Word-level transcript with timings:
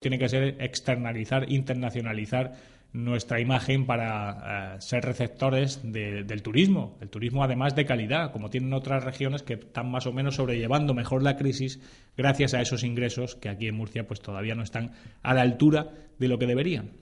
Tiene 0.00 0.18
que 0.18 0.28
ser 0.28 0.56
externalizar, 0.60 1.50
internacionalizar 1.50 2.52
nuestra 2.92 3.40
imagen 3.40 3.86
para 3.86 4.76
eh, 4.76 4.80
ser 4.80 5.04
receptores 5.04 5.80
de, 5.82 6.24
del 6.24 6.42
turismo, 6.42 6.96
el 7.00 7.10
turismo 7.10 7.42
además 7.44 7.74
de 7.74 7.84
calidad, 7.84 8.32
como 8.32 8.48
tienen 8.48 8.72
otras 8.72 9.04
regiones 9.04 9.42
que 9.42 9.54
están 9.54 9.90
más 9.90 10.06
o 10.06 10.12
menos 10.12 10.36
sobrellevando 10.36 10.94
mejor 10.94 11.22
la 11.22 11.36
crisis 11.36 11.80
gracias 12.16 12.54
a 12.54 12.60
esos 12.60 12.84
ingresos 12.84 13.34
que 13.34 13.48
aquí 13.48 13.68
en 13.68 13.76
Murcia 13.76 14.06
pues 14.06 14.20
todavía 14.20 14.54
no 14.54 14.62
están 14.62 14.92
a 15.22 15.34
la 15.34 15.42
altura 15.42 15.90
de 16.18 16.28
lo 16.28 16.38
que 16.38 16.46
deberían. 16.46 16.92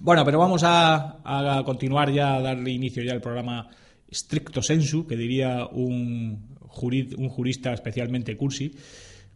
Bueno, 0.00 0.24
pero 0.24 0.38
vamos 0.38 0.62
a, 0.64 1.62
continuar 1.64 2.10
ya, 2.10 2.34
a 2.34 2.40
darle 2.42 2.70
inicio 2.70 3.04
ya 3.04 3.12
al 3.12 3.20
programa 3.20 3.68
stricto 4.10 4.62
sensu, 4.62 5.06
que 5.06 5.16
diría 5.16 5.66
un, 5.66 6.56
jurid, 6.60 7.14
un 7.16 7.28
jurista 7.28 7.72
especialmente 7.72 8.36
cursi 8.36 8.72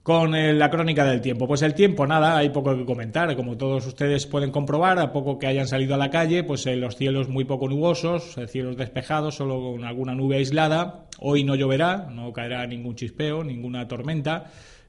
con 0.07 0.37
eh, 0.37 0.55
la 0.55 0.71
crónica 0.71 1.05
del 1.05 1.21
tiempo. 1.21 1.49
Pues 1.49 1.63
el 1.63 1.75
tiempo, 1.75 2.07
nada, 2.07 2.37
hay 2.37 2.51
poco 2.51 2.77
que 2.77 2.85
comentar. 2.85 3.35
Como 3.35 3.57
todos 3.57 3.85
ustedes 3.89 4.25
pueden 4.29 4.53
comprobar, 4.53 5.01
a 5.01 5.13
poco 5.13 5.37
que 5.37 5.49
hayan 5.49 5.67
salido 5.67 5.97
a 5.97 5.99
la 5.99 6.11
calle, 6.11 6.45
pues 6.45 6.65
eh, 6.67 6.77
los 6.77 6.95
cielos 6.95 7.29
muy 7.29 7.45
poco 7.45 7.69
nubosos, 7.69 8.39
eh, 8.39 8.47
cielos 8.47 8.77
despejados, 8.77 9.35
solo 9.35 9.73
con 9.73 9.85
alguna 9.85 10.15
nube 10.15 10.37
aislada. 10.37 11.07
Hoy 11.19 11.43
no 11.43 11.57
lloverá, 11.57 12.07
no 12.09 12.33
caerá 12.33 12.65
ningún 12.69 12.95
chispeo, 12.95 13.43
ninguna 13.43 13.89
tormenta. 13.89 14.45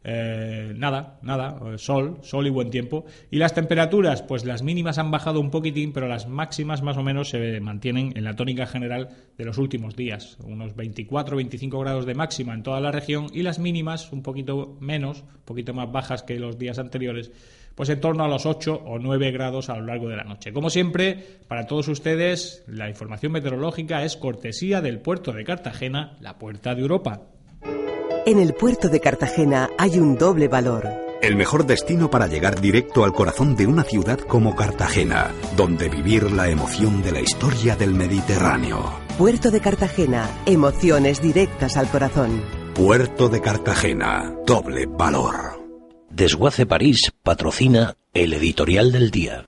Eh, 0.10 0.72
nada, 0.74 1.20
nada, 1.22 1.60
eh, 1.66 1.78
sol, 1.78 2.20
sol 2.22 2.48
y 2.48 2.50
buen 2.50 2.70
tiempo. 2.70 3.04
Y 3.30 3.40
las 3.40 3.54
temperaturas, 3.54 4.22
pues 4.22 4.46
las 4.46 4.64
mínimas 4.64 5.00
han 5.00 5.12
bajado 5.12 5.42
un 5.42 5.52
poquitín, 5.52 5.92
pero 5.92 6.08
las 6.08 6.30
máximas 6.30 6.82
más 6.82 6.96
o 6.96 7.04
menos 7.04 7.32
se 7.32 7.60
mantienen 7.60 8.14
en 8.16 8.24
la 8.24 8.34
tónica 8.34 8.66
general 8.66 9.10
de 9.38 9.44
los 9.44 9.58
últimos 9.58 9.98
días. 9.98 10.38
Unos 10.46 10.78
24-25 10.78 11.82
grados 11.82 12.06
de 12.06 12.16
máxima 12.16 12.54
en 12.54 12.64
toda 12.64 12.80
la 12.80 12.94
región 12.94 13.28
y 13.34 13.42
las 13.44 13.60
mínimas 13.60 14.10
un 14.14 14.24
poquito 14.24 14.78
menos, 14.80 15.24
un 15.24 15.44
poquito 15.44 15.74
más 15.74 15.92
bajas 15.92 16.24
que 16.24 16.40
los 16.40 16.58
días 16.58 16.80
anteriores, 16.80 17.30
pues 17.76 17.90
en 17.90 18.00
torno 18.00 18.24
a 18.24 18.30
los 18.30 18.46
8 18.46 18.84
o 18.86 19.00
9 19.00 19.32
grados 19.32 19.70
a 19.70 19.76
lo 19.76 19.88
largo 19.88 20.08
de 20.08 20.16
la 20.16 20.24
noche. 20.24 20.54
Como 20.54 20.70
siempre, 20.70 21.22
para 21.50 21.68
todos 21.68 21.90
ustedes, 21.90 22.64
la 22.66 22.88
información 22.88 23.34
meteorológica 23.34 24.06
es 24.06 24.16
cortesía 24.16 24.80
del 24.80 25.02
puerto 25.02 25.34
de 25.34 25.44
Cartagena, 25.44 26.16
la 26.22 26.38
puerta 26.38 26.76
de 26.76 26.82
Europa. 26.82 27.28
En 28.28 28.40
el 28.40 28.54
puerto 28.54 28.90
de 28.90 29.00
Cartagena 29.00 29.70
hay 29.78 30.00
un 30.00 30.18
doble 30.18 30.50
valor. 30.50 30.86
El 31.22 31.38
mejor 31.38 31.66
destino 31.66 32.10
para 32.10 32.28
llegar 32.28 32.60
directo 32.60 33.06
al 33.06 33.14
corazón 33.14 33.56
de 33.56 33.66
una 33.66 33.86
ciudad 33.86 34.20
como 34.20 34.54
Cartagena, 34.54 35.34
donde 35.56 35.88
vivir 35.88 36.30
la 36.34 36.50
emoción 36.50 37.02
de 37.04 37.14
la 37.14 37.22
historia 37.22 37.78
del 37.78 37.94
Mediterráneo. 37.94 38.84
Puerto 39.18 39.50
de 39.50 39.62
Cartagena, 39.62 40.30
emociones 40.46 41.22
directas 41.22 41.78
al 41.78 41.90
corazón. 41.90 42.44
Puerto 42.76 43.30
de 43.30 43.40
Cartagena, 43.40 44.36
doble 44.46 44.88
valor. 44.88 45.66
Desguace 46.10 46.66
París 46.66 47.14
patrocina 47.24 47.96
el 48.14 48.34
editorial 48.34 48.92
del 48.92 49.10
día. 49.10 49.46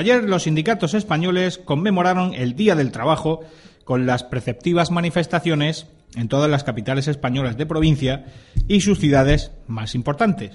Ayer 0.00 0.24
los 0.24 0.44
sindicatos 0.44 0.94
españoles 0.94 1.58
conmemoraron 1.58 2.32
el 2.32 2.56
Día 2.56 2.74
del 2.74 2.90
Trabajo 2.90 3.40
con 3.84 4.06
las 4.06 4.24
preceptivas 4.24 4.90
manifestaciones 4.90 5.88
en 6.16 6.28
todas 6.28 6.50
las 6.50 6.64
capitales 6.64 7.06
españolas 7.06 7.58
de 7.58 7.66
provincia 7.66 8.24
y 8.66 8.80
sus 8.80 8.98
ciudades 8.98 9.52
más 9.66 9.94
importantes. 9.94 10.52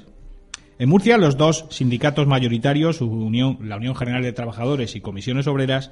En 0.80 0.90
Murcia, 0.90 1.20
los 1.20 1.38
dos 1.38 1.68
sindicatos 1.70 2.26
mayoritarios, 2.26 3.02
la 3.02 3.76
Unión 3.76 3.96
General 3.96 4.24
de 4.24 4.34
Trabajadores 4.34 4.96
y 4.96 5.02
Comisiones 5.02 5.46
Obreras, 5.46 5.92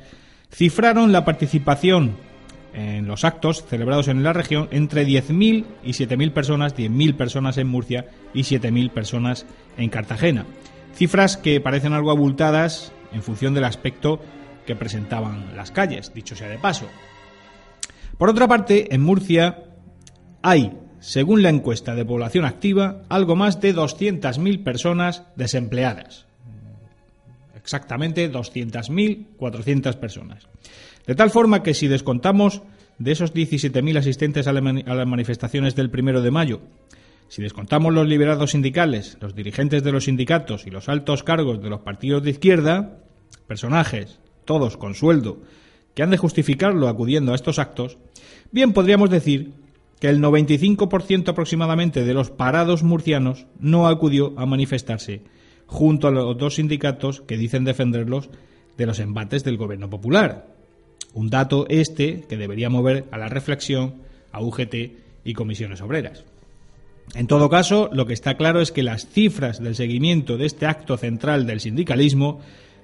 cifraron 0.51 1.11
la 1.11 1.23
participación 1.23 2.15
en 2.73 3.05
los 3.05 3.23
actos 3.23 3.63
celebrados 3.67 4.07
en 4.07 4.23
la 4.23 4.33
región 4.33 4.67
entre 4.71 5.05
10.000 5.05 5.65
y 5.83 5.91
7.000 5.91 6.31
personas, 6.31 6.75
10.000 6.75 7.15
personas 7.15 7.59
en 7.59 7.67
Murcia 7.67 8.07
y 8.33 8.45
7.000 8.45 8.89
personas 8.89 9.45
en 9.77 9.91
Cartagena. 9.91 10.47
Cifras 10.95 11.37
que 11.37 11.61
parecen 11.61 11.93
algo 11.93 12.09
abultadas 12.09 12.91
en 13.13 13.23
función 13.23 13.53
del 13.53 13.63
aspecto 13.63 14.19
que 14.65 14.75
presentaban 14.75 15.55
las 15.55 15.71
calles, 15.71 16.13
dicho 16.13 16.35
sea 16.35 16.49
de 16.49 16.57
paso. 16.57 16.87
Por 18.17 18.29
otra 18.29 18.47
parte, 18.47 18.93
en 18.93 19.01
Murcia 19.01 19.65
hay, 20.41 20.77
según 20.99 21.41
la 21.41 21.49
encuesta 21.49 21.95
de 21.95 22.05
población 22.05 22.45
activa, 22.45 23.03
algo 23.09 23.35
más 23.35 23.59
de 23.59 23.75
200.000 23.75 24.63
personas 24.63 25.23
desempleadas. 25.35 26.25
Exactamente 27.55 28.31
200.400 28.31 29.95
personas. 29.95 30.47
De 31.07 31.15
tal 31.15 31.31
forma 31.31 31.63
que 31.63 31.73
si 31.73 31.87
descontamos 31.87 32.61
de 32.97 33.11
esos 33.11 33.33
17.000 33.33 33.97
asistentes 33.97 34.47
a, 34.47 34.53
las 34.53 35.07
manifestaciones 35.07 35.75
del 35.75 35.89
primero 35.89 36.21
de 36.21 36.31
mayo, 36.31 36.61
si 37.27 37.41
descontamos 37.41 37.93
los 37.93 38.07
liberados 38.07 38.51
sindicales, 38.51 39.17
los 39.19 39.35
dirigentes 39.35 39.83
de 39.83 39.91
los 39.91 40.05
sindicatos 40.05 40.67
y 40.67 40.69
los 40.69 40.87
altos 40.89 41.23
cargos 41.23 41.61
de 41.61 41.69
los 41.69 41.81
partidos 41.81 42.21
de 42.23 42.31
izquierda, 42.31 43.02
personajes, 43.47 44.19
todos 44.45 44.77
con 44.77 44.95
sueldo, 44.95 45.39
que 45.93 46.03
han 46.03 46.09
de 46.09 46.17
justificarlo 46.17 46.87
acudiendo 46.87 47.31
a 47.31 47.35
estos 47.35 47.59
actos, 47.59 47.97
bien 48.51 48.73
podríamos 48.73 49.09
decir 49.09 49.53
que 49.99 50.09
el 50.09 50.19
95% 50.19 51.29
aproximadamente 51.29 52.03
de 52.03 52.13
los 52.13 52.29
parados 52.29 52.83
murcianos 52.83 53.45
no 53.59 53.87
acudió 53.87 54.33
a 54.37 54.45
manifestarse 54.45 55.21
junto 55.65 56.07
a 56.07 56.11
los 56.11 56.37
dos 56.37 56.55
sindicatos 56.55 57.21
que 57.21 57.37
dicen 57.37 57.63
defenderlos 57.63 58.29
de 58.77 58.85
los 58.85 58.99
embates 58.99 59.43
del 59.43 59.57
gobierno 59.57 59.89
popular. 59.89 60.47
Un 61.13 61.29
dato 61.29 61.65
este 61.69 62.21
que 62.27 62.37
debería 62.37 62.69
mover 62.69 63.05
a 63.11 63.17
la 63.17 63.29
reflexión 63.29 64.01
a 64.31 64.41
UGT 64.41 64.75
y 65.23 65.33
comisiones 65.33 65.81
obreras. 65.81 66.23
En 67.15 67.27
todo 67.27 67.49
caso, 67.49 67.89
lo 67.93 68.05
que 68.05 68.13
está 68.13 68.35
claro 68.35 68.61
es 68.61 68.71
que 68.71 68.83
las 68.83 69.07
cifras 69.07 69.61
del 69.61 69.75
seguimiento 69.75 70.37
de 70.37 70.47
este 70.47 70.65
acto 70.65 70.97
central 70.97 71.45
del 71.45 71.59
sindicalismo 71.59 72.39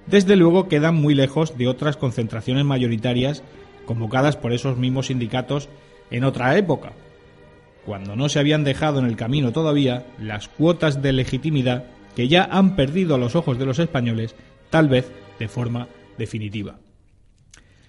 desde 0.06 0.36
luego 0.36 0.68
quedan 0.68 0.94
muy 0.94 1.14
lejos 1.14 1.56
de 1.56 1.68
otras 1.68 1.96
concentraciones 1.96 2.64
mayoritarias 2.64 3.42
convocadas 3.84 4.36
por 4.36 4.52
esos 4.52 4.76
mismos 4.78 5.06
sindicatos 5.06 5.68
en 6.10 6.24
otra 6.24 6.56
época, 6.56 6.92
cuando 7.84 8.16
no 8.16 8.28
se 8.28 8.38
habían 8.38 8.64
dejado 8.64 8.98
en 8.98 9.06
el 9.06 9.16
camino 9.16 9.52
todavía 9.52 10.06
las 10.18 10.48
cuotas 10.48 11.02
de 11.02 11.12
legitimidad 11.12 11.84
que 12.14 12.28
ya 12.28 12.44
han 12.44 12.76
perdido 12.76 13.14
a 13.14 13.18
los 13.18 13.36
ojos 13.36 13.58
de 13.58 13.66
los 13.66 13.78
españoles, 13.78 14.34
tal 14.70 14.88
vez 14.88 15.10
de 15.38 15.48
forma 15.48 15.88
definitiva. 16.18 16.78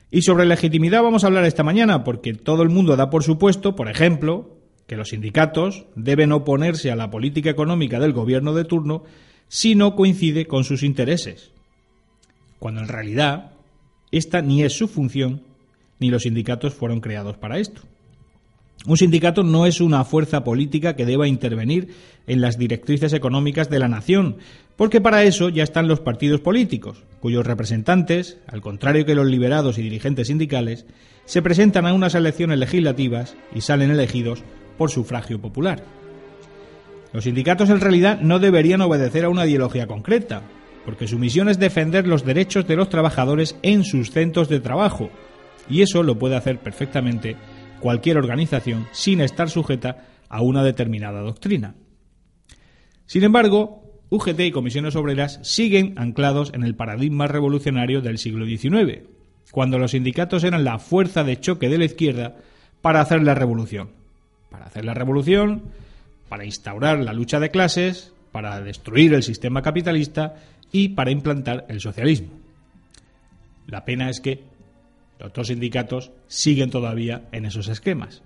Y 0.10 0.24
sobre 0.24 0.46
legitimidad 0.46 1.04
vamos 1.04 1.24
a 1.24 1.28
hablar 1.28 1.46
esta 1.46 1.64
mañana, 1.64 2.04
porque 2.04 2.34
todo 2.34 2.64
el 2.64 2.70
mundo 2.70 2.96
da 2.96 3.10
por 3.10 3.24
supuesto, 3.24 3.76
por 3.76 3.90
ejemplo, 3.90 4.58
que 4.88 4.98
los 4.98 5.10
sindicatos 5.10 5.86
deben 5.96 6.32
oponerse 6.32 6.92
a 6.92 6.96
la 6.96 7.10
política 7.10 7.50
económica 7.50 8.00
del 8.00 8.12
gobierno 8.12 8.54
de 8.54 8.66
turno 8.66 9.04
si 9.48 9.76
no 9.76 9.96
coincide 9.96 10.48
con 10.48 10.64
sus 10.64 10.84
intereses, 10.84 11.52
cuando 12.62 12.82
en 12.82 12.90
realidad 12.90 13.54
esta 14.12 14.44
ni 14.44 14.62
es 14.62 14.74
su 14.74 14.88
función 14.88 15.42
ni 15.98 16.12
los 16.12 16.22
sindicatos 16.22 16.76
fueron 16.76 17.02
creados 17.02 17.36
para 17.36 17.58
esto. 17.58 17.82
Un 18.86 18.98
sindicato 18.98 19.42
no 19.42 19.66
es 19.66 19.82
una 19.82 20.06
fuerza 20.06 20.44
política 20.44 20.96
que 20.96 21.08
deba 21.08 21.28
intervenir 21.28 21.96
en 22.28 22.40
las 22.40 22.60
directrices 22.60 23.14
económicas 23.14 23.72
de 23.72 23.80
la 23.80 23.88
nación, 23.88 24.38
porque 24.76 25.02
para 25.02 25.24
eso 25.24 25.50
ya 25.50 25.64
están 25.64 25.88
los 25.88 26.02
partidos 26.02 26.40
políticos, 26.42 27.04
cuyos 27.20 27.48
representantes, 27.48 28.38
al 28.46 28.62
contrario 28.62 29.08
que 29.08 29.16
los 29.16 29.26
liberados 29.26 29.80
y 29.80 29.82
dirigentes 29.82 30.28
sindicales, 30.28 30.86
se 31.26 31.42
presentan 31.42 31.88
a 31.88 31.94
unas 31.96 32.14
elecciones 32.14 32.60
legislativas 32.60 33.36
y 33.56 33.62
salen 33.62 33.90
elegidos 33.90 34.44
por 34.78 34.92
sufragio 34.92 35.42
popular. 35.42 35.84
Los 37.12 37.24
sindicatos 37.24 37.72
en 37.72 37.82
realidad 37.82 38.22
no 38.22 38.38
deberían 38.38 38.82
obedecer 38.82 39.26
a 39.26 39.30
una 39.30 39.48
ideología 39.48 39.88
concreta, 39.88 40.44
porque 40.86 41.08
su 41.08 41.20
misión 41.20 41.50
es 41.50 41.60
defender 41.60 42.08
los 42.08 42.26
derechos 42.26 42.68
de 42.68 42.76
los 42.76 42.90
trabajadores 42.90 43.58
en 43.62 43.84
sus 43.84 44.12
centros 44.12 44.50
de 44.50 44.60
trabajo, 44.60 45.10
y 45.70 45.82
eso 45.82 46.04
lo 46.04 46.18
puede 46.18 46.36
hacer 46.36 46.60
perfectamente 46.60 47.36
cualquier 47.80 48.18
organización 48.18 48.88
sin 48.92 49.22
estar 49.22 49.50
sujeta 49.50 50.06
a 50.30 50.42
una 50.42 50.64
determinada 50.64 51.22
doctrina. 51.22 51.76
Sin 53.06 53.24
embargo, 53.24 53.82
UGT 54.10 54.40
y 54.42 54.52
comisiones 54.52 54.96
obreras 54.96 55.40
siguen 55.44 55.94
anclados 55.98 56.52
en 56.54 56.64
el 56.64 56.76
paradigma 56.76 57.28
revolucionario 57.28 58.02
del 58.02 58.18
siglo 58.18 58.46
XIX, 58.46 59.04
cuando 59.52 59.78
los 59.78 59.92
sindicatos 59.92 60.44
eran 60.44 60.64
la 60.64 60.80
fuerza 60.80 61.24
de 61.24 61.40
choque 61.40 61.70
de 61.70 61.78
la 61.78 61.86
izquierda 61.86 62.38
para 62.82 63.02
hacer 63.02 63.24
la 63.24 63.36
revolución. 63.36 63.92
Para 64.50 64.66
hacer 64.66 64.86
la 64.86 64.94
revolución, 64.94 65.64
para 66.30 66.46
instaurar 66.46 67.00
la 67.00 67.14
lucha 67.14 67.40
de 67.40 67.52
clases, 67.52 68.14
para 68.32 68.62
destruir 68.62 69.14
el 69.14 69.24
sistema 69.24 69.62
capitalista 69.62 70.36
y 70.72 70.90
para 70.90 71.12
implantar 71.12 71.66
el 71.70 71.82
socialismo. 71.82 72.30
La 73.68 73.86
pena 73.86 74.10
es 74.10 74.20
que 74.20 74.44
los 75.20 75.34
dos 75.34 75.48
sindicatos 75.48 76.12
siguen 76.28 76.72
todavía 76.72 77.24
en 77.32 77.46
esos 77.46 77.68
esquemas. 77.68 78.24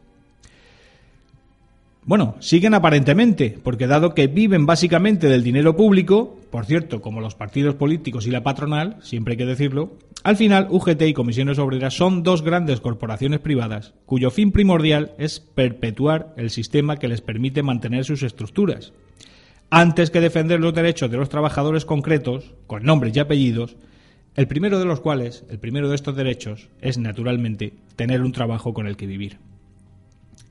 Bueno, 2.08 2.36
siguen 2.40 2.76
aparentemente, 2.76 3.58
porque 3.64 3.88
dado 3.88 4.14
que 4.14 4.28
viven 4.28 4.68
básicamente 4.68 5.28
del 5.28 5.44
dinero 5.44 5.76
público, 5.76 6.40
por 6.52 6.66
cierto, 6.66 7.02
como 7.02 7.20
los 7.20 7.34
partidos 7.34 7.74
políticos 7.74 8.28
y 8.28 8.32
la 8.32 8.44
patronal, 8.44 8.98
siempre 9.02 9.32
hay 9.32 9.38
que 9.38 9.46
decirlo, 9.48 9.98
al 10.24 10.38
final 10.38 10.68
UGT 10.70 11.02
y 11.02 11.14
Comisiones 11.14 11.58
Obreras 11.58 11.96
son 11.96 12.22
dos 12.22 12.44
grandes 12.44 12.80
corporaciones 12.80 13.40
privadas 13.40 13.96
cuyo 14.06 14.30
fin 14.30 14.52
primordial 14.52 15.14
es 15.18 15.40
perpetuar 15.40 16.34
el 16.38 16.52
sistema 16.52 16.98
que 16.98 17.08
les 17.08 17.22
permite 17.22 17.64
mantener 17.64 18.06
sus 18.06 18.22
estructuras, 18.22 18.94
antes 19.70 20.10
que 20.10 20.22
defender 20.22 20.60
los 20.60 20.74
derechos 20.74 21.10
de 21.12 21.18
los 21.18 21.30
trabajadores 21.30 21.86
concretos, 21.86 22.54
con 22.68 22.84
nombres 22.84 23.16
y 23.16 23.20
apellidos, 23.20 23.76
el 24.36 24.48
primero 24.48 24.80
de 24.80 24.86
los 24.86 25.00
cuales, 25.00 25.46
el 25.50 25.60
primero 25.60 25.90
de 25.90 25.96
estos 25.96 26.16
derechos, 26.16 26.70
es 26.82 26.98
naturalmente 26.98 27.74
tener 27.96 28.22
un 28.22 28.32
trabajo 28.32 28.74
con 28.74 28.88
el 28.88 28.98
que 28.98 29.08
vivir. 29.08 29.38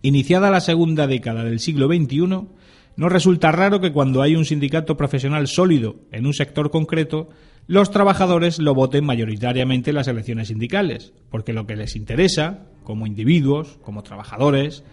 Iniciada 0.02 0.50
la 0.50 0.60
segunda 0.60 1.06
década 1.06 1.44
del 1.44 1.60
siglo 1.60 1.88
XXI, 1.88 2.48
no 2.96 3.08
resulta 3.08 3.52
raro 3.52 3.80
que 3.80 3.92
cuando 3.92 4.22
hay 4.22 4.36
un 4.36 4.44
sindicato 4.44 4.96
profesional 4.96 5.48
sólido 5.48 5.96
en 6.12 6.26
un 6.26 6.32
sector 6.32 6.70
concreto, 6.70 7.28
los 7.66 7.90
trabajadores 7.90 8.58
lo 8.58 8.74
voten 8.74 9.04
mayoritariamente 9.04 9.90
en 9.90 9.96
las 9.96 10.08
elecciones 10.08 10.48
sindicales, 10.48 11.12
porque 11.30 11.52
lo 11.52 11.66
que 11.66 11.76
les 11.76 11.96
interesa, 11.96 12.66
como 12.84 13.06
individuos, 13.06 13.78
como 13.82 14.02
trabajadores, 14.02 14.84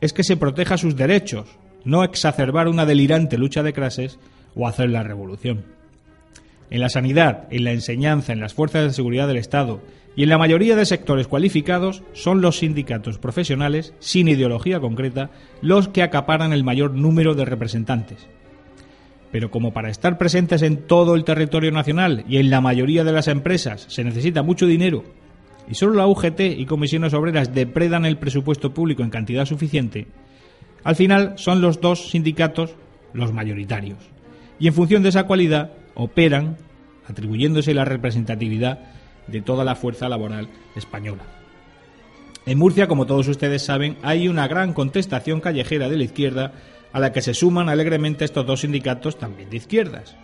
es 0.00 0.12
que 0.12 0.24
se 0.24 0.36
proteja 0.36 0.78
sus 0.78 0.96
derechos, 0.96 1.58
no 1.84 2.04
exacerbar 2.04 2.68
una 2.68 2.86
delirante 2.86 3.38
lucha 3.38 3.62
de 3.62 3.72
clases 3.72 4.18
o 4.54 4.66
hacer 4.66 4.90
la 4.90 5.02
revolución. 5.02 5.64
En 6.70 6.80
la 6.80 6.88
sanidad, 6.88 7.48
en 7.50 7.64
la 7.64 7.72
enseñanza, 7.72 8.32
en 8.32 8.40
las 8.40 8.54
fuerzas 8.54 8.84
de 8.84 8.92
seguridad 8.92 9.26
del 9.26 9.38
Estado 9.38 9.80
y 10.16 10.22
en 10.22 10.28
la 10.28 10.38
mayoría 10.38 10.76
de 10.76 10.86
sectores 10.86 11.26
cualificados 11.26 12.02
son 12.12 12.40
los 12.40 12.58
sindicatos 12.58 13.18
profesionales, 13.18 13.94
sin 13.98 14.28
ideología 14.28 14.80
concreta, 14.80 15.30
los 15.62 15.88
que 15.88 16.02
acaparan 16.02 16.52
el 16.52 16.64
mayor 16.64 16.92
número 16.92 17.34
de 17.34 17.44
representantes. 17.44 18.26
Pero 19.32 19.50
como 19.50 19.72
para 19.72 19.90
estar 19.90 20.18
presentes 20.18 20.62
en 20.62 20.78
todo 20.86 21.14
el 21.14 21.24
territorio 21.24 21.70
nacional 21.70 22.24
y 22.28 22.38
en 22.38 22.50
la 22.50 22.60
mayoría 22.60 23.04
de 23.04 23.12
las 23.12 23.28
empresas 23.28 23.86
se 23.88 24.04
necesita 24.04 24.42
mucho 24.42 24.66
dinero, 24.66 25.04
y 25.68 25.74
solo 25.74 25.94
la 25.94 26.08
UGT 26.08 26.40
y 26.40 26.66
comisiones 26.66 27.14
obreras 27.14 27.54
depredan 27.54 28.04
el 28.04 28.18
presupuesto 28.18 28.74
público 28.74 29.04
en 29.04 29.10
cantidad 29.10 29.44
suficiente, 29.44 30.08
al 30.84 30.96
final 30.96 31.34
son 31.36 31.60
los 31.60 31.80
dos 31.80 32.10
sindicatos 32.10 32.74
los 33.12 33.32
mayoritarios. 33.32 33.98
Y 34.58 34.68
en 34.68 34.74
función 34.74 35.02
de 35.02 35.08
esa 35.08 35.24
cualidad 35.24 35.72
operan, 35.94 36.56
atribuyéndose 37.08 37.74
la 37.74 37.84
representatividad 37.84 38.80
de 39.26 39.42
toda 39.42 39.64
la 39.64 39.74
fuerza 39.74 40.08
laboral 40.08 40.48
española. 40.76 41.22
En 42.46 42.58
Murcia, 42.58 42.88
como 42.88 43.06
todos 43.06 43.28
ustedes 43.28 43.62
saben, 43.62 43.96
hay 44.02 44.28
una 44.28 44.48
gran 44.48 44.72
contestación 44.72 45.40
callejera 45.40 45.88
de 45.88 45.96
la 45.96 46.04
izquierda 46.04 46.52
a 46.92 47.00
la 47.00 47.12
que 47.12 47.22
se 47.22 47.34
suman 47.34 47.68
alegremente 47.68 48.24
estos 48.24 48.46
dos 48.46 48.60
sindicatos 48.60 49.18
también 49.18 49.50
de 49.50 49.58
izquierdas. 49.58 50.16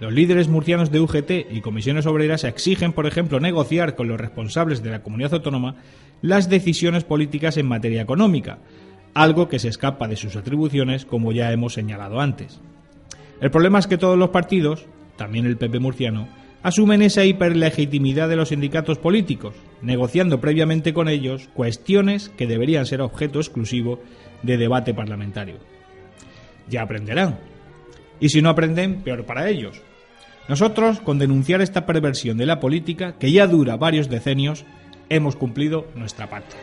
Los 0.00 0.12
líderes 0.12 0.46
murcianos 0.46 0.92
de 0.92 1.00
UGT 1.00 1.30
y 1.50 1.60
comisiones 1.60 2.06
obreras 2.06 2.44
exigen, 2.44 2.92
por 2.92 3.06
ejemplo, 3.06 3.40
negociar 3.40 3.96
con 3.96 4.06
los 4.06 4.20
responsables 4.20 4.82
de 4.82 4.90
la 4.90 5.02
comunidad 5.02 5.34
autónoma 5.34 5.74
las 6.22 6.48
decisiones 6.48 7.02
políticas 7.02 7.56
en 7.56 7.66
materia 7.66 8.02
económica, 8.02 8.58
algo 9.18 9.48
que 9.48 9.58
se 9.58 9.68
escapa 9.68 10.06
de 10.06 10.14
sus 10.14 10.36
atribuciones, 10.36 11.04
como 11.04 11.32
ya 11.32 11.52
hemos 11.52 11.74
señalado 11.74 12.20
antes. 12.20 12.60
El 13.40 13.50
problema 13.50 13.80
es 13.80 13.88
que 13.88 13.98
todos 13.98 14.16
los 14.16 14.30
partidos, 14.30 14.86
también 15.16 15.44
el 15.44 15.56
PP 15.56 15.80
murciano, 15.80 16.28
asumen 16.62 17.02
esa 17.02 17.24
hiperlegitimidad 17.24 18.28
de 18.28 18.36
los 18.36 18.50
sindicatos 18.50 18.98
políticos, 18.98 19.56
negociando 19.82 20.40
previamente 20.40 20.92
con 20.92 21.08
ellos 21.08 21.48
cuestiones 21.52 22.28
que 22.28 22.46
deberían 22.46 22.86
ser 22.86 23.00
objeto 23.00 23.40
exclusivo 23.40 24.00
de 24.42 24.56
debate 24.56 24.94
parlamentario. 24.94 25.56
Ya 26.68 26.82
aprenderán. 26.82 27.40
Y 28.20 28.28
si 28.28 28.40
no 28.40 28.50
aprenden, 28.50 29.02
peor 29.02 29.24
para 29.24 29.48
ellos. 29.48 29.82
Nosotros, 30.48 31.00
con 31.00 31.18
denunciar 31.18 31.60
esta 31.60 31.86
perversión 31.86 32.38
de 32.38 32.46
la 32.46 32.60
política, 32.60 33.14
que 33.18 33.32
ya 33.32 33.48
dura 33.48 33.76
varios 33.76 34.08
decenios, 34.08 34.64
hemos 35.08 35.34
cumplido 35.34 35.88
nuestra 35.96 36.30
parte. 36.30 36.56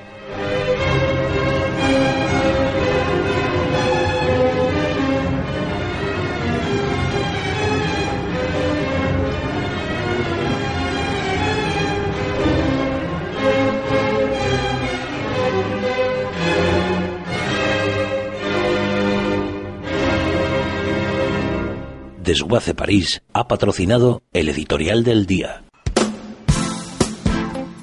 Desguace 22.25 22.73
París 22.73 23.21
ha 23.33 23.47
patrocinado 23.47 24.23
el 24.33 24.49
editorial 24.49 25.03
del 25.03 25.27
día. 25.27 25.61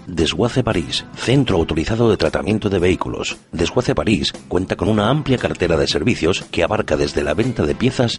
Desguace 0.08 0.64
París, 0.64 1.06
centro 1.14 1.58
autorizado 1.58 2.10
de 2.10 2.16
tratamiento 2.16 2.68
de 2.68 2.80
vehículos. 2.80 3.36
Desguace 3.52 3.94
París 3.94 4.32
cuenta 4.48 4.74
con 4.74 4.88
una 4.88 5.08
amplia 5.08 5.38
cartera 5.38 5.76
de 5.76 5.86
servicios 5.86 6.44
que 6.50 6.64
abarca 6.64 6.96
desde 6.96 7.22
la 7.22 7.34
venta 7.34 7.64
de 7.64 7.76
piezas 7.76 8.18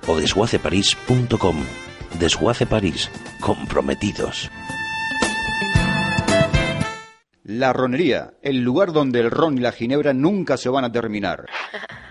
o 0.07 0.17
desguaceparís.com. 0.17 1.57
Desguace 2.19 2.65
París, 2.65 3.09
comprometidos. 3.39 4.49
La 7.43 7.73
ronería, 7.73 8.33
el 8.41 8.61
lugar 8.61 8.91
donde 8.91 9.19
el 9.19 9.31
ron 9.31 9.57
y 9.57 9.61
la 9.61 9.71
ginebra 9.71 10.13
nunca 10.13 10.57
se 10.57 10.69
van 10.69 10.85
a 10.85 10.91
terminar. 10.91 11.45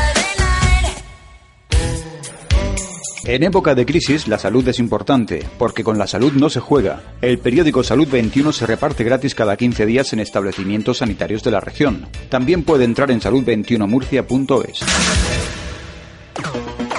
En 3.23 3.43
época 3.43 3.75
de 3.75 3.85
crisis, 3.85 4.27
la 4.27 4.39
salud 4.39 4.67
es 4.67 4.79
importante, 4.79 5.45
porque 5.59 5.83
con 5.83 5.99
la 5.99 6.07
salud 6.07 6.33
no 6.33 6.49
se 6.49 6.59
juega. 6.59 7.03
El 7.21 7.37
periódico 7.37 7.83
Salud 7.83 8.07
21 8.07 8.51
se 8.51 8.65
reparte 8.65 9.03
gratis 9.03 9.35
cada 9.35 9.55
15 9.55 9.85
días 9.85 10.11
en 10.13 10.19
establecimientos 10.19 10.97
sanitarios 10.97 11.43
de 11.43 11.51
la 11.51 11.59
región. 11.59 12.07
También 12.29 12.65
puede 12.65 12.83
entrar 12.83 13.11
en 13.11 13.21
salud21murcia.es. 13.21 14.81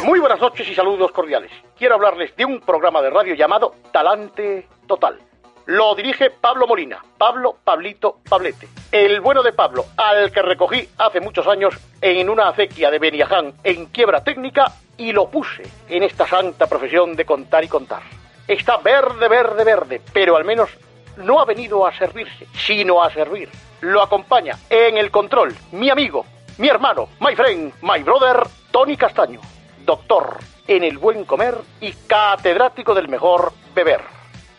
Muy 0.05 0.21
buenas 0.21 0.41
noches 0.41 0.69
y 0.69 0.75
saludos 0.77 1.11
cordiales. 1.11 1.51
Quiero 1.77 1.97
hablarles 1.97 2.37
de 2.37 2.45
un 2.45 2.61
programa 2.61 3.03
de 3.03 3.11
radio 3.11 3.35
llamado 3.35 3.75
Talante 3.93 4.69
Total. 4.87 5.19
Lo 5.67 5.97
dirige 5.97 6.31
Pablo 6.31 6.69
Molina, 6.69 7.05
Pablo 7.19 7.57
Pablito 7.65 8.19
Pablete. 8.29 8.69
El 8.93 9.21
bueno 9.21 9.43
de 9.43 9.53
Pablo, 9.53 9.87
al 9.97 10.31
que 10.31 10.43
recogí 10.43 10.89
hace 10.99 11.21
muchos 11.21 11.49
años 11.49 11.75
en 12.01 12.31
una 12.31 12.49
acequia 12.49 12.93
de 12.93 13.01
Beniaján 13.01 13.55
en 13.65 13.87
quiebra 13.87 14.23
técnica 14.23 14.73
y 14.97 15.13
lo 15.13 15.29
puse 15.29 15.63
en 15.89 16.03
esta 16.03 16.27
santa 16.27 16.67
profesión 16.67 17.15
de 17.17 17.25
contar 17.25 17.65
y 17.65 17.69
contar. 17.69 18.03
está 18.47 18.79
verde, 18.79 19.29
verde, 19.29 19.65
verde, 19.65 20.01
pero 20.13 20.37
al 20.37 20.45
menos 20.45 20.71
no 21.17 21.41
ha 21.41 21.45
venido 21.45 21.87
a 21.87 21.97
servirse, 21.97 22.47
sino 22.55 23.03
a 23.03 23.11
servir. 23.13 23.49
Lo 23.81 24.03
acompaña 24.03 24.59
en 24.71 24.97
el 24.97 25.11
control 25.11 25.55
mi 25.73 25.91
amigo, 25.91 26.25
mi 26.59 26.69
hermano, 26.69 27.09
my 27.21 27.35
friend, 27.35 27.73
my 27.83 28.03
brother, 28.03 28.47
Tony 28.71 28.97
Castaño, 28.97 29.41
doctor 29.85 30.39
en 30.67 30.85
el 30.85 30.99
buen 30.99 31.25
comer 31.25 31.57
y 31.81 31.93
catedrático 31.93 32.95
del 32.95 33.09
mejor 33.09 33.53
beber. 33.75 34.01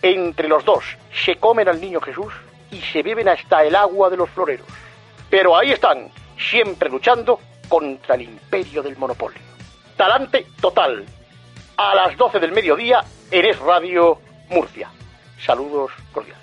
Entre 0.02 0.48
los 0.48 0.66
dos 0.66 0.84
se 1.26 1.38
comen 1.38 1.70
al 1.70 1.80
niño 1.80 2.02
Jesús 2.02 2.34
y 2.72 2.82
se 2.82 3.02
beben 3.02 3.30
hasta 3.30 3.64
el 3.64 3.76
agua 3.76 4.10
de 4.10 4.18
los 4.18 4.30
floreros. 4.30 4.68
Pero 5.30 5.56
ahí 5.58 5.72
están, 5.72 6.10
siempre 6.38 6.90
luchando 6.90 7.40
contra 7.70 8.16
el 8.16 8.24
imperio 8.24 8.84
del 8.84 8.98
monopolio. 8.98 9.53
Talante 9.98 10.46
total. 10.60 11.06
A 11.78 11.96
las 11.96 12.18
12 12.18 12.40
del 12.40 12.52
mediodía 12.52 13.04
en 13.32 13.46
Es 13.46 13.60
Radio 13.60 14.20
Murcia. 14.50 14.90
Saludos 15.40 15.92
cordiales. 16.12 16.43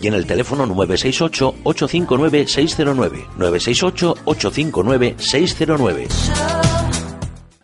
y 0.00 0.06
en 0.08 0.14
el 0.14 0.26
teléfono 0.26 0.66
968-859-609. 0.66 3.26
968-859-609. 3.36 6.08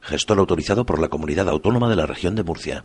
Gestor 0.01 0.39
autorizado 0.39 0.85
por 0.85 1.01
la 1.01 1.09
Comunidad 1.09 1.49
Autónoma 1.49 1.89
de 1.89 1.97
la 1.97 2.05
Región 2.07 2.35
de 2.35 2.43
Murcia. 2.43 2.85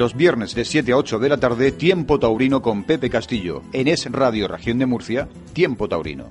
Los 0.00 0.16
viernes 0.16 0.54
de 0.54 0.64
7 0.64 0.92
a 0.92 0.96
8 0.96 1.18
de 1.18 1.28
la 1.28 1.36
tarde, 1.36 1.72
Tiempo 1.72 2.18
Taurino 2.18 2.62
con 2.62 2.84
Pepe 2.84 3.10
Castillo. 3.10 3.60
En 3.74 3.86
Es 3.86 4.10
Radio 4.10 4.48
Región 4.48 4.78
de 4.78 4.86
Murcia, 4.86 5.28
Tiempo 5.52 5.90
Taurino. 5.90 6.30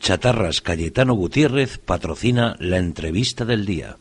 Chatarras 0.00 0.60
Cayetano 0.60 1.14
Gutiérrez 1.14 1.78
patrocina 1.78 2.56
la 2.58 2.78
entrevista 2.78 3.44
del 3.44 3.64
día. 3.64 3.96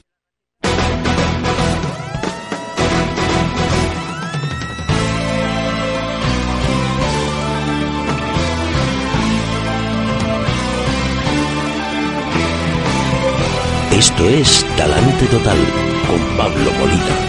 Esto 13.98 14.30
es 14.30 14.64
Talante 14.78 15.26
Total 15.26 15.58
con 16.08 16.38
Pablo 16.38 16.72
Molina. 16.80 17.27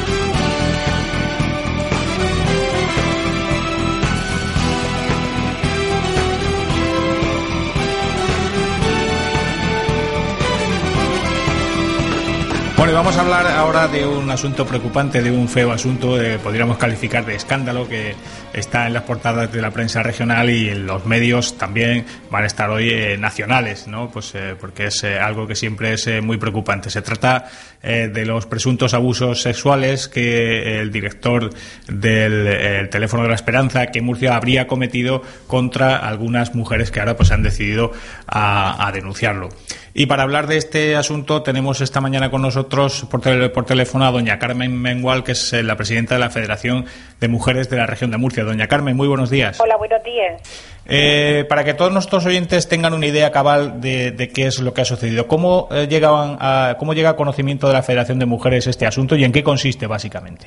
Bueno, 12.78 12.92
y 12.92 12.94
vamos 12.94 13.16
a 13.16 13.22
hablar 13.22 13.44
ahora 13.48 13.88
de 13.88 14.06
un 14.06 14.30
asunto 14.30 14.64
preocupante, 14.64 15.20
de 15.20 15.32
un 15.32 15.48
feo 15.48 15.72
asunto, 15.72 16.22
eh, 16.22 16.38
podríamos 16.38 16.78
calificar 16.78 17.26
de 17.26 17.34
escándalo 17.34 17.88
que 17.88 18.14
está 18.52 18.86
en 18.86 18.92
las 18.92 19.02
portadas 19.02 19.52
de 19.52 19.60
la 19.60 19.72
prensa 19.72 20.00
regional 20.04 20.48
y 20.48 20.68
en 20.68 20.86
los 20.86 21.04
medios 21.04 21.58
también 21.58 22.06
van 22.30 22.44
a 22.44 22.46
estar 22.46 22.70
hoy 22.70 22.90
eh, 22.90 23.18
nacionales, 23.18 23.88
¿no? 23.88 24.10
Pues 24.10 24.32
eh, 24.36 24.54
porque 24.58 24.86
es 24.86 25.02
eh, 25.02 25.18
algo 25.18 25.44
que 25.48 25.56
siempre 25.56 25.94
es 25.94 26.22
muy 26.22 26.36
preocupante. 26.36 26.88
Se 26.88 27.02
trata 27.02 27.50
eh, 27.80 28.10
de 28.12 28.26
los 28.26 28.46
presuntos 28.46 28.92
abusos 28.92 29.40
sexuales 29.42 30.08
que 30.08 30.80
el 30.80 30.90
director 30.90 31.50
del 31.86 32.46
eh, 32.48 32.88
teléfono 32.90 33.22
de 33.22 33.28
la 33.28 33.36
Esperanza 33.36 33.86
que 33.86 34.02
Murcia 34.02 34.34
habría 34.34 34.66
cometido 34.66 35.22
contra 35.46 35.96
algunas 35.96 36.56
mujeres 36.56 36.90
que 36.90 36.98
ahora 36.98 37.16
pues 37.16 37.30
han 37.30 37.44
decidido 37.44 37.92
a, 38.26 38.90
denunciarlo. 38.92 39.48
Y 39.94 40.06
para 40.06 40.24
hablar 40.24 40.48
de 40.48 40.56
este 40.56 40.96
asunto 40.96 41.42
tenemos 41.42 41.80
esta 41.80 42.00
mañana 42.00 42.30
con 42.30 42.42
nosotros 42.42 43.06
por, 43.08 43.52
por 43.52 43.64
teléfono 43.64 44.06
a 44.06 44.10
doña 44.10 44.40
Carmen 44.40 44.76
Mengual, 44.76 45.22
que 45.22 45.32
es 45.32 45.52
eh, 45.52 45.62
la 45.62 45.76
presidenta 45.76 46.14
de 46.14 46.20
la 46.20 46.30
Federación 46.30 46.86
de 47.20 47.28
Mujeres 47.28 47.70
de 47.70 47.76
la 47.76 47.86
región 47.86 48.10
de 48.10 48.16
Murcia. 48.16 48.42
Doña 48.42 48.66
Carmen, 48.66 48.96
muy 48.96 49.06
buenos 49.06 49.30
días. 49.30 49.60
Hola, 49.60 49.76
buenos 49.76 50.02
días. 50.02 50.42
Eh, 50.88 51.44
para 51.48 51.64
que 51.64 51.74
todos 51.74 51.92
nuestros 51.92 52.24
oyentes 52.24 52.68
tengan 52.68 52.94
una 52.94 53.06
idea 53.06 53.30
cabal 53.30 53.80
de, 53.80 54.10
de 54.10 54.28
qué 54.30 54.46
es 54.46 54.58
lo 54.60 54.72
que 54.72 54.80
ha 54.80 54.84
sucedido, 54.86 55.26
¿cómo, 55.26 55.68
eh, 55.70 55.86
llegaban 55.86 56.38
a, 56.40 56.76
¿cómo 56.78 56.94
llega 56.94 57.10
a 57.10 57.16
conocimiento 57.16 57.66
de 57.68 57.74
la 57.74 57.82
Federación 57.82 58.18
de 58.18 58.26
Mujeres 58.26 58.66
este 58.66 58.86
asunto 58.86 59.14
y 59.14 59.24
en 59.24 59.32
qué 59.32 59.42
consiste 59.42 59.86
básicamente? 59.86 60.46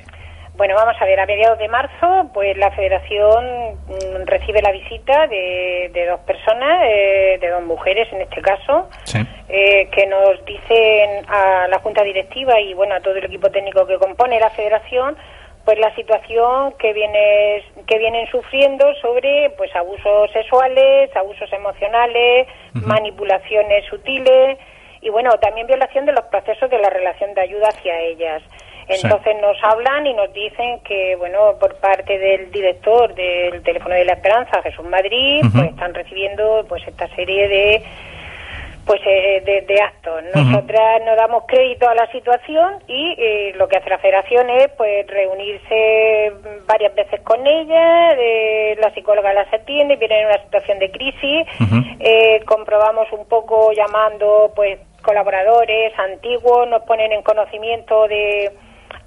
Bueno, 0.57 0.75
vamos 0.75 0.95
a 0.99 1.05
ver, 1.05 1.19
a 1.19 1.25
mediados 1.25 1.57
de 1.57 1.67
marzo, 1.69 2.29
pues 2.33 2.55
la 2.57 2.69
Federación 2.71 3.45
mm, 3.87 4.25
recibe 4.27 4.61
la 4.61 4.71
visita 4.71 5.25
de, 5.27 5.89
de 5.93 6.05
dos 6.07 6.19
personas, 6.21 6.83
eh, 6.87 7.37
de 7.39 7.49
dos 7.49 7.63
mujeres 7.63 8.07
en 8.11 8.21
este 8.21 8.41
caso, 8.41 8.87
Sí. 9.05 9.19
eh, 9.49 9.89
que 9.91 10.05
nos 10.07 10.43
dicen 10.45 11.25
a 11.27 11.67
la 11.67 11.79
Junta 11.79 12.03
Directiva 12.03 12.59
y 12.59 12.73
bueno 12.75 12.93
a 12.95 12.99
todo 12.99 13.15
el 13.15 13.25
equipo 13.25 13.49
técnico 13.49 13.87
que 13.87 13.97
compone 13.97 14.39
la 14.39 14.49
Federación, 14.51 15.15
pues 15.71 15.79
la 15.79 15.95
situación 15.95 16.73
que 16.77 16.91
viene, 16.91 17.63
que 17.87 17.97
vienen 17.97 18.27
sufriendo 18.27 18.93
sobre 18.95 19.51
pues 19.51 19.73
abusos 19.73 20.29
sexuales, 20.33 21.15
abusos 21.15 21.49
emocionales, 21.53 22.45
manipulaciones 22.73 23.85
sutiles 23.85 24.57
y 24.99 25.09
bueno 25.09 25.31
también 25.39 25.67
violación 25.67 26.05
de 26.05 26.11
los 26.11 26.25
procesos 26.25 26.69
de 26.69 26.77
la 26.77 26.89
relación 26.89 27.33
de 27.35 27.41
ayuda 27.41 27.69
hacia 27.69 27.97
ellas. 28.01 28.43
Sí. 28.89 28.99
Entonces 29.01 29.37
nos 29.41 29.55
hablan 29.63 30.05
y 30.07 30.13
nos 30.13 30.33
dicen 30.33 30.81
que, 30.81 31.15
bueno, 31.15 31.57
por 31.57 31.75
parte 31.75 32.19
del 32.19 32.51
director 32.51 33.15
del 33.15 33.63
teléfono 33.63 33.95
de 33.95 34.03
la 34.03 34.13
Esperanza, 34.13 34.61
Jesús 34.63 34.83
Madrid, 34.83 35.39
pues 35.53 35.69
están 35.69 35.93
recibiendo 35.93 36.65
pues 36.67 36.85
esta 36.85 37.07
serie 37.15 37.47
de 37.47 37.83
pues 38.91 39.01
eh, 39.05 39.41
de, 39.45 39.61
de 39.61 39.81
actos. 39.81 40.21
Nosotras 40.35 41.01
no 41.05 41.15
damos 41.15 41.45
crédito 41.47 41.87
a 41.87 41.95
la 41.95 42.11
situación 42.11 42.83
y 42.89 43.15
eh, 43.17 43.53
lo 43.55 43.69
que 43.69 43.77
hace 43.77 43.89
la 43.89 43.99
Federación 43.99 44.49
es 44.49 44.67
pues 44.77 45.07
reunirse 45.07 46.33
varias 46.67 46.93
veces 46.93 47.21
con 47.21 47.39
ella, 47.47 48.11
eh, 48.19 48.75
la 48.81 48.93
psicóloga 48.93 49.31
las 49.31 49.47
atiende, 49.53 49.95
viene 49.95 50.19
en 50.19 50.25
una 50.27 50.43
situación 50.43 50.79
de 50.79 50.91
crisis, 50.91 51.47
eh, 52.01 52.41
comprobamos 52.45 53.09
un 53.13 53.25
poco 53.29 53.71
llamando 53.71 54.51
pues 54.53 54.77
colaboradores 55.01 55.97
antiguos, 55.97 56.67
nos 56.67 56.81
ponen 56.81 57.13
en 57.13 57.21
conocimiento 57.21 58.09
de 58.09 58.51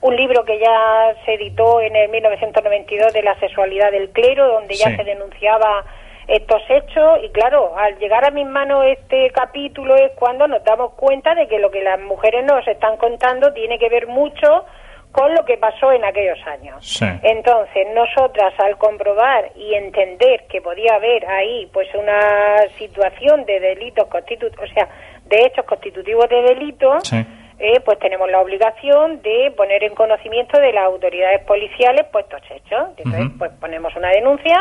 un 0.01 0.17
libro 0.17 0.45
que 0.47 0.59
ya 0.61 1.15
se 1.27 1.35
editó 1.35 1.83
en 1.83 1.95
el 1.95 2.09
1992 2.09 3.13
de 3.13 3.23
la 3.23 3.39
sexualidad 3.39 3.91
del 3.91 4.09
clero, 4.11 4.49
donde 4.49 4.77
ya 4.77 4.89
Sí. 4.89 4.97
se 4.97 5.05
denunciaba 5.05 5.85
estos 6.29 6.63
hechos 6.69 7.21
y 7.23 7.29
claro, 7.31 7.77
al 7.77 7.99
llegar 7.99 8.25
a 8.25 8.31
mis 8.31 8.47
manos 8.47 8.85
este 8.87 9.31
capítulo 9.31 9.95
es 9.97 10.13
cuando 10.17 10.47
nos 10.49 10.65
damos 10.65 10.95
cuenta 10.95 11.35
de 11.35 11.47
que 11.49 11.59
lo 11.59 11.71
que 11.71 11.83
las 11.83 12.01
mujeres 12.01 12.45
nos 12.45 12.67
están 12.67 12.97
contando 12.97 13.53
tiene 13.53 13.79
que 13.79 13.89
ver 13.89 14.07
mucho 14.07 14.65
con 15.13 15.33
lo 15.33 15.45
que 15.45 15.57
pasó 15.59 15.93
en 15.93 16.05
aquellos 16.05 16.39
años. 16.47 16.85
Sí. 16.85 17.07
Entonces, 17.23 17.87
nosotras 17.95 18.53
al 18.59 18.77
comprobar 18.79 19.51
y 19.55 19.75
entender 19.75 20.47
que 20.49 20.61
podía 20.61 20.97
haber 20.97 21.25
ahí 21.29 21.71
pues 21.73 21.87
una 21.95 22.67
situación 22.77 23.45
de 23.45 23.61
delitos 23.61 24.09
constitutivos, 24.09 24.69
o 24.69 24.75
sea, 24.75 24.89
de 25.27 25.37
hechos 25.47 25.65
constitutivos 25.67 26.29
de 26.29 26.43
delitos, 26.43 27.07
Sí. 27.09 27.25
eh, 27.61 27.79
pues 27.85 27.97
tenemos 28.01 28.29
la 28.29 28.41
obligación 28.41 29.23
de 29.23 29.53
poner 29.57 29.85
en 29.85 29.95
conocimiento 29.95 30.59
de 30.61 30.73
las 30.73 30.85
autoridades 30.87 31.45
policiales 31.45 32.07
pues 32.11 32.25
estos 32.25 32.51
hechos. 32.51 32.89
Entonces, 32.97 33.31
pues 33.39 33.53
ponemos 33.61 33.95
una 33.95 34.09
denuncia, 34.09 34.59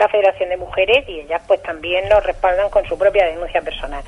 la 0.00 0.08
Federación 0.08 0.48
de 0.48 0.56
Mujeres 0.56 1.04
y 1.08 1.20
ellas 1.20 1.42
pues 1.46 1.62
también 1.62 2.08
nos 2.08 2.24
respaldan 2.24 2.70
con 2.70 2.84
su 2.86 2.98
propia 2.98 3.26
denuncia 3.26 3.60
personal. 3.60 4.02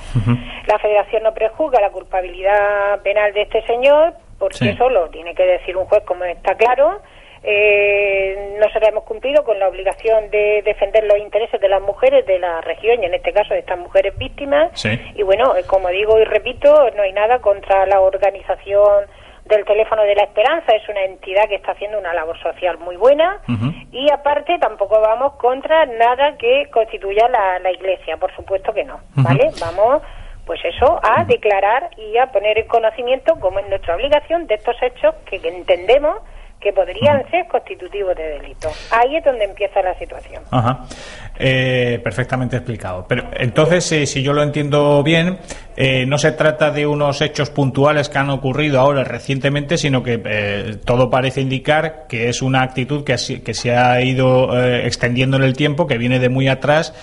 La 0.66 0.78
Federación 0.78 1.22
no 1.22 1.32
prejuzga 1.34 1.80
la 1.80 1.90
culpabilidad 1.90 3.00
penal 3.02 3.32
de 3.34 3.42
este 3.42 3.62
señor, 3.66 4.14
porque 4.38 4.56
Sí. 4.58 4.68
eso 4.70 4.88
lo 4.88 5.08
tiene 5.11 5.34
que 5.34 5.44
decir 5.44 5.76
un 5.76 5.84
juez, 5.84 6.02
como 6.04 6.25
está 6.25 6.54
claro. 6.56 7.00
Eh, 7.44 8.54
nosotros 8.58 8.88
hemos 8.88 9.04
cumplido 9.04 9.44
con 9.44 9.58
la 9.58 9.68
obligación 9.68 10.30
de 10.30 10.62
defender 10.64 11.04
los 11.04 11.18
intereses 11.18 11.61
de 11.61 11.68
las 11.68 11.82
mujeres 11.82 12.25
de 12.26 12.38
la 12.38 12.61
región 12.61 13.02
y 13.02 13.06
en 13.06 13.14
este 13.14 13.32
caso 13.32 13.52
de 13.52 13.61
estas 13.61 13.78
mujeres 13.78 14.16
víctimas. 14.16 14.70
Sí. 14.75 14.90
Y 15.16 15.22
bueno, 15.22 15.54
eh, 15.56 15.64
como 15.66 15.88
digo 15.88 16.18
y 16.20 16.25
repito, 16.25 16.90
no 16.96 17.02
hay 17.02 17.12
nada 17.12 17.40
contra 17.40 17.84
la 17.87 18.00
organización 18.00 19.04
del 19.44 19.64
teléfono 19.64 20.02
de 20.02 20.14
la 20.14 20.25
esperanza, 20.25 20.72
es 20.75 20.88
una 20.88 21.02
entidad 21.04 21.49
que 21.49 21.56
está 21.56 21.72
haciendo 21.72 21.99
una 21.99 22.14
labor 22.14 22.38
social 22.40 22.78
muy 22.78 22.96
buena 22.96 23.40
y 23.90 24.11
aparte 24.11 24.58
tampoco 24.58 25.00
vamos 25.00 25.34
contra 25.34 25.84
nada 25.87 26.37
que 26.38 26.68
constituya 26.70 27.28
la, 27.28 27.58
la 27.58 27.70
iglesia, 27.72 28.16
por 28.16 28.34
supuesto 28.34 28.72
que 28.72 28.84
no, 28.84 29.00
¿vale? 29.16 29.50
Vamos 29.61 30.02
pues 30.46 30.61
eso, 30.64 31.00
a 31.02 31.25
declarar 31.25 31.90
y 31.96 32.18
a 32.18 32.26
poner 32.26 32.58
en 32.58 32.66
conocimiento, 32.66 33.38
como 33.38 33.61
es 33.61 33.68
nuestra 33.68 33.94
obligación, 33.94 34.46
de 34.46 34.54
estos 34.54 34.76
hechos 34.82 35.14
que, 35.26 35.38
que 35.38 35.49
entendemos 35.49 36.18
que 36.61 36.72
podrían 36.72 37.28
ser 37.30 37.46
constitutivos 37.49 38.16
de 38.16 38.38
delito. 38.38 38.68
Ahí 38.90 39.16
es 39.16 39.25
donde 39.25 39.44
empieza 39.44 39.82
la 39.82 39.94
situación. 39.99 40.42
Ajá. 40.50 40.78
Eh, 41.44 41.99
perfectamente 42.04 42.54
explicado. 42.56 43.04
Pero 43.08 43.25
entonces, 43.37 43.90
eh, 43.90 44.06
si 44.06 44.22
yo 44.22 44.32
lo 44.32 44.44
entiendo 44.44 45.02
bien, 45.02 45.38
eh, 45.76 46.06
no 46.06 46.16
se 46.16 46.30
trata 46.30 46.70
de 46.70 46.87
unos 46.87 47.20
hechos 47.20 47.50
puntuales 47.50 48.08
que 48.08 48.18
han 48.18 48.30
ocurrido 48.30 48.78
ahora 48.78 49.02
recientemente, 49.02 49.76
sino 49.76 50.04
que 50.04 50.22
eh, 50.25 50.76
todo 50.84 51.11
parece 51.11 51.40
indicar 51.40 52.06
que 52.08 52.28
es 52.28 52.42
una 52.42 52.62
actitud 52.62 53.02
que, 53.02 53.14
así- 53.14 53.40
que 53.40 53.54
se 53.54 53.75
ha 53.76 54.00
ido 54.02 54.50
extendiendo 54.62 55.37
en 55.37 55.42
el 55.42 55.54
tiempo, 55.56 55.88
que 55.88 55.99
viene 55.99 56.20
de 56.20 56.28
muy 56.28 56.46
atrás 56.46 56.94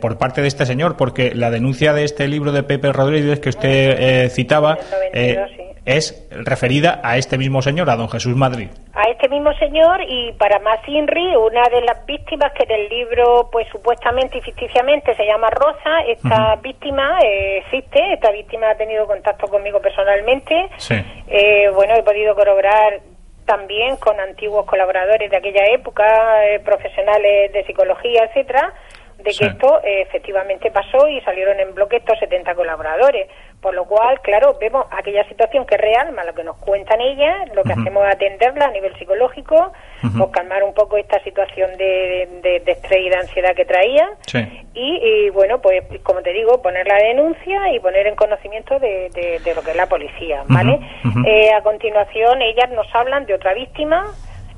por 0.00 0.18
parte 0.18 0.40
de 0.40 0.46
este 0.48 0.66
señor, 0.66 0.96
porque 0.96 1.34
la 1.34 1.50
denuncia 1.50 1.92
de 1.94 2.04
este 2.04 2.28
libro 2.28 2.52
de 2.52 2.62
Pepe 2.62 2.92
Rodríguez 2.92 3.40
que 3.40 3.48
usted 3.48 4.30
citaba 4.30 4.78
Del 5.12 5.34
92, 5.36 5.50
sí. 5.56 5.62
es 5.84 6.22
referida 6.30 7.00
a 7.02 7.16
este 7.18 7.38
mismo 7.38 7.60
señor, 7.60 7.90
a 7.90 7.96
don 7.96 8.08
Jesús 8.08 8.36
Madrid. 8.36 8.68
A 8.94 9.10
este 9.10 9.28
mismo 9.28 9.52
señor 9.54 10.00
y 10.06 10.32
para 10.32 10.60
más 10.60 10.78
Inri, 10.86 11.34
una 11.36 11.68
de 11.68 11.80
las 11.82 12.06
víctimas 12.06 12.52
que 12.52 12.62
en 12.62 12.70
el 12.70 12.88
libro, 12.88 13.48
pues 13.50 13.66
supuestamente 13.72 14.38
y 14.38 14.40
ficticiamente 14.40 15.14
se 15.16 15.26
llama 15.26 15.50
Rosa, 15.50 16.02
esta 16.06 16.56
víctima 16.56 17.18
eh, 17.20 17.58
existe, 17.58 18.12
esta 18.12 18.30
víctima 18.30 18.70
ha 18.70 18.76
tenido 18.76 19.06
contacto 19.06 19.48
conmigo 19.48 19.80
personalmente. 19.80 20.68
Sí. 20.76 20.94
Eh, 21.26 21.70
bueno, 21.74 21.94
he 21.94 22.02
podido 22.02 22.34
corroborar 22.34 23.00
también 23.44 23.96
con 23.96 24.18
antiguos 24.20 24.64
colaboradores 24.64 25.30
de 25.30 25.36
aquella 25.36 25.64
época, 25.72 26.46
eh, 26.46 26.60
profesionales 26.60 27.52
de 27.52 27.64
psicología, 27.64 28.24
etcétera, 28.24 28.72
de 29.18 29.24
que 29.24 29.32
Sí. 29.32 29.44
esto 29.44 29.80
eh, 29.84 30.02
efectivamente 30.02 30.70
pasó 30.70 31.08
y 31.08 31.20
salieron 31.22 31.58
en 31.60 31.74
bloque 31.74 31.96
estos 31.96 32.18
70 32.18 32.54
colaboradores. 32.54 33.28
Por 33.60 33.72
lo 33.74 33.86
cual, 33.86 34.20
claro, 34.20 34.58
vemos 34.60 34.84
aquella 34.90 35.24
situación 35.26 35.64
que 35.64 35.76
es 35.76 35.80
real, 35.80 36.12
más 36.12 36.26
lo 36.26 36.34
que 36.34 36.44
nos 36.44 36.56
cuentan 36.58 37.00
ellas, 37.00 37.48
lo 37.54 37.62
que 37.62 37.72
hacemos 37.72 38.06
es 38.06 38.14
atenderla 38.14 38.66
a 38.66 38.70
nivel 38.70 38.94
psicológico, 38.98 39.72
pues 40.02 40.30
calmar 40.32 40.62
un 40.64 40.74
poco 40.74 40.98
esta 40.98 41.18
situación 41.24 41.74
de, 41.78 42.28
de, 42.42 42.60
de 42.60 42.72
estrés 42.72 43.00
y 43.00 43.08
de 43.08 43.16
ansiedad 43.16 43.54
que 43.56 43.64
traía. 43.64 44.10
Sí. 44.26 44.38
Y, 44.74 44.96
y, 45.02 45.30
bueno, 45.30 45.62
pues 45.62 45.82
como 46.02 46.20
te 46.20 46.34
digo, 46.34 46.60
poner 46.60 46.86
la 46.86 46.96
denuncia 46.96 47.72
y 47.72 47.80
poner 47.80 48.06
en 48.06 48.16
conocimiento 48.16 48.78
de, 48.78 49.08
de- 49.10 49.54
lo 49.54 49.62
que 49.62 49.70
es 49.70 49.76
la 49.76 49.86
policía, 49.86 50.42
¿vale? 50.48 50.78
Eh, 51.26 51.50
a 51.52 51.62
continuación, 51.62 52.42
ellas 52.42 52.68
nos 52.70 52.92
hablan 52.94 53.24
de 53.24 53.32
otra 53.34 53.54
víctima, 53.54 54.04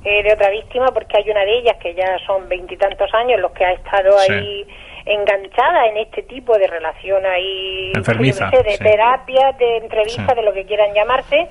eh, 0.09 0.23
de 0.23 0.33
otra 0.33 0.51
víctima, 0.51 0.87
porque 0.95 1.17
hay 1.19 1.29
una 1.31 1.45
de 1.45 1.59
ellas 1.59 1.77
que 1.83 1.93
ya 1.95 2.17
son 2.27 2.49
veintitantos 2.49 3.13
años 3.13 3.41
los 3.41 3.51
que 3.53 3.65
ha 3.65 3.73
estado 3.73 4.13
Sí. 4.21 4.33
ahí 4.33 4.67
enganchada 5.05 5.87
en 5.89 5.97
este 5.99 6.23
tipo 6.23 6.57
de 6.59 6.67
relación 6.67 7.25
ahí, 7.27 7.93
Enfermiza, 7.95 8.49
de 8.51 8.71
sí. 8.71 8.83
terapia, 8.85 9.53
de 9.59 9.77
entrevista, 9.79 10.27
Sí. 10.29 10.35
de 10.37 10.43
lo 10.43 10.53
que 10.53 10.65
quieran 10.65 10.93
llamarse, 10.95 11.49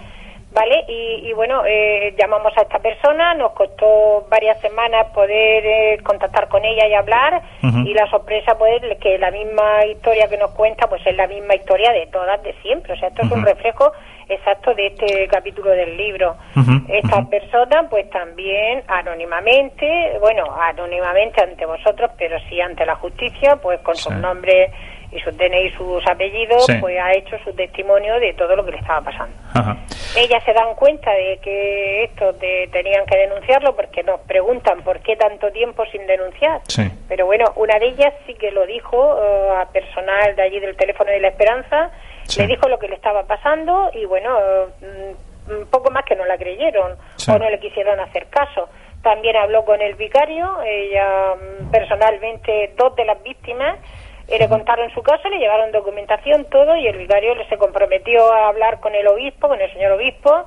¿vale? 0.55 0.85
Y, 0.87 1.29
y 1.29 1.33
bueno, 1.33 1.63
eh, 1.67 2.15
llamamos 2.17 2.53
a 2.57 2.61
esta 2.61 2.79
persona, 2.79 3.33
nos 3.35 3.51
costó 3.51 4.25
varias 4.29 4.59
semanas 4.61 5.07
poder 5.13 5.65
eh, 5.65 5.97
contactar 6.03 6.47
con 6.47 6.63
ella 6.63 6.87
y 6.87 6.93
hablar, 6.93 7.41
y 7.85 7.93
la 7.93 8.09
sorpresa 8.09 8.57
pues 8.57 8.81
es 8.81 8.97
que 8.99 9.17
la 9.17 9.29
misma 9.31 9.85
historia 9.85 10.27
que 10.29 10.37
nos 10.37 10.51
cuenta 10.51 10.87
pues 10.87 11.05
es 11.05 11.15
la 11.15 11.27
misma 11.27 11.55
historia 11.55 11.91
de 11.91 12.07
todas 12.07 12.41
de 12.41 12.53
siempre, 12.61 12.93
o 12.93 12.97
sea, 12.97 13.09
esto 13.09 13.23
es 13.23 13.31
un 13.31 13.45
reflejo 13.45 13.91
exacto 14.29 14.73
de 14.73 14.87
este 14.87 15.27
capítulo 15.27 15.69
del 15.71 15.97
libro. 15.97 16.35
Esta 16.87 17.23
persona 17.29 17.87
pues 17.89 18.09
también 18.09 18.81
anónimamente, 18.87 20.17
bueno, 20.19 20.43
anónimamente 20.59 21.43
ante 21.43 21.65
vosotros, 21.65 22.11
pero 22.17 22.37
sí 22.49 22.59
ante 22.61 22.85
la 22.85 22.95
justicia, 22.95 23.57
pues 23.57 23.79
con 23.81 23.95
sus 23.95 24.13
Sí. 24.13 24.19
nombres 24.21 24.71
y 25.15 25.19
sus 25.21 25.35
DNI 25.37 25.67
y 25.67 25.71
sus 25.71 26.05
apellidos, 26.07 26.65
Sí. 26.65 26.73
pues 26.79 26.99
ha 26.99 27.13
hecho 27.13 27.37
su 27.43 27.53
testimonio 27.53 28.19
de 28.19 28.33
todo 28.33 28.55
lo 28.55 28.65
que 28.65 28.71
le 28.71 28.77
estaba 28.77 29.01
pasando. 29.01 29.35
Ajá. 29.53 29.77
Ellas 30.17 30.43
se 30.43 30.53
dan 30.53 30.75
cuenta 30.75 31.11
de 31.11 31.39
que 31.41 32.03
esto 32.05 32.33
de- 32.33 32.69
tenían 32.71 33.05
que 33.05 33.17
denunciarlo 33.17 33.75
porque 33.75 34.03
nos 34.03 34.19
preguntan 34.21 34.81
por 34.83 34.99
qué 34.99 35.15
tanto 35.15 35.51
tiempo 35.51 35.83
sin 35.91 36.05
denunciar. 36.07 36.61
Sí. 36.67 36.83
Pero 37.07 37.25
bueno, 37.25 37.45
una 37.55 37.77
de 37.79 37.87
ellas 37.87 38.13
sí 38.25 38.33
que 38.35 38.51
lo 38.51 38.65
dijo 38.65 39.17
eh, 39.21 39.49
a 39.61 39.65
personal 39.71 40.35
de 40.35 40.41
allí 40.41 40.59
del 40.59 40.75
teléfono 40.77 41.11
de 41.11 41.19
la 41.19 41.29
Esperanza, 41.29 41.91
Sí. 42.23 42.41
le 42.41 42.47
dijo 42.47 42.67
lo 42.67 42.79
que 42.79 42.87
le 42.87 42.95
estaba 42.95 43.23
pasando 43.23 43.91
y 43.93 44.05
bueno, 44.05 44.35
un 45.47 45.67
poco 45.69 45.91
más 45.91 46.03
que 46.05 46.15
no 46.15 46.25
la 46.25 46.37
creyeron 46.37 46.93
o 46.93 47.37
no 47.37 47.49
le 47.49 47.59
quisieron 47.59 47.99
hacer 47.99 48.27
caso. 48.27 48.67
También 49.03 49.35
habló 49.35 49.63
con 49.65 49.79
el 49.81 49.93
vicario, 49.93 50.61
ella 50.65 51.35
mm, 51.35 51.69
personalmente, 51.69 52.73
dos 52.75 52.95
de 52.95 53.05
las 53.05 53.21
víctimas, 53.21 53.77
eh, 54.27 54.39
le 54.39 54.49
contaron 54.49 54.89
su 54.91 55.01
caso, 55.03 55.27
le 55.29 55.37
llevaron 55.39 55.71
documentación, 55.71 56.45
todo, 56.45 56.75
y 56.77 56.87
el 56.87 56.97
vicario 56.97 57.33
se 57.49 57.57
comprometió 57.57 58.31
a 58.33 58.47
hablar 58.49 58.79
con 58.79 58.95
el 58.95 59.07
obispo, 59.07 59.47
con 59.47 59.61
el 59.61 59.71
señor 59.73 59.91
obispo, 59.93 60.45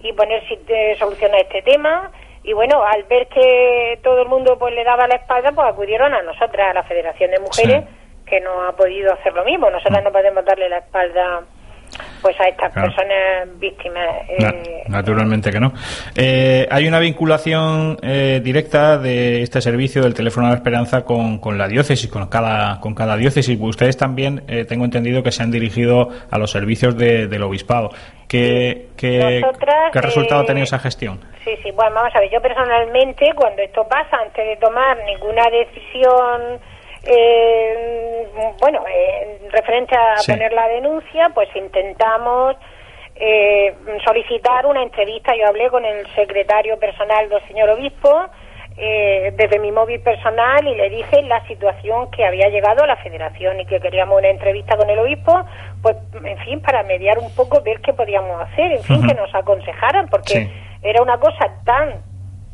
y 0.00 0.12
poner 0.14 0.46
si- 0.48 0.58
eh, 0.68 0.96
solución 0.98 1.32
a 1.34 1.38
este 1.38 1.62
tema. 1.62 2.10
Y 2.42 2.52
bueno, 2.54 2.82
al 2.82 3.04
ver 3.04 3.26
que 3.28 3.98
todo 4.02 4.22
el 4.22 4.28
mundo 4.28 4.58
pues 4.58 4.74
le 4.74 4.82
daba 4.82 5.06
la 5.06 5.16
espalda, 5.16 5.52
pues 5.52 5.68
acudieron 5.68 6.12
a 6.14 6.22
nosotras, 6.22 6.70
a 6.70 6.74
la 6.74 6.82
Federación 6.84 7.30
de 7.30 7.38
Mujeres, 7.38 7.84
Sí. 7.84 8.24
que 8.26 8.40
no 8.40 8.62
ha 8.64 8.72
podido 8.76 9.12
hacer 9.12 9.32
lo 9.34 9.44
mismo. 9.44 9.68
Nosotras 9.70 10.02
no 10.02 10.10
podemos 10.12 10.44
darle 10.44 10.68
la 10.68 10.78
espalda 10.78 11.42
pues 12.22 12.38
a 12.40 12.48
estas 12.48 12.72
Claro. 12.72 12.88
personas 12.94 13.58
víctimas. 13.58 14.06
Eh, 14.28 14.82
naturalmente 14.88 15.50
que 15.50 15.60
no. 15.60 15.72
Eh, 16.16 16.66
hay 16.70 16.86
una 16.88 16.98
vinculación 16.98 17.96
eh, 18.02 18.40
directa 18.42 18.98
de 18.98 19.42
este 19.42 19.60
servicio 19.60 20.02
del 20.02 20.14
teléfono 20.14 20.46
de 20.46 20.52
la 20.52 20.56
esperanza 20.56 21.02
con, 21.04 21.38
con 21.38 21.58
la 21.58 21.68
diócesis, 21.68 22.08
con 22.10 22.26
cada, 22.28 22.80
con 22.80 22.94
cada 22.94 23.16
diócesis. 23.16 23.58
Ustedes 23.60 23.96
también, 23.96 24.42
eh, 24.48 24.64
tengo 24.64 24.84
entendido 24.84 25.22
que 25.22 25.32
se 25.32 25.42
han 25.42 25.50
dirigido 25.50 26.08
a 26.30 26.38
los 26.38 26.50
servicios 26.50 26.96
de- 26.96 27.26
del 27.28 27.42
obispado. 27.42 27.90
¿Qué, 28.28 28.88
qué, 28.96 29.40
Nosotras, 29.40 29.90
qué 29.92 30.00
resultado 30.00 30.42
eh, 30.42 30.44
ha 30.44 30.46
tenido 30.46 30.64
esa 30.64 30.78
gestión? 30.78 31.18
Sí, 31.44 31.50
sí, 31.64 31.70
bueno, 31.72 31.94
vamos 31.96 32.14
a 32.14 32.20
ver, 32.20 32.30
yo 32.30 32.40
personalmente 32.40 33.32
cuando 33.34 33.60
esto 33.62 33.82
pasa, 33.88 34.18
antes 34.24 34.46
de 34.46 34.56
tomar 34.58 34.96
ninguna 35.04 35.42
decisión, 35.50 36.60
eh, 37.04 38.26
bueno, 38.60 38.84
eh, 38.88 39.38
referente 39.50 39.96
a 39.96 40.16
Sí. 40.18 40.32
poner 40.32 40.52
la 40.52 40.68
denuncia, 40.68 41.30
pues 41.34 41.48
intentamos 41.54 42.56
eh, 43.22 43.74
solicitar 44.04 44.64
una 44.66 44.82
entrevista. 44.82 45.34
Yo 45.36 45.46
hablé 45.48 45.68
con 45.68 45.84
el 45.84 46.06
secretario 46.14 46.78
personal 46.78 47.28
del 47.28 47.46
señor 47.48 47.68
obispo 47.70 48.26
eh, 48.78 49.32
desde 49.36 49.58
mi 49.58 49.72
móvil 49.72 50.00
personal 50.00 50.66
y 50.66 50.74
le 50.74 50.88
dije 50.88 51.20
la 51.22 51.46
situación 51.46 52.10
que 52.12 52.24
había 52.24 52.48
llegado 52.48 52.82
a 52.82 52.86
la 52.86 52.96
federación 52.96 53.60
y 53.60 53.66
que 53.66 53.78
queríamos 53.78 54.16
una 54.18 54.28
entrevista 54.30 54.74
con 54.76 54.88
el 54.88 54.98
obispo, 55.00 55.38
pues 55.82 55.96
en 56.24 56.38
fin, 56.38 56.62
para 56.62 56.82
mediar 56.84 57.18
un 57.18 57.34
poco, 57.34 57.60
ver 57.60 57.80
qué 57.82 57.92
podíamos 57.92 58.40
hacer, 58.40 58.72
en 58.72 58.82
fin, 58.84 59.06
que 59.06 59.12
nos 59.14 59.34
aconsejaran, 59.34 60.08
porque 60.08 60.32
Sí. 60.34 60.50
era 60.82 61.02
una 61.02 61.18
cosa 61.18 61.46
tan 61.66 62.00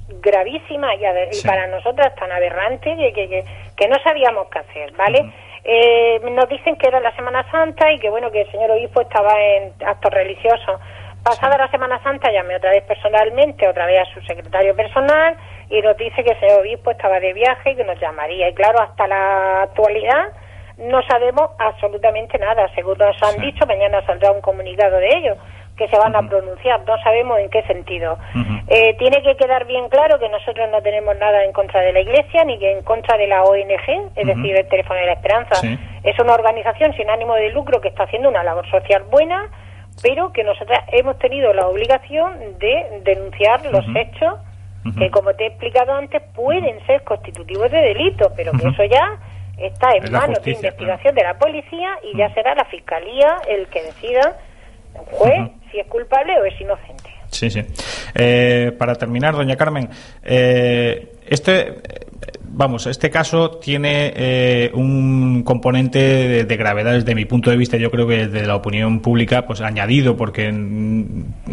gravísima 0.09 0.95
y, 0.95 1.05
ade- 1.05 1.29
y 1.31 1.35
Sí. 1.35 1.47
para 1.49 1.67
nosotras 1.67 2.15
tan 2.17 2.31
aberrante 2.33 2.97
que, 2.97 3.13
que, 3.13 3.45
que- 3.77 3.89
no 3.89 3.97
sabíamos 4.05 4.49
qué 4.51 4.59
hacer, 4.61 4.93
¿vale? 4.93 5.33
Eh, 5.65 6.21
nos 6.31 6.49
dicen 6.49 6.77
que 6.77 6.87
era 6.89 7.01
la 7.01 7.15
Semana 7.17 7.45
Santa 7.51 7.91
y 7.93 7.99
que 7.99 8.09
bueno, 8.11 8.31
que 8.31 8.43
el 8.43 8.51
señor 8.53 8.71
obispo 8.71 9.01
estaba 9.01 9.33
en 9.41 9.73
actos 9.85 10.13
religiosos. 10.13 10.81
Pasada 11.25 11.59
la 11.59 11.69
Semana 11.73 12.01
Santa 12.05 12.31
llamé 12.31 12.55
otra 12.57 12.71
vez 12.71 12.85
personalmente, 12.85 13.67
otra 13.69 13.87
vez 13.87 14.03
a 14.09 14.15
su 14.15 14.21
secretario 14.23 14.77
personal 14.77 15.37
y 15.69 15.81
nos 15.83 15.97
dice 15.97 16.23
que 16.23 16.31
el 16.31 16.39
señor 16.41 16.61
obispo 16.61 16.93
estaba 16.93 17.19
de 17.19 17.33
viaje 17.33 17.73
y 17.73 17.77
que 17.77 17.83
nos 17.85 17.99
llamaría. 17.99 18.49
Y 18.49 18.55
claro, 18.55 18.81
hasta 18.81 19.09
la 19.09 19.63
actualidad 19.63 20.29
no 20.79 21.03
sabemos 21.09 21.51
absolutamente 21.59 22.39
nada. 22.39 22.69
Según 22.77 22.99
nos 22.99 23.21
han 23.25 23.33
Sí. 23.35 23.41
dicho, 23.41 23.67
mañana 23.67 24.07
saldrá 24.07 24.31
un 24.31 24.41
comunicado 24.41 24.99
de 24.99 25.09
ello. 25.09 25.37
Que 25.77 25.89
se 25.89 25.99
van 25.99 26.17
a 26.17 26.23
pronunciar, 26.23 26.81
no 26.87 26.97
sabemos 27.03 27.39
en 27.39 27.51
qué 27.51 27.63
sentido. 27.65 28.19
Eh, 28.69 28.97
tiene 28.99 29.23
que 29.23 29.37
quedar 29.37 29.67
bien 29.67 29.89
claro 29.89 30.19
que 30.19 30.29
nosotros 30.29 30.69
no 30.71 30.81
tenemos 30.81 31.17
nada 31.19 31.45
en 31.45 31.53
contra 31.53 31.83
de 31.83 31.93
la 31.93 32.01
Iglesia 32.01 32.45
ni 32.45 32.59
que 32.59 32.73
en 32.73 32.83
contra 32.83 33.19
de 33.19 33.27
la 33.27 33.45
ONG, 33.45 34.11
es 34.17 34.27
decir, 34.27 34.57
el 34.57 34.69
Teléfono 34.69 34.99
de 35.01 35.07
la 35.07 35.13
Esperanza. 35.13 35.61
Es 36.03 36.19
una 36.19 36.35
organización 36.35 36.95
sin 36.95 37.11
ánimo 37.11 37.35
de 37.35 37.51
lucro 37.51 37.81
que 37.81 37.89
está 37.89 38.05
haciendo 38.05 38.31
una 38.31 38.43
labor 38.43 38.69
social 38.71 39.05
buena, 39.11 39.51
pero 40.03 40.33
que 40.33 40.45
nosotros 40.45 40.79
hemos 40.93 41.19
tenido 41.19 41.53
la 41.53 41.67
obligación 41.67 42.59
de 42.59 43.01
denunciar 43.05 43.65
los 43.67 43.85
hechos 43.95 44.35
que, 44.99 45.11
como 45.11 45.35
te 45.35 45.45
he 45.45 45.47
explicado 45.49 45.93
antes, 45.95 46.23
pueden 46.35 46.85
ser 46.87 47.03
constitutivos 47.03 47.71
de 47.71 47.79
delito, 47.79 48.33
pero 48.37 48.53
que 48.53 48.69
eso 48.69 48.85
ya 48.85 49.19
está 49.59 49.91
en 49.93 50.13
manos 50.13 50.43
de 50.43 50.53
investigación 50.53 51.15
de 51.15 51.23
la 51.23 51.35
policía 51.35 51.99
y 52.03 52.17
ya 52.17 52.33
será 52.35 52.55
la 52.55 52.65
fiscalía 52.67 53.37
el 53.49 53.67
que 53.69 53.83
decida, 53.83 54.37
juez, 55.11 55.51
es 55.81 55.87
culpable 55.89 56.33
o 56.41 56.45
es 56.45 56.61
inocente. 56.61 57.11
Sí, 57.31 57.51
sí. 57.51 57.61
Eh, 58.15 58.73
para 58.79 58.95
terminar, 58.95 59.35
doña 59.35 59.57
Carmen, 59.57 59.89
eh, 60.23 61.13
este 61.27 61.83
vamos, 62.57 62.87
este 62.87 63.11
caso 63.11 63.51
tiene 63.59 64.13
eh, 64.17 64.71
un 64.73 65.43
componente 65.43 66.45
de, 66.45 66.57
gravedad 66.57 66.95
desde 66.95 67.15
mi 67.15 67.27
punto 67.27 67.51
de 67.51 67.57
vista, 67.59 67.77
yo 67.77 67.91
creo 67.91 68.07
que 68.09 68.29
desde 68.29 68.47
la 68.47 68.57
opinión 68.57 69.01
pública, 69.01 69.47
pues 69.47 69.61
añadido, 69.61 70.17
porque 70.17 70.51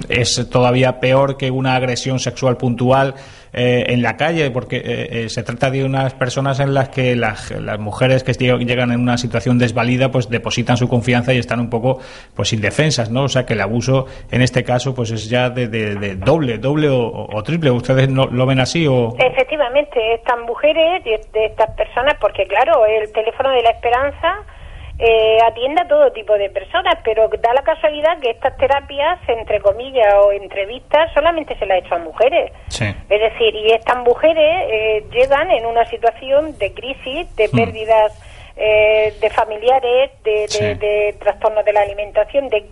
es 0.07 0.47
todavía 0.49 1.01
peor 1.01 1.36
que 1.36 1.51
una 1.51 1.75
agresión 1.75 2.19
sexual 2.19 2.55
puntual 2.55 3.15
eh, 3.54 3.86
en 3.89 4.02
la 4.02 4.18
calle, 4.18 4.50
porque 4.52 4.82
eh, 4.84 5.30
se 5.30 5.44
trata 5.44 5.70
de 5.70 5.84
unas 5.84 6.13
personas 6.16 6.60
en 6.60 6.74
las 6.74 6.89
que 6.89 7.16
las, 7.16 7.52
las, 7.52 7.80
mujeres 7.80 8.24
que 8.24 8.34
llegan 8.34 8.92
en 8.92 9.00
una 9.00 9.18
situación 9.18 9.60
desvalida, 9.60 10.10
pues 10.10 10.30
depositan 10.30 10.76
su 10.76 10.89
confianza 10.89 11.34
y 11.34 11.38
están 11.38 11.60
un 11.60 11.70
poco, 11.70 12.00
pues 12.36 12.52
indefensas, 12.54 13.12
¿no? 13.12 13.24
O 13.24 13.30
sea 13.30 13.46
que 13.46 13.54
el 13.54 13.62
abuso 13.62 14.08
en 14.32 14.42
este 14.42 14.63
caso, 14.63 14.96
pues 14.96 15.12
es 15.12 15.30
ya 15.30 15.50
de, 15.50 16.16
doble, 16.16 16.58
doble 16.58 16.88
o, 16.89 17.44
triple. 17.44 17.72
¿Ustedes 17.72 18.10
no, 18.10 18.26
lo 18.26 18.46
ven 18.46 18.60
así 18.60 18.88
o? 18.88 19.16
Efectivamente, 19.20 20.00
estas 20.16 20.39
mujeres 20.48 21.04
de, 21.04 21.46
estas 21.46 21.72
personas, 21.72 22.16
porque 22.20 22.46
claro, 22.48 22.86
el 22.86 23.12
teléfono 23.12 23.52
de 23.52 23.62
la 23.62 23.70
esperanza 23.70 24.39
eh, 25.06 25.38
atiende 25.46 25.82
a 25.82 25.88
todo 25.89 26.13
tipo 26.13 26.34
de 26.38 26.50
personas, 26.50 26.96
pero 27.04 27.28
da 27.28 27.54
la 27.54 27.62
casualidad 27.62 28.20
que 28.22 28.30
estas 28.30 28.56
terapias, 28.56 29.20
entre 29.28 29.60
comillas, 29.60 30.13
o 30.24 30.32
entrevistas, 30.32 31.12
solamente 31.13 31.58
se 31.60 31.66
las 31.66 31.76
ha 31.76 31.80
hecho 31.86 31.96
a 31.96 32.00
mujeres. 32.00 32.54
Es 32.70 33.20
decir, 33.20 33.54
y 33.54 33.74
estas 33.74 33.98
mujeres 33.98 34.66
eh, 34.72 35.04
llegan 35.12 35.52
en 35.52 35.66
una 35.66 35.84
situación 35.89 36.58
de 36.58 36.74
crisis, 36.74 37.36
de 37.36 37.50
hmm. 37.50 37.58
pérdidas 37.58 38.18
eh, 38.56 39.13
de 39.20 39.30
familiares, 39.30 40.12
de, 40.24 40.48
de, 40.80 41.16
trastornos 41.20 41.66
de 41.66 41.74
la 41.74 41.82
alimentación, 41.82 42.48
de, 42.48 42.63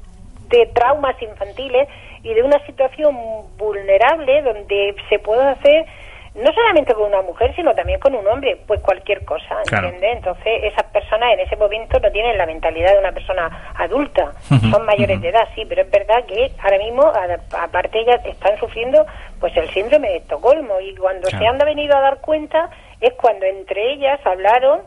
de 0.47 0.67
traumas 0.67 1.21
infantiles 1.21 1.89
y 2.23 2.33
de 2.33 2.43
una 2.43 2.65
situación 2.65 3.13
vulnerable 3.57 4.41
donde 4.41 4.95
se 5.09 5.19
puede 5.19 5.43
hacer 5.43 5.85
no 6.33 6.51
solamente 6.53 6.93
con 6.93 7.07
una 7.07 7.21
mujer, 7.21 7.53
sino 7.55 7.73
también 7.75 7.99
con 7.99 8.15
un 8.15 8.25
hombre, 8.25 8.57
pues 8.65 8.81
cualquier 8.81 9.25
cosa, 9.25 9.57
¿entiendes? 9.69 10.17
Entonces, 10.17 10.63
esas 10.63 10.85
personas 10.85 11.33
en 11.33 11.41
ese 11.41 11.57
momento 11.57 11.99
no 11.99 12.09
tienen 12.09 12.37
la 12.37 12.45
mentalidad 12.45 12.93
de 12.93 12.99
una 12.99 13.11
persona 13.11 13.73
adulta, 13.75 14.31
son 14.47 14.85
mayores 14.85 15.19
de 15.21 15.29
edad, 15.29 15.47
sí, 15.55 15.65
pero 15.67 15.81
es 15.81 15.91
verdad 15.91 16.23
que 16.25 16.51
ahora 16.63 16.77
mismo, 16.77 17.11
aparte 17.59 17.99
ellas 17.99 18.25
están 18.25 18.57
sufriendo 18.59 19.05
pues 19.41 19.55
el 19.57 19.69
síndrome 19.71 20.09
de 20.09 20.17
Estocolmo 20.17 20.79
y 20.79 20.95
cuando 20.95 21.27
se 21.27 21.45
han 21.45 21.57
venido 21.57 21.97
a 21.97 22.01
dar 22.01 22.21
cuenta 22.21 22.69
es 23.01 23.13
cuando 23.13 23.45
entre 23.45 23.93
ellas 23.93 24.19
hablaron 24.25 24.81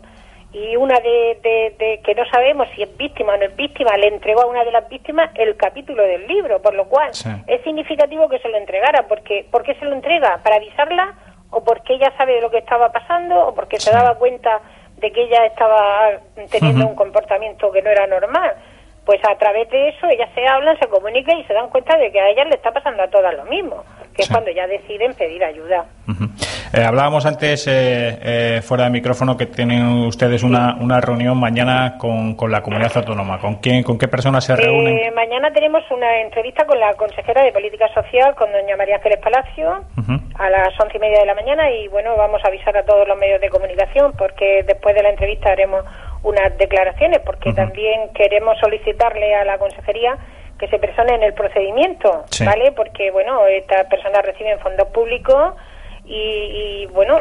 y 0.52 0.76
una 0.76 1.00
de, 1.00 1.76
de, 1.78 2.00
que 2.04 2.14
no 2.14 2.24
sabemos 2.26 2.68
si 2.74 2.84
es 2.84 2.96
víctima 2.96 3.34
o 3.34 3.36
no 3.36 3.44
es 3.44 3.56
víctima 3.56 3.96
le 3.96 4.06
entregó 4.06 4.42
a 4.42 4.46
una 4.46 4.64
de 4.64 4.70
las 4.70 4.88
víctimas 4.88 5.30
el 5.34 5.56
capítulo 5.56 6.02
del 6.04 6.26
libro, 6.28 6.62
por 6.62 6.74
lo 6.74 6.84
cual 6.84 7.10
es 7.48 7.62
significativo 7.64 8.28
que 8.28 8.38
se 8.38 8.48
lo 8.48 8.56
entregara, 8.56 9.06
porque 9.08 9.44
¿por 9.50 9.64
qué 9.64 9.74
se 9.74 9.84
lo 9.84 9.92
entrega? 9.92 10.38
Para 10.44 10.56
avisarla 10.56 11.14
o 11.54 11.62
porque 11.62 11.94
ella 11.94 12.12
sabe 12.18 12.34
de 12.34 12.40
lo 12.40 12.50
que 12.50 12.58
estaba 12.58 12.90
pasando 12.90 13.48
o 13.48 13.54
porque 13.54 13.78
se 13.78 13.92
daba 13.92 14.16
cuenta 14.16 14.60
de 14.96 15.12
que 15.12 15.22
ella 15.22 15.46
estaba 15.46 16.10
teniendo 16.50 16.86
un 16.86 16.94
comportamiento 16.94 17.70
que 17.70 17.82
no 17.82 17.90
era 17.90 18.06
normal. 18.06 18.54
Pues 19.04 19.20
a 19.28 19.36
través 19.36 19.68
de 19.70 19.88
eso 19.88 20.06
ellas 20.08 20.30
se 20.34 20.46
hablan, 20.46 20.78
se 20.78 20.88
comunican 20.88 21.38
y 21.38 21.44
se 21.44 21.54
dan 21.54 21.68
cuenta 21.68 21.96
de 21.96 22.10
que 22.10 22.20
a 22.20 22.30
ellas 22.30 22.46
le 22.46 22.56
está 22.56 22.72
pasando 22.72 23.02
a 23.02 23.08
todas 23.08 23.34
lo 23.34 23.44
mismo, 23.44 23.84
que 24.14 24.22
es 24.22 24.28
cuando 24.28 24.50
ya 24.50 24.66
deciden 24.66 25.12
pedir 25.14 25.42
ayuda. 25.42 25.84
Eh, 26.72 26.82
hablábamos 26.82 27.26
antes, 27.26 27.66
eh, 27.66 28.18
eh, 28.22 28.62
fuera 28.62 28.84
de 28.84 28.90
micrófono, 28.90 29.36
que 29.36 29.46
tienen 29.46 30.06
ustedes 30.06 30.42
una, 30.42 30.76
una 30.80 31.00
reunión 31.00 31.38
mañana 31.38 31.96
con, 31.98 32.34
con, 32.34 32.50
la 32.50 32.62
comunidad 32.62 32.96
autónoma. 32.96 33.38
¿Con 33.40 33.56
quién, 33.56 33.82
con 33.82 33.98
qué 33.98 34.08
personas 34.08 34.44
se 34.44 34.56
reúnen? 34.56 35.14
mañana 35.14 35.52
tenemos 35.52 35.82
una 35.90 36.20
entrevista 36.20 36.64
con 36.64 36.78
la 36.78 36.94
consejera 36.94 37.42
de 37.42 37.52
Política 37.52 37.86
Social, 37.92 38.34
con 38.34 38.50
doña 38.52 38.76
María 38.76 38.96
Ángeles 38.96 39.18
Palacio, 39.18 39.84
a 40.34 40.50
las 40.50 40.80
once 40.80 40.96
y 40.96 41.00
media 41.00 41.20
de 41.20 41.26
la 41.26 41.34
mañana. 41.34 41.70
Y 41.70 41.88
bueno, 41.88 42.16
vamos 42.16 42.40
a 42.44 42.48
avisar 42.48 42.76
a 42.76 42.84
todos 42.84 43.06
los 43.06 43.18
medios 43.18 43.40
de 43.40 43.48
comunicación, 43.48 44.12
porque 44.16 44.64
después 44.66 44.94
de 44.94 45.02
la 45.02 45.10
entrevista 45.10 45.50
haremos 45.50 45.84
unas 46.22 46.56
declaraciones, 46.56 47.20
porque 47.24 47.52
también 47.52 48.10
queremos 48.14 48.58
solicitarle 48.58 49.34
a 49.34 49.44
la 49.44 49.58
consejería 49.58 50.16
que 50.58 50.68
se 50.68 50.78
persone 50.78 51.14
en 51.14 51.22
el 51.22 51.34
procedimiento, 51.34 52.24
¿vale? 52.44 52.72
Porque, 52.72 53.10
bueno, 53.10 53.46
estas 53.46 53.86
personas 53.86 54.24
reciben 54.24 54.58
fondos 54.60 54.88
públicos 54.88 55.54
y, 56.04 56.86
bueno, 56.92 57.20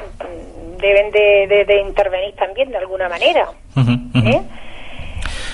deben 0.78 1.12
de, 1.12 1.82
intervenir 1.86 2.36
también 2.36 2.70
de 2.72 2.78
alguna 2.78 3.10
manera. 3.10 3.48
¿eh? 3.78 4.42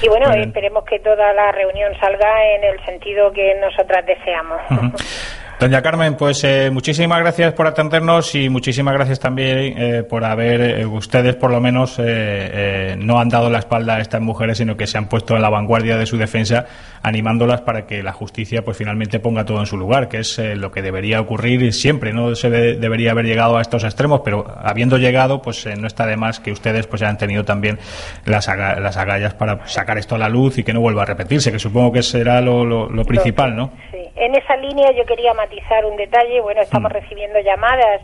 Y 0.01 0.07
bueno, 0.07 0.31
esperemos 0.33 0.85
que 0.85 0.99
toda 0.99 1.33
la 1.33 1.51
reunión 1.51 1.93
salga 1.99 2.45
en 2.55 2.63
el 2.63 2.85
sentido 2.85 3.31
que 3.31 3.55
nosotras 3.55 4.05
deseamos. 4.05 4.61
Doña 5.59 5.81
Carmen, 5.81 6.15
pues 6.15 6.41
eh, 6.45 6.69
muchísimas 6.71 7.19
gracias 7.19 7.51
por 7.51 7.67
atendernos 7.67 8.33
y 8.33 8.47
muchísimas 8.47 8.93
gracias 8.93 9.19
también 9.19 9.77
eh, 9.77 10.03
por 10.03 10.23
haber, 10.23 10.61
eh, 10.61 10.85
ustedes 10.85 11.35
por 11.35 11.51
lo 11.51 11.59
menos, 11.59 11.99
no 11.99 13.19
han 13.19 13.27
dado 13.27 13.49
la 13.49 13.59
espalda 13.59 13.97
a 13.97 13.99
estas 13.99 14.21
mujeres, 14.21 14.59
sino 14.59 14.77
que 14.77 14.87
se 14.87 14.97
han 14.97 15.09
puesto 15.09 15.35
en 15.35 15.41
la 15.41 15.49
vanguardia 15.49 15.97
de 15.97 16.05
su 16.05 16.15
defensa, 16.15 16.65
animándolas 17.03 17.59
para 17.59 17.85
que 17.85 18.01
la 18.01 18.13
justicia, 18.13 18.63
pues 18.63 18.77
finalmente 18.77 19.19
ponga 19.19 19.43
todo 19.43 19.59
en 19.59 19.65
su 19.65 19.75
lugar, 19.75 20.07
que 20.07 20.19
es 20.19 20.39
lo 20.39 20.71
que 20.71 20.81
debería 20.81 21.19
ocurrir 21.19 21.73
siempre. 21.73 22.13
No 22.13 22.35
se 22.35 22.49
debería 22.49 23.11
haber 23.11 23.25
llegado 23.25 23.57
a 23.57 23.61
estos 23.61 23.83
extremos, 23.83 24.21
pero 24.23 24.45
habiendo 24.63 24.97
llegado, 24.97 25.41
pues 25.41 25.67
no 25.77 25.87
está 25.87 26.05
de 26.05 26.15
más 26.15 26.39
que 26.39 26.53
ustedes 26.53 26.87
pues 26.87 27.01
hayan 27.01 27.17
tenido 27.17 27.43
también 27.43 27.79
las, 28.25 28.47
las 28.47 28.95
agallas 28.95 29.33
para 29.33 29.67
sacar 29.67 29.97
esto 29.97 30.15
a 30.15 30.19
la 30.19 30.29
luz 30.29 30.57
y 30.57 30.63
que 30.63 30.71
no 30.71 30.79
vuelva 30.79 31.01
a 31.01 31.05
repetirse, 31.05 31.51
que 31.51 31.59
supongo 31.59 31.91
que 31.91 32.01
será 32.01 32.39
lo, 32.39 32.63
lo 32.63 33.03
principal, 33.03 33.57
¿no? 33.57 33.71
Sí. 33.91 33.99
En 34.19 34.35
esa 34.35 34.57
línea 34.57 34.91
yo 34.91 35.05
quería 35.05 35.33
matizar 35.49 35.85
un 35.85 35.97
detalle. 35.97 36.41
Bueno, 36.41 36.61
estamos 36.61 36.91
mm. 36.91 36.93
recibiendo 36.93 37.39
llamadas 37.39 38.01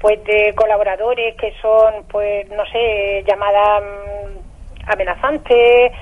pues 0.00 0.22
de 0.24 0.52
colaboradores 0.56 1.36
que 1.36 1.54
son, 1.62 2.04
pues, 2.10 2.48
no 2.50 2.66
sé, 2.66 3.22
llamadas 3.24 3.84
mm, 3.84 4.90
amenazantes 4.90 5.92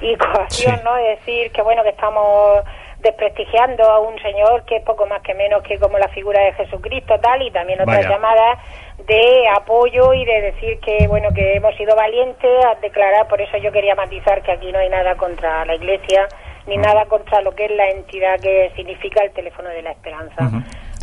y 0.00 0.16
coacción, 0.16 0.80
¿no? 0.82 0.96
Es 0.96 1.18
decir, 1.18 1.52
que 1.52 1.60
bueno, 1.60 1.82
que 1.82 1.90
estamos 1.90 2.64
desprestigiando 3.00 3.84
a 3.84 4.00
un 4.00 4.18
señor 4.20 4.64
que 4.64 4.76
es 4.76 4.82
poco 4.82 5.06
más 5.06 5.22
que 5.22 5.34
menos 5.34 5.62
que 5.62 5.78
como 5.78 5.98
la 5.98 6.08
figura 6.08 6.42
de 6.42 6.52
Jesucristo 6.52 7.18
tal 7.18 7.40
y 7.40 7.50
también 7.50 7.80
otras 7.80 8.06
llamadas 8.06 8.58
de 9.06 9.48
apoyo 9.56 10.12
y 10.12 10.22
de 10.26 10.42
decir 10.42 10.78
que 10.80 11.08
bueno 11.08 11.30
que 11.34 11.54
hemos 11.54 11.74
sido 11.76 11.96
valientes 11.96 12.62
a 12.62 12.74
declarar 12.74 13.26
por 13.26 13.40
eso 13.40 13.56
yo 13.56 13.72
quería 13.72 13.94
matizar 13.94 14.42
que 14.42 14.52
aquí 14.52 14.70
no 14.70 14.80
hay 14.80 14.90
nada 14.90 15.14
contra 15.14 15.64
la 15.64 15.76
Iglesia 15.76 16.28
ni 16.70 16.76
nada 16.76 17.04
contra 17.06 17.42
lo 17.42 17.52
que 17.52 17.64
es 17.64 17.72
la 17.72 17.90
entidad 17.90 18.38
que 18.40 18.70
significa 18.76 19.22
el 19.24 19.32
teléfono 19.32 19.68
de 19.68 19.82
la 19.82 19.90
esperanza. 19.90 20.48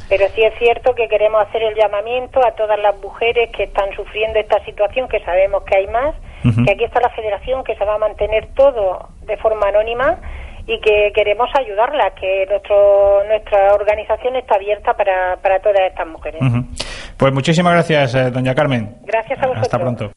Pero 0.10 0.26
sí 0.34 0.42
es 0.42 0.58
cierto 0.58 0.96
que 0.96 1.10
queremos 1.10 1.46
hacer 1.46 1.62
el 1.62 1.76
llamamiento 1.76 2.40
a 2.46 2.52
todas 2.52 2.80
las 2.80 2.98
mujeres 3.02 3.50
que 3.52 3.64
están 3.64 3.94
sufriendo 3.94 4.40
esta 4.40 4.64
situación, 4.64 5.10
que 5.10 5.20
sabemos 5.26 5.64
que 5.64 5.78
hay 5.78 5.88
más, 5.88 6.16
que 6.66 6.72
aquí 6.72 6.86
está 6.86 7.02
la 7.02 7.10
federación, 7.10 7.66
que 7.66 7.76
se 7.76 7.84
va 7.84 7.96
a 7.96 7.98
mantener 7.98 8.48
todo 8.56 9.10
de 9.26 9.36
forma 9.38 9.68
anónima 9.68 10.18
y 10.66 10.80
que 10.80 11.12
queremos 11.14 11.50
ayudarlas, 11.54 12.14
que 12.14 12.46
nuestro, 12.50 13.24
nuestra 13.28 13.74
organización 13.74 14.38
está 14.38 14.56
abierta 14.56 14.94
para, 14.96 15.38
para 15.38 15.60
todas 15.60 15.82
estas 15.82 16.08
mujeres. 16.08 16.42
Pues 17.18 17.34
muchísimas 17.34 17.74
gracias, 17.74 18.16
eh, 18.16 18.32
doña 18.32 18.56
Carmen. 18.56 18.96
Gracias 19.04 19.38
a 19.40 19.48
vosotros. 19.48 19.64
Hasta 19.64 19.80
pronto. 19.80 20.17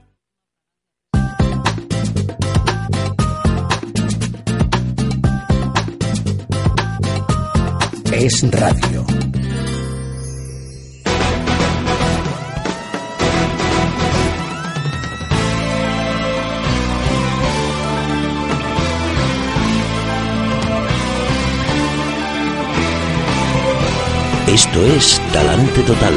Es 8.13 8.43
radio. 8.51 9.05
Esto 24.47 24.85
es 24.85 25.21
Talante 25.31 25.81
Total 25.83 26.13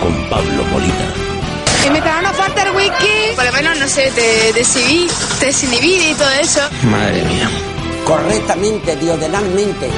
con 0.00 0.12
Pablo 0.28 0.64
Molina. 0.70 0.92
Empezaron 1.86 2.26
a 2.26 2.32
faltar 2.34 2.76
whisky. 2.76 3.34
Por 3.34 3.46
lo 3.46 3.52
menos, 3.52 3.78
no 3.78 3.88
sé, 3.88 4.10
te 4.14 4.52
desinhibí, 4.52 5.08
te 5.40 5.46
desinhibí 5.46 6.10
y 6.10 6.14
todo 6.14 6.30
eso. 6.42 6.60
Madre 6.84 7.22
mía. 7.24 7.48
Correctamente, 8.04 8.96
diodenalmente. 8.96 9.88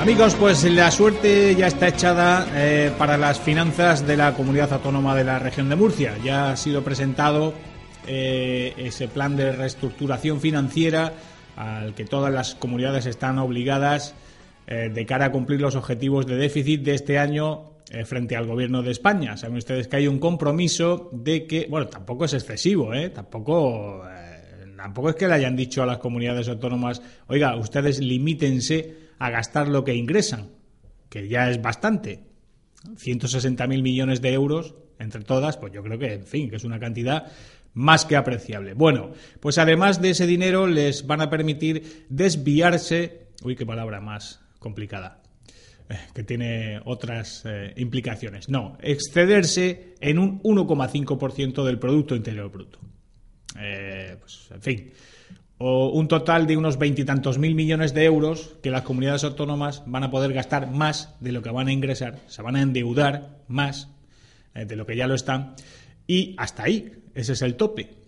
Amigos, 0.00 0.34
pues 0.34 0.64
la 0.64 0.90
suerte 0.90 1.54
ya 1.54 1.66
está 1.66 1.88
echada 1.88 2.46
eh, 2.54 2.90
para 2.96 3.18
las 3.18 3.38
finanzas 3.38 4.06
de 4.06 4.16
la 4.16 4.32
comunidad 4.32 4.72
autónoma 4.72 5.14
de 5.14 5.24
la 5.24 5.38
región 5.38 5.68
de 5.68 5.76
Murcia. 5.76 6.16
Ya 6.24 6.50
ha 6.50 6.56
sido 6.56 6.82
presentado 6.82 7.52
eh, 8.06 8.72
ese 8.78 9.08
plan 9.08 9.36
de 9.36 9.52
reestructuración 9.52 10.40
financiera 10.40 11.12
al 11.54 11.94
que 11.94 12.06
todas 12.06 12.32
las 12.32 12.54
comunidades 12.54 13.04
están 13.04 13.38
obligadas 13.38 14.14
eh, 14.66 14.88
de 14.88 15.04
cara 15.04 15.26
a 15.26 15.32
cumplir 15.32 15.60
los 15.60 15.76
objetivos 15.76 16.24
de 16.24 16.36
déficit 16.36 16.80
de 16.80 16.94
este 16.94 17.18
año 17.18 17.66
frente 18.06 18.36
al 18.36 18.46
gobierno 18.46 18.82
de 18.82 18.92
España. 18.92 19.36
Saben 19.36 19.58
ustedes 19.58 19.86
que 19.86 19.96
hay 19.96 20.06
un 20.06 20.18
compromiso 20.18 21.10
de 21.12 21.46
que, 21.46 21.66
bueno, 21.68 21.88
tampoco 21.88 22.24
es 22.24 22.32
excesivo, 22.32 22.94
¿eh? 22.94 23.10
Tampoco, 23.10 24.04
tampoco 24.80 25.10
es 25.10 25.16
que 25.16 25.28
le 25.28 25.34
hayan 25.34 25.56
dicho 25.56 25.82
a 25.82 25.86
las 25.86 25.98
comunidades 25.98 26.48
autónomas, 26.48 27.02
oiga, 27.26 27.54
ustedes 27.56 28.00
limítense 28.00 29.10
a 29.18 29.28
gastar 29.28 29.68
lo 29.68 29.84
que 29.84 29.94
ingresan, 29.94 30.48
que 31.10 31.28
ya 31.28 31.50
es 31.50 31.60
bastante. 31.60 32.24
160.000 32.84 33.82
millones 33.82 34.22
de 34.22 34.32
euros 34.32 34.74
entre 34.98 35.22
todas, 35.22 35.58
pues 35.58 35.74
yo 35.74 35.82
creo 35.82 35.98
que, 35.98 36.14
en 36.14 36.24
fin, 36.24 36.48
que 36.48 36.56
es 36.56 36.64
una 36.64 36.80
cantidad 36.80 37.30
más 37.74 38.06
que 38.06 38.16
apreciable. 38.16 38.72
Bueno, 38.72 39.10
pues 39.40 39.58
además 39.58 40.00
de 40.00 40.10
ese 40.10 40.26
dinero 40.26 40.66
les 40.66 41.06
van 41.06 41.20
a 41.20 41.28
permitir 41.28 42.06
desviarse, 42.08 43.26
uy, 43.42 43.56
qué 43.56 43.66
palabra 43.66 44.00
más 44.00 44.40
complicada, 44.58 45.20
eh, 45.90 45.98
que 46.14 46.22
tiene 46.22 46.80
otras 46.86 47.42
eh, 47.44 47.74
implicaciones. 47.76 48.48
No, 48.48 48.78
excederse 48.80 49.94
en 50.00 50.18
un 50.18 50.42
1,5% 50.42 51.64
del 51.64 51.78
Producto 51.78 52.16
Interior 52.16 52.50
Bruto. 52.50 52.78
Eh, 53.58 54.16
pues, 54.20 54.48
en 54.52 54.62
fin, 54.62 54.90
o 55.58 55.90
un 55.90 56.08
total 56.08 56.46
de 56.46 56.56
unos 56.56 56.78
veintitantos 56.78 57.38
mil 57.38 57.54
millones 57.54 57.92
de 57.92 58.04
euros 58.04 58.56
que 58.62 58.70
las 58.70 58.82
comunidades 58.82 59.24
autónomas 59.24 59.82
van 59.86 60.04
a 60.04 60.10
poder 60.10 60.32
gastar 60.32 60.70
más 60.70 61.14
de 61.20 61.32
lo 61.32 61.42
que 61.42 61.50
van 61.50 61.68
a 61.68 61.72
ingresar, 61.72 62.18
se 62.28 62.42
van 62.42 62.56
a 62.56 62.62
endeudar 62.62 63.40
más 63.48 63.88
eh, 64.54 64.64
de 64.64 64.76
lo 64.76 64.86
que 64.86 64.96
ya 64.96 65.06
lo 65.06 65.14
están, 65.14 65.54
y 66.06 66.34
hasta 66.38 66.64
ahí, 66.64 66.92
ese 67.14 67.34
es 67.34 67.42
el 67.42 67.56
tope. 67.56 68.00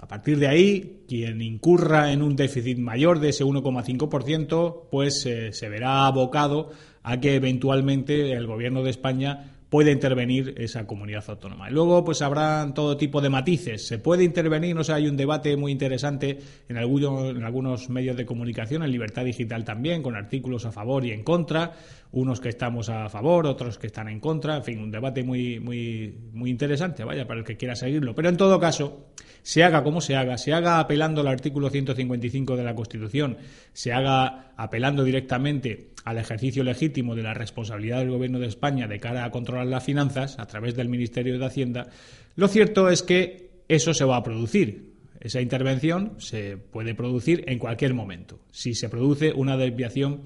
A 0.00 0.08
partir 0.08 0.38
de 0.38 0.46
ahí, 0.46 1.02
quien 1.08 1.42
incurra 1.42 2.12
en 2.12 2.22
un 2.22 2.34
déficit 2.36 2.78
mayor 2.78 3.20
de 3.20 3.30
ese 3.30 3.44
1,5%, 3.44 4.88
pues 4.90 5.26
eh, 5.26 5.52
se 5.52 5.68
verá 5.68 6.06
abocado 6.06 6.70
a 7.02 7.20
que 7.20 7.34
eventualmente 7.34 8.32
el 8.32 8.46
gobierno 8.46 8.82
de 8.82 8.90
España 8.90 9.49
puede 9.70 9.92
intervenir 9.92 10.54
esa 10.58 10.84
comunidad 10.84 11.24
autónoma. 11.28 11.70
Y 11.70 11.72
luego, 11.72 12.04
pues 12.04 12.20
habrán 12.22 12.74
todo 12.74 12.96
tipo 12.96 13.20
de 13.20 13.30
matices. 13.30 13.86
Se 13.86 13.98
puede 13.98 14.24
intervenir, 14.24 14.74
no 14.74 14.82
sé, 14.82 14.92
hay 14.92 15.06
un 15.06 15.16
debate 15.16 15.56
muy 15.56 15.70
interesante 15.70 16.38
en, 16.68 16.76
algunos, 16.76 17.30
en 17.36 17.44
algunos 17.44 17.88
medios 17.88 18.16
de 18.16 18.26
comunicación, 18.26 18.82
en 18.82 18.90
Libertad 18.90 19.24
Digital 19.24 19.64
también, 19.64 20.02
con 20.02 20.16
artículos 20.16 20.66
a 20.66 20.72
favor 20.72 21.06
y 21.06 21.12
en 21.12 21.22
contra, 21.22 21.72
unos 22.10 22.40
que 22.40 22.48
estamos 22.48 22.88
a 22.88 23.08
favor, 23.08 23.46
otros 23.46 23.78
que 23.78 23.86
están 23.86 24.08
en 24.08 24.18
contra, 24.18 24.56
en 24.56 24.64
fin, 24.64 24.80
un 24.80 24.90
debate 24.90 25.22
muy, 25.22 25.60
muy, 25.60 26.18
muy 26.32 26.50
interesante, 26.50 27.04
vaya, 27.04 27.24
para 27.26 27.38
el 27.38 27.46
que 27.46 27.56
quiera 27.56 27.76
seguirlo. 27.76 28.12
Pero 28.12 28.28
en 28.28 28.36
todo 28.36 28.58
caso, 28.58 29.06
se 29.42 29.62
haga 29.62 29.84
como 29.84 30.00
se 30.00 30.16
haga, 30.16 30.36
se 30.36 30.52
haga 30.52 30.80
apelando 30.80 31.20
al 31.20 31.28
artículo 31.28 31.70
155 31.70 32.56
de 32.56 32.64
la 32.64 32.74
Constitución, 32.74 33.38
se 33.72 33.92
haga 33.92 34.52
apelando 34.56 35.04
directamente 35.04 35.90
al 36.04 36.18
ejercicio 36.18 36.64
legítimo 36.64 37.14
de 37.14 37.22
la 37.22 37.34
responsabilidad 37.34 37.98
del 37.98 38.10
Gobierno 38.10 38.38
de 38.38 38.46
España 38.46 38.88
de 38.88 39.00
cara 39.00 39.24
a 39.24 39.30
controlar 39.30 39.66
las 39.66 39.84
finanzas 39.84 40.38
a 40.38 40.46
través 40.46 40.74
del 40.74 40.88
Ministerio 40.88 41.38
de 41.38 41.46
Hacienda, 41.46 41.88
lo 42.36 42.48
cierto 42.48 42.88
es 42.88 43.02
que 43.02 43.50
eso 43.68 43.94
se 43.94 44.04
va 44.04 44.16
a 44.16 44.22
producir. 44.22 44.90
Esa 45.20 45.40
intervención 45.40 46.14
se 46.18 46.56
puede 46.56 46.94
producir 46.94 47.44
en 47.46 47.58
cualquier 47.58 47.92
momento, 47.92 48.40
si 48.50 48.74
se 48.74 48.88
produce 48.88 49.32
una 49.32 49.56
desviación 49.56 50.22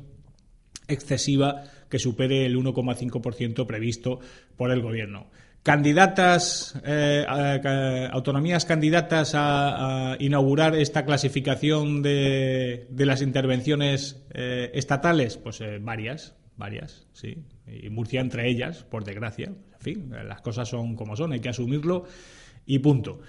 excesiva 0.86 1.64
que 1.88 1.98
supere 1.98 2.46
el 2.46 2.56
1,5% 2.56 3.66
previsto 3.66 4.20
por 4.56 4.70
el 4.70 4.80
Gobierno 4.80 5.26
candidatas, 5.64 6.78
eh, 6.84 7.24
autonomías 8.12 8.66
candidatas 8.66 9.32
a, 9.34 10.14
inaugurar 10.20 10.76
esta 10.76 11.04
clasificación 11.04 12.02
de, 12.02 12.86
de 12.90 13.06
las 13.06 13.22
intervenciones 13.22 14.24
eh, 14.34 14.70
estatales, 14.74 15.38
pues 15.38 15.62
eh, 15.62 15.78
varias, 15.80 16.36
varias, 16.56 17.08
sí, 17.14 17.42
y 17.66 17.88
Murcia 17.88 18.20
entre 18.20 18.48
ellas, 18.48 18.84
por 18.84 19.04
desgracia. 19.04 19.46
En 19.46 19.80
fin, 19.80 20.10
las 20.10 20.42
cosas 20.42 20.68
son 20.68 20.96
como 20.96 21.16
son, 21.16 21.32
hay 21.32 21.40
que 21.40 21.48
asumirlo 21.48 22.04
y 22.66 22.78
punto. 22.78 23.20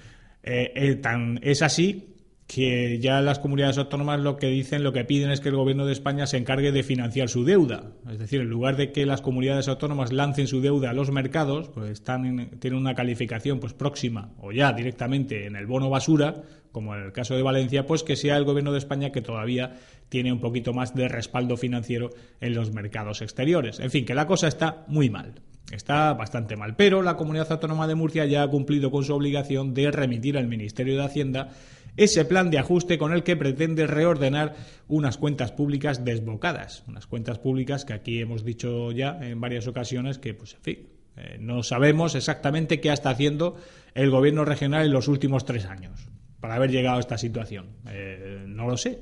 tan, 1.01 1.39
es 1.41 1.61
así 1.61 2.14
que 2.47 2.99
ya 2.99 3.21
las 3.21 3.39
comunidades 3.39 3.77
autónomas 3.77 4.19
lo 4.19 4.37
que 4.37 4.47
dicen, 4.47 4.83
lo 4.83 4.93
que 4.93 5.03
piden 5.03 5.31
es 5.31 5.41
que 5.41 5.49
el 5.49 5.55
gobierno 5.55 5.85
de 5.85 5.93
España 5.93 6.27
se 6.27 6.37
encargue 6.37 6.71
de 6.71 6.83
financiar 6.83 7.27
su 7.27 7.43
deuda. 7.43 7.91
Es 8.09 8.19
decir, 8.19 8.41
en 8.41 8.49
lugar 8.49 8.75
de 8.75 8.91
que 8.91 9.05
las 9.05 9.21
comunidades 9.21 9.67
autónomas 9.67 10.13
lancen 10.13 10.47
su 10.47 10.61
deuda 10.61 10.91
a 10.91 10.93
los 10.93 11.11
mercados, 11.11 11.69
pues 11.69 11.89
están 11.89 12.51
tienen 12.59 12.79
una 12.79 12.93
calificación 12.93 13.59
pues 13.59 13.73
próxima 13.73 14.29
o 14.39 14.51
ya 14.51 14.73
directamente 14.73 15.47
en 15.47 15.55
el 15.55 15.65
bono 15.65 15.89
basura, 15.89 16.43
como 16.71 16.95
en 16.95 17.03
el 17.03 17.13
caso 17.13 17.35
de 17.35 17.41
Valencia, 17.41 17.87
pues 17.87 18.03
que 18.03 18.15
sea 18.15 18.37
el 18.37 18.43
gobierno 18.43 18.71
de 18.71 18.77
España 18.77 19.11
que 19.11 19.21
todavía 19.21 19.77
tiene 20.09 20.31
un 20.31 20.39
poquito 20.39 20.71
más 20.73 20.93
de 20.93 21.07
respaldo 21.07 21.57
financiero 21.57 22.11
en 22.41 22.53
los 22.53 22.71
mercados 22.71 23.21
exteriores. 23.21 23.79
En 23.79 23.89
fin, 23.89 24.05
que 24.05 24.13
la 24.13 24.27
cosa 24.27 24.47
está 24.47 24.83
muy 24.87 25.09
mal. 25.09 25.41
Está 25.71 26.13
bastante 26.13 26.55
mal. 26.55 26.75
Pero 26.75 27.01
la 27.01 27.17
comunidad 27.17 27.51
autónoma 27.51 27.87
de 27.87 27.95
Murcia 27.95 28.25
ya 28.25 28.43
ha 28.43 28.47
cumplido 28.47 28.91
con 28.91 29.03
su 29.03 29.15
obligación 29.15 29.73
de 29.73 29.89
remitir 29.89 30.37
al 30.37 30.47
Ministerio 30.47 30.95
de 30.95 31.03
Hacienda 31.03 31.49
ese 31.97 32.25
plan 32.25 32.51
de 32.51 32.59
ajuste 32.59 32.97
con 32.97 33.13
el 33.13 33.23
que 33.23 33.35
pretende 33.35 33.87
reordenar 33.87 34.55
unas 34.87 35.17
cuentas 35.17 35.51
públicas 35.51 36.03
desbocadas, 36.05 36.83
unas 36.87 37.07
cuentas 37.07 37.39
públicas 37.39 37.85
que 37.85 37.93
aquí 37.93 38.19
hemos 38.19 38.43
dicho 38.43 38.91
ya 38.91 39.17
en 39.21 39.39
varias 39.39 39.67
ocasiones 39.67 40.17
que, 40.17 40.33
pues, 40.33 40.55
en 40.55 40.61
fin, 40.61 40.89
eh, 41.17 41.37
no 41.39 41.63
sabemos 41.63 42.15
exactamente 42.15 42.79
qué 42.81 42.91
está 42.91 43.11
haciendo 43.11 43.55
el 43.93 44.09
gobierno 44.09 44.45
regional 44.45 44.85
en 44.85 44.91
los 44.91 45.07
últimos 45.07 45.45
tres 45.45 45.65
años 45.65 46.09
para 46.45 46.57
haber 46.57 46.69
llegado 46.69 46.97
a 46.97 46.99
esta 46.99 47.17
situación. 47.17 47.69
Eh, 47.89 48.43
no 48.45 48.67
lo 48.67 48.77
sé, 48.77 48.99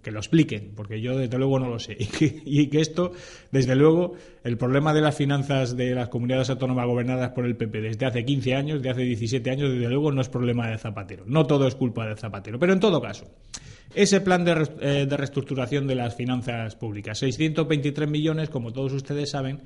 que 0.00 0.12
lo 0.12 0.20
expliquen, 0.20 0.74
porque 0.76 1.00
yo 1.00 1.18
desde 1.18 1.36
luego 1.36 1.58
no 1.58 1.68
lo 1.68 1.80
sé. 1.80 1.96
Y 2.44 2.68
que, 2.68 2.80
esto, 2.80 3.10
desde 3.50 3.74
luego, 3.74 4.14
el 4.44 4.56
problema 4.56 4.94
de 4.94 5.00
las 5.00 5.16
finanzas 5.16 5.76
de 5.76 5.92
las 5.92 6.08
comunidades 6.08 6.50
autónomas 6.50 6.86
gobernadas 6.86 7.30
por 7.30 7.46
el 7.46 7.56
PP 7.56 7.80
desde 7.80 8.06
hace 8.06 8.24
15 8.24 8.54
años, 8.54 8.80
de 8.80 8.90
hace 8.90 9.00
17 9.00 9.50
años, 9.50 9.72
desde 9.72 9.88
luego 9.88 10.12
no 10.12 10.20
es 10.20 10.28
problema 10.28 10.70
de 10.70 10.78
Zapatero. 10.78 11.24
No 11.26 11.48
todo 11.48 11.66
es 11.66 11.74
culpa 11.74 12.06
de 12.06 12.14
Zapatero. 12.14 12.60
Pero 12.60 12.74
en 12.74 12.78
todo 12.78 13.02
caso, 13.02 13.24
ese 13.92 14.20
plan 14.20 14.44
de, 14.44 14.68
eh, 14.80 15.06
de 15.06 15.16
reestructuración 15.16 15.88
de 15.88 15.96
las 15.96 16.14
finanzas 16.14 16.76
públicas, 16.76 17.18
623 17.18 18.08
millones, 18.08 18.50
como 18.50 18.72
todos 18.72 18.92
ustedes 18.92 19.30
saben, 19.30 19.62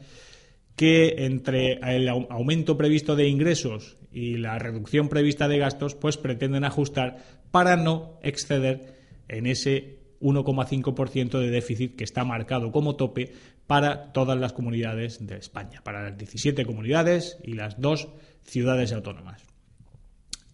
que 0.77 1.27
entre 1.27 1.75
el 1.97 2.09
aumento 2.09 2.77
previsto 2.77 3.17
de 3.17 3.29
ingresos 3.29 3.97
y 4.13 4.37
la 4.37 4.59
reducción 4.59 5.09
prevista 5.09 5.49
de 5.49 5.59
gastos, 5.59 5.95
pues 5.95 6.17
pretenden 6.17 6.65
ajustar 6.65 7.19
para 7.51 7.77
no 7.77 8.19
exceder 8.23 8.95
en 9.29 9.47
ese 9.47 9.99
1,5% 10.21 11.39
de 11.39 11.51
déficit 11.51 11.97
que 11.97 12.05
está 12.05 12.25
marcado 12.25 12.73
como 12.73 12.97
tope 12.97 13.33
para 13.67 14.13
todas 14.13 14.39
las 14.39 14.53
comunidades 14.53 15.27
de 15.27 15.37
España, 15.37 15.83
para 15.83 16.03
las 16.03 16.19
17 16.19 16.65
comunidades 16.65 17.39
y 17.43 17.55
las 17.55 17.81
dos 17.81 18.09
ciudades 18.43 18.93
autónomas. 18.93 19.43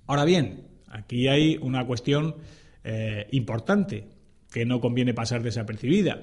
Ahora 0.06 0.24
bien, 0.24 0.68
aquí 0.88 1.28
hay 1.28 1.58
una 1.60 1.86
cuestión 1.86 2.36
eh, 2.84 3.26
importante 3.32 4.08
que 4.50 4.64
no 4.64 4.80
conviene 4.80 5.14
pasar 5.14 5.42
desapercibida 5.42 6.22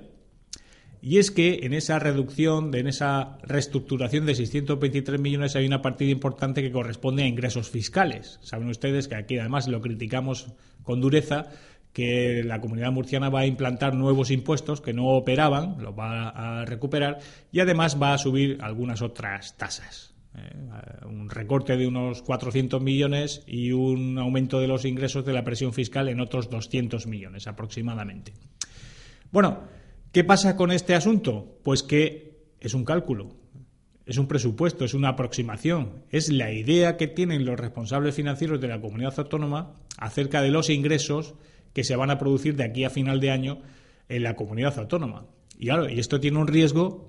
y 1.05 1.19
es 1.19 1.29
que 1.29 1.59
en 1.61 1.73
esa 1.73 1.99
reducción, 1.99 2.73
en 2.73 2.87
esa 2.87 3.37
reestructuración 3.43 4.25
de 4.25 4.33
623 4.33 5.21
millones 5.21 5.55
hay 5.55 5.67
una 5.67 5.83
partida 5.83 6.09
importante 6.09 6.63
que 6.63 6.71
corresponde 6.71 7.21
a 7.21 7.27
ingresos 7.27 7.69
fiscales. 7.69 8.39
Saben 8.41 8.69
ustedes 8.69 9.07
que 9.07 9.13
aquí 9.13 9.37
además 9.37 9.67
lo 9.67 9.81
criticamos 9.81 10.47
con 10.81 11.01
dureza 11.01 11.45
que 11.93 12.41
la 12.43 12.59
comunidad 12.59 12.91
murciana 12.91 13.29
va 13.29 13.41
a 13.41 13.45
implantar 13.45 13.93
nuevos 13.93 14.31
impuestos 14.31 14.81
que 14.81 14.93
no 14.93 15.09
operaban, 15.09 15.75
los 15.79 15.93
va 15.93 16.29
a 16.29 16.65
recuperar 16.65 17.19
y 17.51 17.59
además 17.59 18.01
va 18.01 18.15
a 18.15 18.17
subir 18.17 18.57
algunas 18.61 19.03
otras 19.03 19.57
tasas. 19.57 20.15
Eh, 20.35 21.05
un 21.05 21.29
recorte 21.29 21.77
de 21.77 21.85
unos 21.85 22.23
400 22.23 22.81
millones 22.81 23.43
y 23.45 23.73
un 23.73 24.17
aumento 24.17 24.59
de 24.59 24.67
los 24.67 24.85
ingresos 24.85 25.23
de 25.23 25.33
la 25.33 25.43
presión 25.43 25.71
fiscal 25.71 26.09
en 26.09 26.19
otros 26.19 26.49
200 26.49 27.05
millones 27.05 27.45
aproximadamente. 27.45 28.33
Bueno, 29.31 29.84
¿Qué 30.15 30.23
pasa 30.23 30.55
con 30.55 30.71
este 30.71 30.95
asunto? 30.95 31.59
Pues 31.61 31.83
que 31.83 32.39
es 32.61 32.73
un 32.73 32.85
cálculo, 32.85 33.35
es 34.05 34.17
un 34.17 34.29
presupuesto, 34.29 34.85
es 34.85 34.93
una 34.93 35.09
aproximación, 35.09 36.05
es 36.09 36.31
la 36.31 36.53
idea 36.53 36.95
que 36.95 37.07
tienen 37.07 37.43
los 37.43 37.59
responsables 37.59 38.15
financieros 38.15 38.61
de 38.61 38.69
la 38.69 38.79
comunidad 38.79 39.13
autónoma 39.17 39.73
acerca 39.97 40.41
de 40.41 40.51
los 40.51 40.69
ingresos 40.69 41.35
que 41.73 41.83
se 41.83 41.97
van 41.97 42.11
a 42.11 42.17
producir 42.17 42.55
de 42.55 42.63
aquí 42.63 42.85
a 42.85 42.89
final 42.89 43.19
de 43.19 43.31
año 43.31 43.61
en 44.07 44.23
la 44.23 44.37
comunidad 44.37 44.79
autónoma. 44.79 45.25
Y 45.59 45.65
claro, 45.65 45.89
y 45.89 45.99
esto 45.99 46.21
tiene 46.21 46.37
un 46.37 46.47
riesgo, 46.47 47.07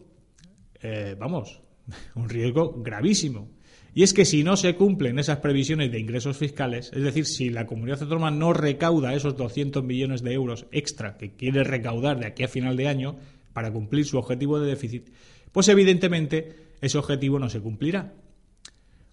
eh, 0.83 1.15
vamos, 1.17 1.63
un 2.17 2.29
riesgo 2.29 2.83
gravísimo. 2.83 3.56
Y 3.97 4.03
es 4.03 4.13
que 4.13 4.27
si 4.27 4.45
no 4.45 4.59
se 4.59 4.75
cumplen 4.75 5.19
esas 5.19 5.39
previsiones 5.39 5.91
de 5.91 5.99
ingresos 5.99 6.37
fiscales, 6.37 6.93
es 6.93 7.03
decir, 7.03 7.25
si 7.25 7.49
la 7.49 7.65
comunidad 7.65 8.03
autónoma 8.03 8.31
no 8.31 8.53
recauda 8.53 9.15
esos 9.15 9.39
200 9.39 9.83
millones 9.83 10.23
de 10.23 10.35
euros 10.35 10.67
extra 10.71 11.17
que 11.17 11.35
quiere 11.35 11.65
recaudar 11.65 12.21
de 12.21 12.27
aquí 12.27 12.43
a 12.43 12.49
final 12.49 12.77
de 12.77 12.89
año 12.89 13.17
para 13.55 13.73
cumplir 13.73 14.05
su 14.05 14.19
objetivo 14.19 14.61
de 14.61 14.69
déficit, 14.69 15.09
pues 15.51 15.69
evidentemente 15.69 16.75
ese 16.83 16.99
objetivo 16.99 17.39
no 17.39 17.49
se 17.49 17.61
cumplirá. 17.61 18.13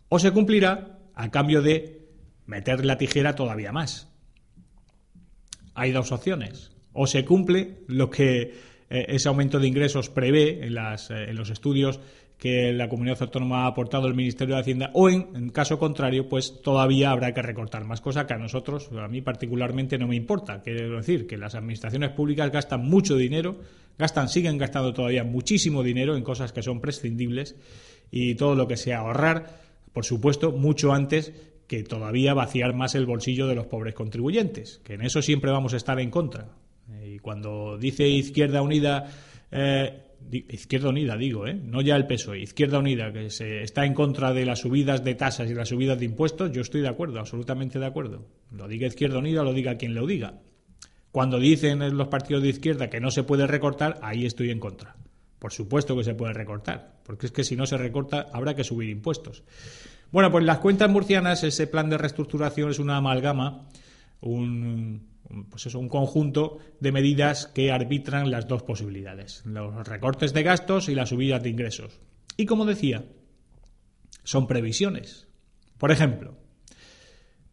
O 0.09 0.19
se 0.19 0.31
cumplirá 0.31 0.99
a 1.15 1.31
cambio 1.31 1.61
de 1.61 2.01
meter 2.45 2.83
la 2.83 2.97
tijera 2.97 3.35
todavía 3.35 3.71
más. 3.71 4.09
Hay 5.75 5.93
dos 5.93 6.11
opciones. 6.11 6.71
O 6.91 7.07
se 7.07 7.23
cumple 7.23 7.85
lo 7.87 8.09
que 8.09 8.53
eh, 8.89 9.05
ese 9.07 9.29
aumento 9.29 9.61
de 9.61 9.67
ingresos 9.67 10.09
prevé 10.09 10.65
en, 10.65 10.73
las, 10.73 11.09
eh, 11.09 11.29
en 11.29 11.37
los 11.37 11.49
estudios 11.51 12.01
que 12.37 12.73
la 12.73 12.89
comunidad 12.89 13.21
autónoma 13.21 13.63
ha 13.63 13.67
aportado 13.67 14.07
el 14.07 14.15
Ministerio 14.15 14.55
de 14.55 14.61
Hacienda 14.61 14.91
o 14.93 15.09
en, 15.09 15.49
caso 15.49 15.79
contrario 15.79 16.27
pues 16.27 16.61
todavía 16.61 17.11
habrá 17.11 17.33
que 17.33 17.41
recortar 17.41 17.85
más 17.85 18.01
cosa 18.01 18.27
que 18.27 18.33
a 18.33 18.37
nosotros 18.37 18.89
a 18.91 19.07
mí 19.07 19.21
particularmente 19.21 19.97
no 19.97 20.07
me 20.07 20.15
importa. 20.15 20.61
Quiero 20.61 20.97
decir 20.97 21.25
que 21.25 21.37
las 21.37 21.55
administraciones 21.55 22.11
públicas 22.11 22.51
gastan 22.51 22.85
mucho 22.85 23.15
dinero 23.15 23.57
gastan 23.97 24.27
siguen 24.27 24.57
gastando 24.57 24.93
todavía 24.93 25.23
muchísimo 25.23 25.83
dinero 25.83 26.15
en 26.17 26.23
cosas 26.23 26.51
que 26.51 26.63
son 26.63 26.81
prescindibles 26.81 27.55
y 28.11 28.35
todo 28.35 28.55
lo 28.55 28.67
que 28.67 28.77
sea 28.77 28.99
ahorrar 28.99 29.61
por 29.93 30.05
supuesto 30.05 30.51
mucho 30.51 30.93
antes 30.93 31.33
que 31.67 31.83
todavía 31.83 32.33
vaciar 32.33 32.73
más 32.73 32.95
el 32.95 33.05
bolsillo 33.05 33.47
de 33.47 33.55
los 33.55 33.67
pobres 33.67 33.93
contribuyentes 33.93 34.81
que 34.83 34.95
en 34.95 35.03
eso 35.03 35.21
siempre 35.21 35.51
vamos 35.51 35.73
a 35.73 35.77
estar 35.77 35.99
en 35.99 36.09
contra. 36.09 36.49
Y 37.05 37.19
cuando 37.19 37.77
dice 37.77 38.07
Izquierda 38.07 38.61
Unida 38.61 39.09
eh, 39.51 39.93
Izquierda 40.31 40.89
Unida, 40.89 41.17
digo, 41.17 41.47
¿eh? 41.47 41.53
no 41.53 41.81
ya 41.81 41.95
el 41.95 42.07
PSOE, 42.07 42.41
Izquierda 42.41 42.79
Unida, 42.79 43.11
que 43.11 43.29
se 43.29 43.61
está 43.61 43.85
en 43.85 43.93
contra 43.93 44.33
de 44.33 44.45
las 44.45 44.59
subidas 44.59 45.03
de 45.03 45.15
tasas 45.15 45.49
y 45.49 45.53
las 45.53 45.69
subidas 45.69 45.99
de 45.99 46.05
impuestos, 46.05 46.51
yo 46.51 46.61
estoy 46.61 46.81
de 46.81 46.87
acuerdo, 46.87 47.19
absolutamente 47.19 47.79
de 47.79 47.85
acuerdo. 47.85 48.27
Lo 48.51 48.67
diga 48.67 48.87
Izquierda 48.87 49.19
Unida, 49.19 49.43
lo 49.43 49.53
diga 49.53 49.75
quien 49.75 49.93
lo 49.93 50.05
diga. 50.07 50.41
Cuando 51.11 51.39
dicen 51.39 51.95
los 51.95 52.07
partidos 52.07 52.41
de 52.41 52.49
izquierda 52.49 52.89
que 52.89 52.99
no 52.99 53.11
se 53.11 53.23
puede 53.23 53.45
recortar, 53.45 53.99
ahí 54.01 54.25
estoy 54.25 54.49
en 54.49 54.59
contra. 54.59 54.95
Por 55.37 55.53
supuesto 55.53 55.95
que 55.95 56.03
se 56.03 56.15
puede 56.15 56.33
recortar, 56.33 56.95
porque 57.03 57.27
es 57.27 57.31
que 57.31 57.43
si 57.43 57.55
no 57.55 57.67
se 57.67 57.77
recorta 57.77 58.27
habrá 58.33 58.55
que 58.55 58.63
subir 58.63 58.89
impuestos. 58.89 59.43
Bueno, 60.11 60.31
pues 60.31 60.43
las 60.43 60.59
cuentas 60.59 60.89
murcianas, 60.89 61.43
ese 61.43 61.67
plan 61.67 61.89
de 61.89 61.97
reestructuración 61.97 62.71
es 62.71 62.79
una 62.79 62.97
amalgama 62.97 63.67
un, 64.23 65.12
pues 65.49 65.65
eso, 65.65 65.79
un 65.79 65.89
conjunto 65.89 66.59
de 66.79 66.91
medidas 66.91 67.47
que 67.47 67.71
arbitran 67.71 68.31
las 68.31 68.47
dos 68.47 68.63
posibilidades, 68.63 69.43
los 69.45 69.87
recortes 69.87 70.33
de 70.33 70.43
gastos 70.43 70.89
y 70.89 70.95
las 70.95 71.09
subidas 71.09 71.41
de 71.43 71.49
ingresos. 71.49 71.99
Y 72.37 72.45
como 72.45 72.65
decía, 72.65 73.05
son 74.23 74.47
previsiones. 74.47 75.27
Por 75.77 75.91
ejemplo, 75.91 76.37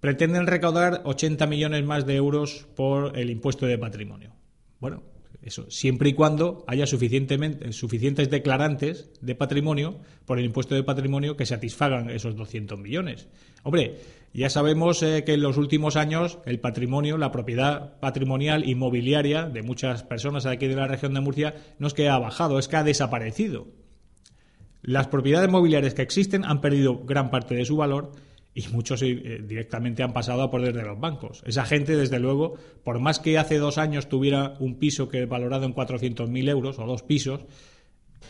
pretenden 0.00 0.46
recaudar 0.46 1.02
80 1.04 1.46
millones 1.46 1.84
más 1.84 2.06
de 2.06 2.16
euros 2.16 2.66
por 2.76 3.18
el 3.18 3.30
impuesto 3.30 3.66
de 3.66 3.78
patrimonio. 3.78 4.32
Bueno, 4.78 5.02
eso, 5.42 5.70
siempre 5.70 6.10
y 6.10 6.12
cuando 6.12 6.64
haya 6.66 6.86
suficientemente, 6.86 7.72
suficientes 7.72 8.28
declarantes 8.28 9.10
de 9.22 9.34
patrimonio 9.34 9.98
por 10.26 10.38
el 10.38 10.44
impuesto 10.44 10.74
de 10.74 10.82
patrimonio 10.82 11.36
que 11.36 11.46
satisfagan 11.46 12.10
esos 12.10 12.36
200 12.36 12.78
millones. 12.78 13.26
Hombre, 13.62 13.96
ya 14.34 14.50
sabemos 14.50 15.02
eh, 15.02 15.24
que 15.24 15.34
en 15.34 15.42
los 15.42 15.56
últimos 15.56 15.96
años 15.96 16.38
el 16.44 16.60
patrimonio, 16.60 17.16
la 17.16 17.32
propiedad 17.32 17.98
patrimonial 18.00 18.68
inmobiliaria 18.68 19.46
de 19.46 19.62
muchas 19.62 20.02
personas 20.02 20.44
aquí 20.44 20.66
de 20.66 20.76
la 20.76 20.86
región 20.86 21.14
de 21.14 21.20
Murcia 21.20 21.54
no 21.78 21.86
es 21.86 21.94
que 21.94 22.08
ha 22.08 22.18
bajado, 22.18 22.58
es 22.58 22.68
que 22.68 22.76
ha 22.76 22.84
desaparecido. 22.84 23.66
Las 24.82 25.08
propiedades 25.08 25.50
mobiliarias 25.50 25.94
que 25.94 26.02
existen 26.02 26.44
han 26.44 26.60
perdido 26.60 26.98
gran 27.04 27.30
parte 27.30 27.54
de 27.54 27.64
su 27.64 27.76
valor 27.76 28.12
y 28.54 28.66
muchos 28.68 29.02
eh, 29.02 29.42
directamente 29.46 30.02
han 30.02 30.12
pasado 30.12 30.42
a 30.42 30.50
poder 30.50 30.74
de 30.74 30.82
los 30.82 30.98
bancos. 30.98 31.42
Esa 31.46 31.64
gente, 31.64 31.96
desde 31.96 32.18
luego, 32.18 32.54
por 32.82 32.98
más 32.98 33.20
que 33.20 33.38
hace 33.38 33.58
dos 33.58 33.78
años 33.78 34.08
tuviera 34.08 34.54
un 34.58 34.78
piso 34.78 35.08
que 35.08 35.26
valorado 35.26 35.66
en 35.66 35.74
400.000 35.74 36.48
euros 36.48 36.78
o 36.78 36.86
dos 36.86 37.02
pisos, 37.02 37.42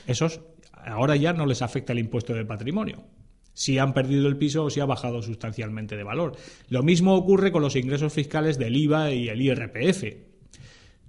esos 0.06 0.40
ahora 0.72 1.16
ya 1.16 1.32
no 1.32 1.46
les 1.46 1.62
afecta 1.62 1.92
el 1.92 1.98
impuesto 1.98 2.34
de 2.34 2.44
patrimonio. 2.44 3.04
Si 3.52 3.78
han 3.78 3.94
perdido 3.94 4.28
el 4.28 4.36
piso 4.36 4.64
o 4.64 4.70
si 4.70 4.80
ha 4.80 4.86
bajado 4.86 5.22
sustancialmente 5.22 5.96
de 5.96 6.04
valor. 6.04 6.36
Lo 6.68 6.82
mismo 6.82 7.14
ocurre 7.14 7.50
con 7.50 7.62
los 7.62 7.76
ingresos 7.76 8.12
fiscales 8.12 8.58
del 8.58 8.76
IVA 8.76 9.12
y 9.12 9.28
el 9.28 9.42
IRPF. 9.42 10.04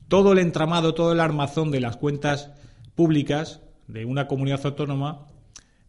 Todo 0.07 0.34
el 0.34 0.39
entramado, 0.39 0.93
todo 0.93 1.14
el 1.14 1.20
armazón 1.20 1.72
de 1.72 1.80
las 1.80 1.97
cuentas 1.97 2.51
públicas 2.95 3.62
de 3.88 4.05
una 4.05 4.28
comunidad 4.28 4.66
autónoma 4.66 5.30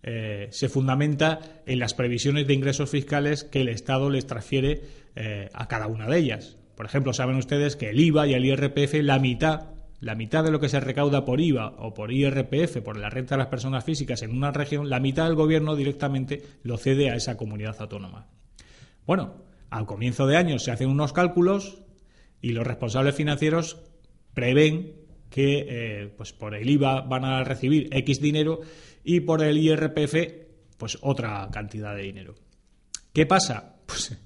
eh, 0.03 0.49
se 0.51 0.69
fundamenta 0.69 1.63
en 1.67 1.79
las 1.79 1.95
previsiones 1.95 2.47
de 2.47 2.55
ingresos 2.55 2.91
fiscales 2.91 3.45
que 3.45 3.61
el 3.61 3.69
Estado 3.69 4.11
les 4.11 4.27
transfiere 4.27 4.83
eh, 5.15 5.49
a 5.53 5.69
cada 5.69 5.87
una 5.87 6.09
de 6.09 6.19
ellas. 6.19 6.57
Por 6.77 6.87
ejemplo, 6.87 7.13
saben 7.13 7.37
ustedes 7.37 7.77
que 7.77 7.91
el 7.91 8.01
IVA 8.01 8.27
y 8.27 8.35
el 8.35 8.45
IRPF, 8.45 8.95
la 9.03 9.19
mitad, 9.19 9.69
la 10.01 10.17
mitad 10.17 10.43
de 10.43 10.51
lo 10.51 10.59
que 10.59 10.69
se 10.69 10.81
recauda 10.81 11.25
por 11.25 11.41
IVA 11.41 11.75
o 11.79 11.95
por 11.95 12.13
IRPF, 12.13 12.79
por 12.79 12.97
la 12.97 13.11
renta 13.11 13.37
de 13.37 13.41
las 13.41 13.49
personas 13.49 13.85
físicas 13.85 14.23
en 14.23 14.37
una 14.37 14.51
región, 14.51 14.91
la 14.91 14.99
mitad 14.99 15.27
del 15.27 15.37
gobierno 15.37 15.77
directamente 15.77 16.43
lo 16.65 16.79
cede 16.79 17.11
a 17.11 17.15
esa 17.15 17.37
comunidad 17.37 17.77
autónoma. 17.79 18.27
Bueno, 19.07 19.45
al 19.71 19.87
comienzo 19.87 20.27
de 20.27 20.37
año 20.37 20.59
se 20.59 20.73
hacen 20.73 20.89
unos 20.89 21.13
cálculos 21.13 21.79
y 22.41 22.51
los 22.51 22.67
responsables 22.67 23.15
financieros 23.15 23.79
prevén 24.35 25.02
que 25.33 25.67
eh, 25.69 26.15
pues 26.17 26.33
por 26.33 26.55
el 26.55 26.69
IVA 26.69 27.01
van 27.01 27.25
a 27.25 27.43
recibir 27.43 27.89
X 27.91 28.21
dinero 28.21 28.61
y 29.03 29.21
por 29.21 29.43
el 29.43 29.59
IRPF, 29.59 30.15
pues 30.77 30.99
otra 31.01 31.49
cantidad 31.51 31.97
de 31.97 32.03
dinero. 32.03 32.35
¿Qué 33.13 33.27
pasa? 33.27 33.77
Pues 33.93 34.17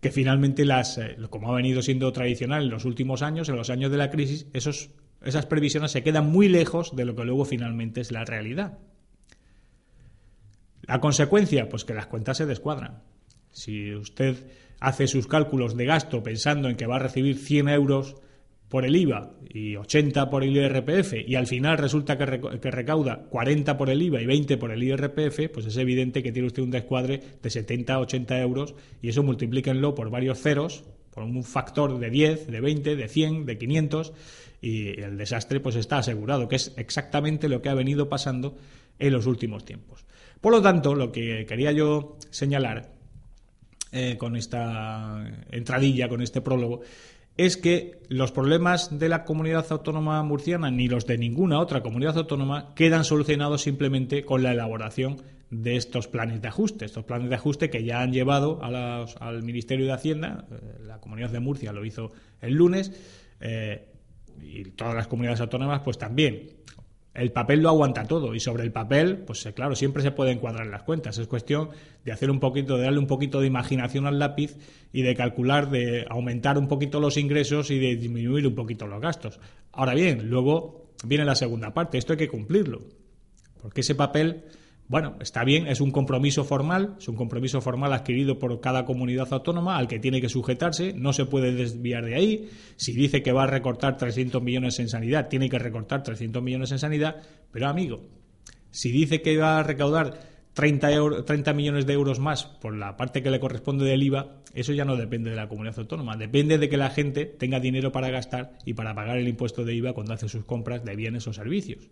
que 0.00 0.10
finalmente 0.10 0.66
las, 0.66 0.98
eh, 0.98 1.16
como 1.30 1.50
ha 1.50 1.56
venido 1.56 1.80
siendo 1.80 2.12
tradicional 2.12 2.64
en 2.64 2.70
los 2.70 2.84
últimos 2.84 3.22
años, 3.22 3.48
en 3.48 3.56
los 3.56 3.70
años 3.70 3.90
de 3.90 3.96
la 3.96 4.10
crisis, 4.10 4.46
esos, 4.52 4.90
esas 5.22 5.46
previsiones 5.46 5.92
se 5.92 6.02
quedan 6.02 6.30
muy 6.30 6.48
lejos 6.50 6.94
de 6.94 7.06
lo 7.06 7.16
que 7.16 7.24
luego 7.24 7.46
finalmente 7.46 8.02
es 8.02 8.12
la 8.12 8.26
realidad. 8.26 8.76
La 10.82 11.00
consecuencia, 11.00 11.70
pues 11.70 11.86
que 11.86 11.94
las 11.94 12.06
cuentas 12.06 12.36
se 12.36 12.44
descuadran. 12.44 13.02
Si 13.50 13.94
usted 13.94 14.36
hace 14.78 15.06
sus 15.06 15.26
cálculos 15.26 15.74
de 15.74 15.86
gasto 15.86 16.22
pensando 16.22 16.68
en 16.68 16.76
que 16.76 16.86
va 16.86 16.96
a 16.96 16.98
recibir 16.98 17.38
100 17.38 17.68
euros 17.70 18.16
por 18.74 18.84
el 18.84 18.96
IVA 18.96 19.30
y 19.50 19.76
80 19.76 20.30
por 20.30 20.42
el 20.42 20.56
IRPF 20.56 21.14
y 21.28 21.36
al 21.36 21.46
final 21.46 21.78
resulta 21.78 22.18
que, 22.18 22.26
recauda 22.26 23.22
40 23.30 23.76
por 23.76 23.88
el 23.88 24.02
IVA 24.02 24.20
y 24.20 24.26
20 24.26 24.56
por 24.56 24.72
el 24.72 24.82
IRPF, 24.82 25.48
pues 25.52 25.66
es 25.66 25.76
evidente 25.76 26.24
que 26.24 26.32
tiene 26.32 26.48
usted 26.48 26.64
un 26.64 26.72
descuadre 26.72 27.20
de 27.40 27.50
70 27.50 28.00
80 28.00 28.40
euros 28.40 28.74
y 29.00 29.10
eso 29.10 29.22
multiplíquenlo 29.22 29.94
por 29.94 30.10
varios 30.10 30.40
ceros, 30.40 30.82
por 31.12 31.22
un 31.22 31.44
factor 31.44 32.00
de 32.00 32.10
10, 32.10 32.48
de 32.48 32.60
20, 32.60 32.96
de 32.96 33.06
100, 33.06 33.46
de 33.46 33.58
500 33.58 34.12
y 34.60 35.00
el 35.00 35.18
desastre 35.18 35.60
pues 35.60 35.76
está 35.76 35.98
asegurado, 35.98 36.48
que 36.48 36.56
es 36.56 36.72
exactamente 36.76 37.48
lo 37.48 37.62
que 37.62 37.68
ha 37.68 37.74
venido 37.74 38.08
pasando 38.08 38.56
en 38.98 39.12
los 39.12 39.26
últimos 39.26 39.64
tiempos. 39.64 40.04
Por 40.40 40.50
lo 40.50 40.60
tanto, 40.60 40.96
lo 40.96 41.12
que 41.12 41.46
quería 41.46 41.70
yo 41.70 42.16
señalar 42.30 42.90
eh, 43.92 44.16
con 44.18 44.34
esta 44.34 45.24
entradilla, 45.52 46.08
con 46.08 46.20
este 46.20 46.40
prólogo, 46.40 46.80
es 47.36 47.56
que 47.56 47.98
los 48.08 48.32
problemas 48.32 48.98
de 48.98 49.08
la 49.08 49.24
comunidad 49.24 49.66
autónoma 49.70 50.22
murciana 50.22 50.70
ni 50.70 50.88
los 50.88 51.06
de 51.06 51.18
ninguna 51.18 51.58
otra 51.58 51.82
comunidad 51.82 52.16
autónoma 52.16 52.74
quedan 52.74 53.04
solucionados 53.04 53.62
simplemente 53.62 54.24
con 54.24 54.42
la 54.42 54.52
elaboración 54.52 55.22
de 55.50 55.76
estos 55.76 56.08
planes 56.08 56.40
de 56.42 56.48
ajuste, 56.48 56.84
estos 56.84 57.04
planes 57.04 57.28
de 57.28 57.36
ajuste 57.36 57.70
que 57.70 57.84
ya 57.84 58.00
han 58.00 58.12
llevado 58.12 58.60
al 58.62 59.42
Ministerio 59.42 59.86
de 59.86 59.92
Hacienda, 59.92 60.46
eh, 60.50 60.78
la 60.84 61.00
comunidad 61.00 61.30
de 61.30 61.40
Murcia 61.40 61.72
lo 61.72 61.84
hizo 61.84 62.12
el 62.40 62.54
lunes, 62.54 62.92
eh, 63.40 63.88
y 64.40 64.64
todas 64.70 64.94
las 64.94 65.06
comunidades 65.06 65.40
autónomas 65.40 65.82
pues 65.82 65.98
también 65.98 66.50
el 67.14 67.30
papel 67.30 67.60
lo 67.60 67.68
aguanta 67.68 68.04
todo 68.04 68.34
y 68.34 68.40
sobre 68.40 68.64
el 68.64 68.72
papel, 68.72 69.18
pues 69.18 69.46
eh, 69.46 69.54
claro, 69.54 69.76
siempre 69.76 70.02
se 70.02 70.10
puede 70.10 70.32
encuadrar 70.32 70.66
las 70.66 70.82
cuentas. 70.82 71.16
Es 71.18 71.28
cuestión 71.28 71.70
de 72.04 72.12
hacer 72.12 72.30
un 72.30 72.40
poquito, 72.40 72.76
de 72.76 72.84
darle 72.84 72.98
un 72.98 73.06
poquito 73.06 73.40
de 73.40 73.46
imaginación 73.46 74.06
al 74.06 74.18
lápiz 74.18 74.56
y 74.92 75.02
de 75.02 75.14
calcular, 75.14 75.70
de 75.70 76.04
aumentar 76.10 76.58
un 76.58 76.66
poquito 76.66 76.98
los 76.98 77.16
ingresos 77.16 77.70
y 77.70 77.78
de 77.78 77.94
disminuir 77.94 78.46
un 78.46 78.54
poquito 78.56 78.88
los 78.88 79.00
gastos. 79.00 79.38
Ahora 79.72 79.94
bien, 79.94 80.28
luego 80.28 80.92
viene 81.04 81.24
la 81.24 81.36
segunda 81.36 81.72
parte. 81.72 81.98
Esto 81.98 82.14
hay 82.14 82.18
que 82.18 82.28
cumplirlo. 82.28 82.82
Porque 83.62 83.82
ese 83.82 83.94
papel 83.94 84.44
bueno, 84.86 85.16
está 85.20 85.44
bien, 85.44 85.66
es 85.66 85.80
un 85.80 85.90
compromiso 85.90 86.44
formal, 86.44 86.96
es 86.98 87.08
un 87.08 87.16
compromiso 87.16 87.62
formal 87.62 87.94
adquirido 87.94 88.38
por 88.38 88.60
cada 88.60 88.84
comunidad 88.84 89.32
autónoma 89.32 89.78
al 89.78 89.88
que 89.88 89.98
tiene 89.98 90.20
que 90.20 90.28
sujetarse, 90.28 90.92
no 90.92 91.14
se 91.14 91.24
puede 91.24 91.54
desviar 91.54 92.04
de 92.04 92.14
ahí. 92.14 92.50
Si 92.76 92.92
dice 92.92 93.22
que 93.22 93.32
va 93.32 93.44
a 93.44 93.46
recortar 93.46 93.96
300 93.96 94.42
millones 94.42 94.78
en 94.80 94.88
sanidad, 94.88 95.28
tiene 95.28 95.48
que 95.48 95.58
recortar 95.58 96.02
300 96.02 96.42
millones 96.42 96.70
en 96.72 96.78
sanidad, 96.78 97.16
pero 97.50 97.68
amigo, 97.68 98.02
si 98.70 98.90
dice 98.90 99.22
que 99.22 99.38
va 99.38 99.58
a 99.58 99.62
recaudar 99.62 100.18
30, 100.52 101.24
30 101.24 101.52
millones 101.54 101.86
de 101.86 101.94
euros 101.94 102.20
más 102.20 102.44
por 102.44 102.76
la 102.76 102.96
parte 102.98 103.22
que 103.22 103.30
le 103.30 103.40
corresponde 103.40 103.86
del 103.86 104.02
IVA, 104.02 104.42
eso 104.52 104.74
ya 104.74 104.84
no 104.84 104.96
depende 104.96 105.30
de 105.30 105.36
la 105.36 105.48
comunidad 105.48 105.78
autónoma, 105.78 106.16
depende 106.18 106.58
de 106.58 106.68
que 106.68 106.76
la 106.76 106.90
gente 106.90 107.24
tenga 107.24 107.58
dinero 107.58 107.90
para 107.90 108.10
gastar 108.10 108.58
y 108.66 108.74
para 108.74 108.94
pagar 108.94 109.16
el 109.16 109.28
impuesto 109.28 109.64
de 109.64 109.74
IVA 109.74 109.94
cuando 109.94 110.12
hace 110.12 110.28
sus 110.28 110.44
compras 110.44 110.84
de 110.84 110.94
bienes 110.94 111.26
o 111.26 111.32
servicios. 111.32 111.88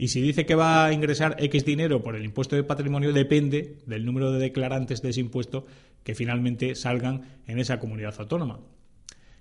Y 0.00 0.08
si 0.08 0.22
dice 0.22 0.46
que 0.46 0.54
va 0.54 0.86
a 0.86 0.94
ingresar 0.94 1.36
X 1.38 1.66
dinero 1.66 2.02
por 2.02 2.16
el 2.16 2.24
impuesto 2.24 2.56
de 2.56 2.64
patrimonio, 2.64 3.12
depende 3.12 3.76
del 3.84 4.06
número 4.06 4.32
de 4.32 4.38
declarantes 4.38 5.02
de 5.02 5.10
ese 5.10 5.20
impuesto 5.20 5.66
que 6.04 6.14
finalmente 6.14 6.74
salgan 6.74 7.24
en 7.46 7.58
esa 7.58 7.78
comunidad 7.78 8.14
autónoma. 8.16 8.60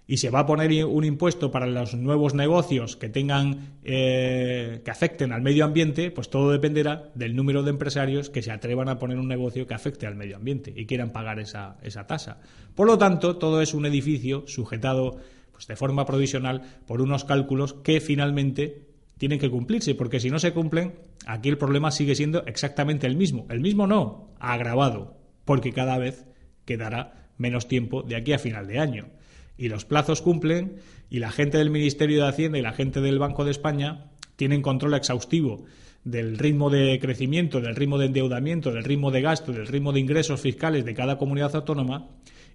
Y 0.06 0.18
se 0.18 0.30
va 0.30 0.40
a 0.40 0.46
poner 0.46 0.84
un 0.84 1.06
impuesto 1.06 1.50
para 1.50 1.66
los 1.66 1.96
nuevos 1.96 2.34
negocios 2.34 2.98
que 2.98 3.08
tengan 3.08 3.78
eh, 3.86 4.82
que 4.84 4.92
afecten 4.92 5.32
al 5.32 5.42
medio 5.42 5.64
ambiente, 5.64 6.12
pues 6.12 6.30
todo 6.30 6.52
dependerá 6.52 7.10
del 7.16 7.38
número 7.38 7.64
de 7.64 7.70
empresarios 7.70 8.30
que 8.30 8.42
se 8.42 8.52
atrevan 8.52 8.90
a 8.90 9.00
poner 9.00 9.18
un 9.18 9.30
negocio 9.30 9.66
que 9.66 9.76
afecte 9.76 10.08
al 10.08 10.18
medio 10.18 10.36
ambiente 10.36 10.74
y 10.76 10.88
quieran 10.88 11.14
pagar 11.14 11.40
esa, 11.40 11.78
esa 11.84 12.06
tasa. 12.06 12.42
Por 12.76 12.88
lo 12.88 12.98
tanto, 12.98 13.38
todo 13.38 13.62
es 13.62 13.74
un 13.74 13.86
edificio 13.86 14.44
sujetado 14.46 15.22
pues, 15.54 15.68
de 15.68 15.78
forma 15.78 16.06
provisional 16.06 16.64
por 16.86 17.02
unos 17.02 17.24
cálculos 17.24 17.76
que 17.76 18.02
finalmente 18.02 18.89
tienen 19.20 19.38
que 19.38 19.52
cumplirse, 19.52 19.94
porque 19.96 20.20
si 20.20 20.32
no 20.32 20.40
se 20.40 20.54
cumplen, 20.54 20.96
aquí 21.26 21.50
el 21.50 21.58
problema 21.58 21.92
sigue 21.92 22.16
siendo 22.16 22.44
exactamente 22.46 23.06
el 23.06 23.18
mismo. 23.18 23.46
El 23.50 23.60
mismo 23.60 23.86
no, 23.86 24.32
agravado, 24.40 25.18
porque 25.44 25.74
cada 25.74 25.98
vez 25.98 26.26
quedará 26.66 27.28
menos 27.38 27.68
tiempo 27.68 28.02
de 28.02 28.16
aquí 28.16 28.32
a 28.32 28.40
final 28.40 28.66
de 28.66 28.80
año. 28.80 29.10
Y 29.58 29.68
los 29.68 29.84
plazos 29.84 30.22
cumplen 30.22 30.78
y 31.10 31.20
la 31.20 31.32
gente 31.32 31.58
del 31.58 31.70
Ministerio 31.70 32.24
de 32.24 32.30
Hacienda 32.30 32.58
y 32.58 32.62
la 32.62 32.72
gente 32.72 33.02
del 33.02 33.20
Banco 33.20 33.44
de 33.44 33.52
España 33.52 34.06
tienen 34.38 34.62
control 34.62 34.94
exhaustivo 34.94 35.66
del 36.06 36.38
ritmo 36.38 36.70
de 36.70 36.98
crecimiento, 37.02 37.60
del 37.60 37.76
ritmo 37.76 37.98
de 37.98 38.06
endeudamiento, 38.06 38.72
del 38.72 38.86
ritmo 38.86 39.12
de 39.12 39.22
gasto, 39.22 39.52
del 39.52 39.68
ritmo 39.68 39.92
de 39.92 40.00
ingresos 40.00 40.40
fiscales 40.40 40.86
de 40.86 40.94
cada 40.94 41.18
comunidad 41.18 41.54
autónoma 41.58 42.08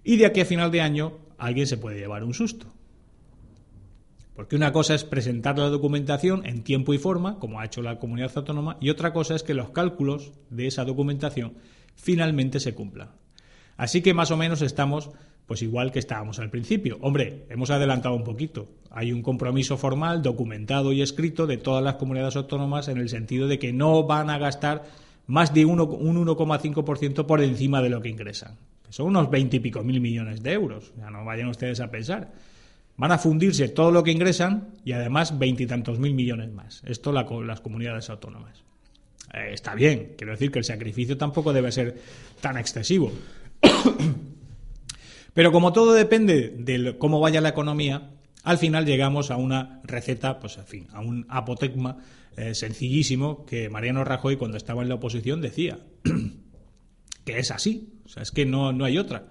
y 0.03 0.17
de 0.17 0.25
aquí 0.25 0.41
a 0.41 0.45
final 0.45 0.71
de 0.71 0.81
año 0.81 1.19
alguien 1.37 1.67
se 1.67 1.77
puede 1.77 1.99
llevar 1.99 2.23
un 2.23 2.33
susto. 2.33 2.73
Porque 4.35 4.55
una 4.55 4.73
cosa 4.73 4.95
es 4.95 5.03
presentar 5.03 5.57
la 5.57 5.69
documentación 5.69 6.45
en 6.45 6.63
tiempo 6.63 6.93
y 6.93 6.97
forma, 6.97 7.39
como 7.39 7.59
ha 7.59 7.65
hecho 7.65 7.81
la 7.81 7.99
comunidad 7.99 8.31
autónoma, 8.35 8.77
y 8.81 8.89
otra 8.89 9.13
cosa 9.13 9.35
es 9.35 9.43
que 9.43 9.53
los 9.53 9.69
cálculos 9.69 10.33
de 10.49 10.67
esa 10.67 10.83
documentación 10.83 11.53
finalmente 11.95 12.59
se 12.59 12.75
cumplan. 12.75 13.11
Así 13.77 14.01
que 14.01 14.13
más 14.13 14.31
o 14.31 14.37
menos 14.37 14.61
estamos 14.61 15.11
pues 15.45 15.61
igual 15.61 15.91
que 15.91 15.99
estábamos 15.99 16.39
al 16.39 16.49
principio. 16.49 16.97
Hombre, 17.01 17.45
hemos 17.49 17.69
adelantado 17.69 18.15
un 18.15 18.23
poquito. 18.23 18.67
Hay 18.89 19.11
un 19.11 19.21
compromiso 19.21 19.77
formal, 19.77 20.21
documentado 20.21 20.91
y 20.91 21.01
escrito 21.01 21.45
de 21.45 21.57
todas 21.57 21.83
las 21.83 21.95
comunidades 21.95 22.35
autónomas 22.35 22.87
en 22.87 22.97
el 22.97 23.09
sentido 23.09 23.47
de 23.47 23.59
que 23.59 23.71
no 23.71 24.03
van 24.03 24.29
a 24.29 24.39
gastar 24.39 24.83
más 25.27 25.53
de 25.53 25.65
un 25.65 25.79
1,5% 25.79 27.25
por 27.25 27.41
encima 27.41 27.81
de 27.81 27.89
lo 27.89 28.01
que 28.01 28.09
ingresan. 28.09 28.57
son 28.89 29.07
unos 29.07 29.29
veintipico 29.29 29.83
mil 29.83 30.01
millones 30.01 30.41
de 30.41 30.53
euros. 30.53 30.93
Ya 30.97 31.09
no 31.09 31.25
vayan 31.25 31.49
ustedes 31.49 31.79
a 31.79 31.91
pensar. 31.91 32.31
Van 32.97 33.11
a 33.11 33.17
fundirse 33.17 33.67
todo 33.69 33.91
lo 33.91 34.03
que 34.03 34.11
ingresan 34.11 34.69
y 34.85 34.93
además 34.93 35.37
veintitantos 35.37 35.99
mil 35.99 36.13
millones 36.13 36.51
más. 36.51 36.81
Esto 36.85 37.11
las 37.11 37.61
comunidades 37.61 38.09
autónomas. 38.09 38.63
Eh, 39.33 39.49
está 39.51 39.75
bien, 39.75 40.13
quiero 40.17 40.31
decir 40.31 40.51
que 40.51 40.59
el 40.59 40.65
sacrificio 40.65 41.17
tampoco 41.17 41.51
debe 41.51 41.71
ser 41.71 41.99
tan 42.39 42.57
excesivo. 42.57 43.11
Pero 45.33 45.51
como 45.51 45.73
todo 45.73 45.93
depende 45.93 46.55
de 46.57 46.97
cómo 46.97 47.19
vaya 47.19 47.41
la 47.41 47.49
economía, 47.49 48.11
al 48.43 48.57
final 48.57 48.85
llegamos 48.85 49.31
a 49.31 49.35
una 49.35 49.81
receta, 49.83 50.39
pues 50.39 50.57
en 50.57 50.65
fin, 50.65 50.87
a 50.93 51.01
un 51.01 51.25
apotecma 51.27 51.97
eh, 52.37 52.55
sencillísimo 52.55 53.45
que 53.45 53.69
Mariano 53.69 54.05
Rajoy 54.05 54.37
cuando 54.37 54.55
estaba 54.55 54.83
en 54.83 54.89
la 54.89 54.95
oposición 54.95 55.41
decía 55.41 55.79
que 57.25 57.39
es 57.39 57.51
así, 57.51 57.89
o 58.05 58.09
sea, 58.09 58.23
es 58.23 58.31
que 58.31 58.45
no, 58.45 58.71
no 58.71 58.85
hay 58.85 58.97
otra. 58.97 59.27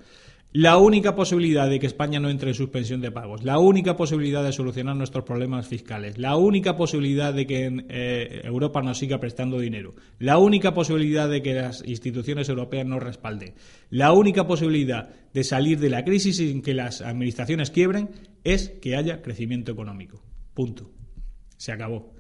La 0.57 0.79
única 0.79 1.17
posibilidad 1.17 1.69
de 1.69 1.81
que 1.81 1.89
España 1.89 2.21
no 2.21 2.31
entre 2.31 2.51
en 2.51 2.55
suspensión 2.55 3.01
de 3.01 3.11
pagos, 3.11 3.43
la 3.43 3.59
única 3.59 3.97
posibilidad 3.97 4.45
de 4.45 4.53
solucionar 4.53 4.95
nuestros 4.95 5.25
problemas 5.25 5.67
fiscales, 5.67 6.17
la 6.17 6.37
única 6.37 6.77
posibilidad 6.77 7.35
de 7.35 7.45
que 7.45 7.85
eh, 7.89 8.43
Europa 8.45 8.81
nos 8.81 8.99
siga 8.99 9.19
prestando 9.19 9.59
dinero, 9.59 9.97
la 10.21 10.39
única 10.39 10.73
posibilidad 10.73 11.29
de 11.29 11.43
que 11.43 11.55
las 11.55 11.83
instituciones 11.85 12.49
europeas 12.49 12.87
nos 12.87 13.03
respalden, 13.03 13.55
la 13.91 14.13
única 14.13 14.47
posibilidad 14.47 15.09
de 15.33 15.43
salir 15.43 15.81
de 15.81 15.91
la 15.91 16.05
crisis 16.05 16.37
sin 16.37 16.63
que 16.63 16.73
las 16.73 17.01
administraciones 17.01 17.73
quiebren 17.73 18.11
es 18.45 18.69
que 18.69 18.95
haya 18.95 19.23
crecimiento 19.23 19.73
económico. 19.73 20.23
Punto. 20.55 20.89
Se 21.57 21.73
acabó. 21.73 22.15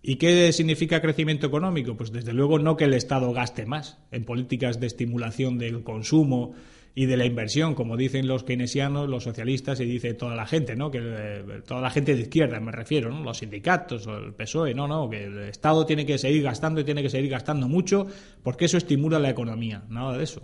¿Y 0.00 0.16
qué 0.16 0.50
significa 0.54 1.02
crecimiento 1.02 1.48
económico? 1.48 1.98
Pues 1.98 2.12
desde 2.12 2.32
luego 2.32 2.58
no 2.58 2.78
que 2.78 2.84
el 2.84 2.94
Estado 2.94 3.30
gaste 3.34 3.66
más 3.66 3.98
en 4.10 4.24
políticas 4.24 4.80
de 4.80 4.86
estimulación 4.86 5.58
del 5.58 5.82
consumo, 5.82 6.54
y 6.94 7.06
de 7.06 7.16
la 7.16 7.24
inversión, 7.24 7.74
como 7.74 7.96
dicen 7.96 8.26
los 8.26 8.44
keynesianos, 8.44 9.08
los 9.08 9.24
socialistas 9.24 9.80
y 9.80 9.86
dice 9.86 10.12
toda 10.12 10.34
la 10.36 10.46
gente, 10.46 10.76
¿no? 10.76 10.90
Que 10.90 10.98
eh, 11.02 11.62
toda 11.66 11.80
la 11.80 11.90
gente 11.90 12.14
de 12.14 12.22
izquierda, 12.22 12.60
me 12.60 12.70
refiero, 12.70 13.10
¿no? 13.10 13.22
Los 13.22 13.38
sindicatos 13.38 14.06
o 14.06 14.18
el 14.18 14.34
PSOE, 14.34 14.74
no, 14.74 14.86
no, 14.86 15.08
que 15.08 15.24
el 15.24 15.38
Estado 15.40 15.86
tiene 15.86 16.04
que 16.04 16.18
seguir 16.18 16.42
gastando 16.42 16.80
y 16.80 16.84
tiene 16.84 17.02
que 17.02 17.08
seguir 17.08 17.30
gastando 17.30 17.66
mucho 17.66 18.06
porque 18.42 18.66
eso 18.66 18.76
estimula 18.76 19.18
la 19.18 19.30
economía, 19.30 19.84
nada 19.88 20.18
de 20.18 20.24
eso. 20.24 20.42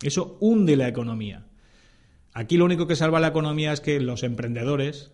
Eso 0.00 0.36
hunde 0.40 0.76
la 0.76 0.86
economía. 0.86 1.46
Aquí 2.32 2.56
lo 2.56 2.64
único 2.64 2.86
que 2.86 2.94
salva 2.94 3.18
la 3.18 3.28
economía 3.28 3.72
es 3.72 3.80
que 3.80 3.98
los 3.98 4.22
emprendedores, 4.22 5.12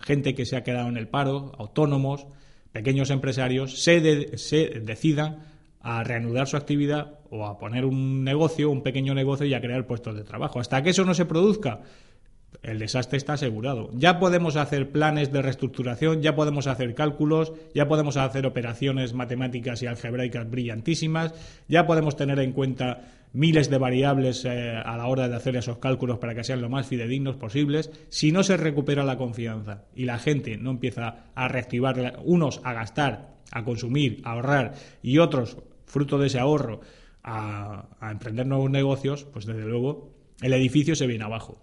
gente 0.00 0.34
que 0.34 0.44
se 0.44 0.56
ha 0.56 0.64
quedado 0.64 0.88
en 0.88 0.96
el 0.96 1.06
paro, 1.06 1.52
autónomos, 1.56 2.26
pequeños 2.72 3.10
empresarios, 3.10 3.80
se, 3.84 4.36
se 4.36 4.80
decidan 4.80 5.44
a 5.80 6.02
reanudar 6.02 6.48
su 6.48 6.56
actividad 6.56 7.19
o 7.30 7.46
a 7.46 7.58
poner 7.58 7.84
un 7.84 8.24
negocio, 8.24 8.70
un 8.70 8.82
pequeño 8.82 9.14
negocio 9.14 9.46
y 9.46 9.54
a 9.54 9.60
crear 9.60 9.86
puestos 9.86 10.16
de 10.16 10.24
trabajo. 10.24 10.60
Hasta 10.60 10.82
que 10.82 10.90
eso 10.90 11.04
no 11.04 11.14
se 11.14 11.24
produzca, 11.24 11.80
el 12.62 12.78
desastre 12.78 13.16
está 13.16 13.34
asegurado. 13.34 13.90
Ya 13.94 14.18
podemos 14.18 14.56
hacer 14.56 14.90
planes 14.90 15.32
de 15.32 15.42
reestructuración, 15.42 16.22
ya 16.22 16.34
podemos 16.34 16.66
hacer 16.66 16.94
cálculos, 16.94 17.52
ya 17.74 17.88
podemos 17.88 18.16
hacer 18.16 18.46
operaciones 18.46 19.14
matemáticas 19.14 19.82
y 19.82 19.86
algebraicas 19.86 20.50
brillantísimas, 20.50 21.34
ya 21.68 21.86
podemos 21.86 22.16
tener 22.16 22.38
en 22.40 22.52
cuenta 22.52 23.00
miles 23.32 23.70
de 23.70 23.78
variables 23.78 24.44
eh, 24.44 24.74
a 24.76 24.96
la 24.96 25.06
hora 25.06 25.28
de 25.28 25.36
hacer 25.36 25.56
esos 25.56 25.78
cálculos 25.78 26.18
para 26.18 26.34
que 26.34 26.44
sean 26.44 26.60
lo 26.60 26.68
más 26.68 26.86
fidedignos 26.86 27.36
posibles. 27.36 27.90
Si 28.08 28.32
no 28.32 28.42
se 28.42 28.56
recupera 28.56 29.04
la 29.04 29.16
confianza 29.16 29.84
y 29.94 30.04
la 30.04 30.18
gente 30.18 30.56
no 30.56 30.70
empieza 30.70 31.30
a 31.34 31.48
reactivar, 31.48 32.20
unos 32.24 32.60
a 32.64 32.72
gastar, 32.72 33.36
a 33.52 33.64
consumir, 33.64 34.20
a 34.24 34.32
ahorrar 34.32 34.74
y 35.02 35.18
otros 35.18 35.56
fruto 35.86 36.18
de 36.18 36.26
ese 36.26 36.38
ahorro, 36.38 36.80
a, 37.30 38.10
emprender 38.10 38.46
nuevos 38.46 38.70
negocios, 38.70 39.24
pues 39.24 39.46
desde 39.46 39.64
luego 39.64 40.14
el 40.40 40.52
edificio 40.52 40.96
se 40.96 41.06
viene 41.06 41.24
abajo. 41.24 41.62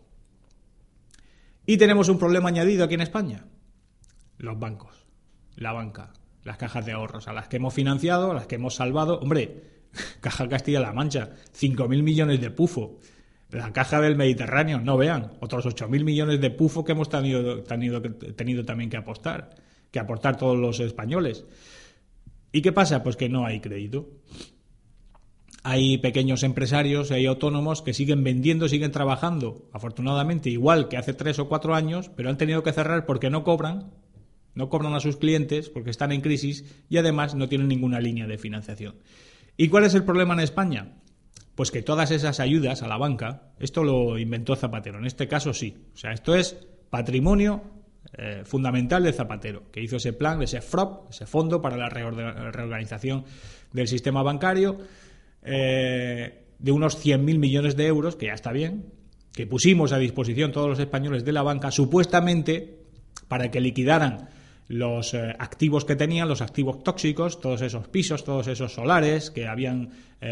Y 1.66 1.78
tenemos 1.78 2.10
un 2.10 2.18
problema 2.18 2.50
añadido 2.50 2.86
aquí 2.86 2.94
en 2.94 3.02
España. 3.02 3.46
Los 4.38 4.58
bancos, 4.58 5.06
la 5.56 5.74
banca, 5.74 6.14
las 6.44 6.58
cajas 6.58 6.86
de 6.86 6.94
ahorros, 6.94 7.28
a 7.28 7.34
las 7.34 7.48
que 7.48 7.58
hemos 7.58 7.74
financiado, 7.74 8.32
a 8.32 8.34
las 8.34 8.48
que 8.48 8.56
hemos 8.56 8.76
salvado. 8.76 9.20
Hombre, 9.20 9.64
Caja 10.22 10.48
Castilla-La 10.48 10.94
Mancha, 10.94 11.32
5.000 11.60 12.04
millones 12.04 12.40
de 12.40 12.52
pufo. 12.52 13.00
La 13.50 13.72
caja 13.72 14.02
del 14.02 14.18
Mediterráneo, 14.18 14.82
no 14.82 14.98
vean, 14.98 15.32
otros 15.40 15.66
8.000 15.66 16.04
millones 16.04 16.42
de 16.42 16.52
pufo 16.52 16.84
que 16.84 16.92
hemos 16.92 17.08
tenido, 17.08 17.64
tenido, 17.64 18.02
tenido 18.02 18.66
también 18.66 18.90
que 18.90 18.98
apostar, 18.98 19.56
que 19.90 20.00
aportar 20.00 20.36
todos 20.36 20.58
los 20.58 20.82
españoles. 20.82 21.46
¿Y 22.52 22.62
qué 22.62 22.74
pasa? 22.74 23.04
Pues 23.04 23.16
que 23.16 23.30
no 23.30 23.46
hay 23.46 23.62
crédito. 23.62 24.10
Hay 25.70 25.98
pequeños 25.98 26.44
empresarios, 26.44 27.12
hay 27.12 27.26
autónomos 27.26 27.82
que 27.82 27.94
siguen 27.94 28.24
vendiendo, 28.24 28.70
siguen 28.70 28.94
trabajando, 28.94 29.68
afortunadamente 29.74 30.50
igual 30.50 30.88
que 30.88 30.96
hace 30.96 31.12
tres 31.14 31.40
o 31.40 31.50
cuatro 31.50 31.76
años, 31.76 32.10
pero 32.16 32.30
han 32.30 32.38
tenido 32.38 32.64
que 32.64 32.72
cerrar 32.72 33.06
porque 33.06 33.30
no 33.30 33.44
cobran, 33.44 33.92
no 34.56 34.70
cobran 34.70 34.94
a 34.94 35.02
sus 35.02 35.18
clientes 35.18 35.68
porque 35.68 35.90
están 35.90 36.14
en 36.14 36.22
crisis 36.22 36.64
y 36.88 36.96
además 36.96 37.36
no 37.36 37.50
tienen 37.50 37.68
ninguna 37.68 38.00
línea 38.00 38.28
de 38.28 38.38
financiación. 38.38 38.96
¿Y 39.58 39.68
cuál 39.68 39.84
es 39.84 39.94
el 39.94 40.06
problema 40.06 40.36
en 40.36 40.40
España? 40.40 41.02
Pues 41.54 41.70
que 41.70 41.82
todas 41.82 42.12
esas 42.12 42.40
ayudas 42.40 42.82
a 42.82 42.88
la 42.88 42.96
banca, 42.96 43.52
esto 43.60 43.84
lo 43.84 44.18
inventó 44.18 44.56
Zapatero, 44.56 45.00
en 45.00 45.06
este 45.06 45.28
caso 45.28 45.54
sí. 45.54 45.76
O 45.94 45.98
sea, 45.98 46.14
esto 46.14 46.34
es 46.34 46.66
patrimonio 46.90 47.62
eh, 48.18 48.44
fundamental 48.46 49.04
de 49.04 49.12
Zapatero, 49.12 49.70
que 49.70 49.82
hizo 49.82 49.98
ese 49.98 50.14
plan, 50.14 50.42
ese 50.42 50.62
FROP, 50.62 51.10
ese 51.10 51.26
fondo 51.26 51.62
para 51.62 51.76
la 51.76 51.90
reorganización 51.90 53.26
del 53.74 53.90
sistema 53.90 54.24
bancario, 54.24 54.78
eh, 55.48 56.44
de 56.60 56.72
unos 56.72 57.04
100.000 57.04 57.38
millones 57.40 57.76
de 57.76 57.88
euros, 57.88 58.16
que 58.16 58.28
ya 58.28 58.34
está 58.34 58.52
bien, 58.52 58.86
que 59.34 59.48
pusimos 59.48 59.94
a 59.94 59.98
disposición 59.98 60.52
todos 60.52 60.70
los 60.70 60.80
españoles 60.80 61.24
de 61.26 61.32
la 61.32 61.44
banca, 61.44 61.72
supuestamente 61.72 62.80
para 63.28 63.52
que 63.52 63.62
liquidaran 63.62 64.30
los 64.68 65.14
eh, 65.14 65.36
activos 65.40 65.86
que 65.86 65.96
tenían, 65.96 66.28
los 66.28 66.42
activos 66.42 66.84
tóxicos, 66.84 67.40
todos 67.40 67.62
esos 67.62 67.88
pisos, 67.88 68.24
todos 68.24 68.48
esos 68.48 68.74
solares 68.74 69.32
que 69.32 69.48
habían 69.48 69.90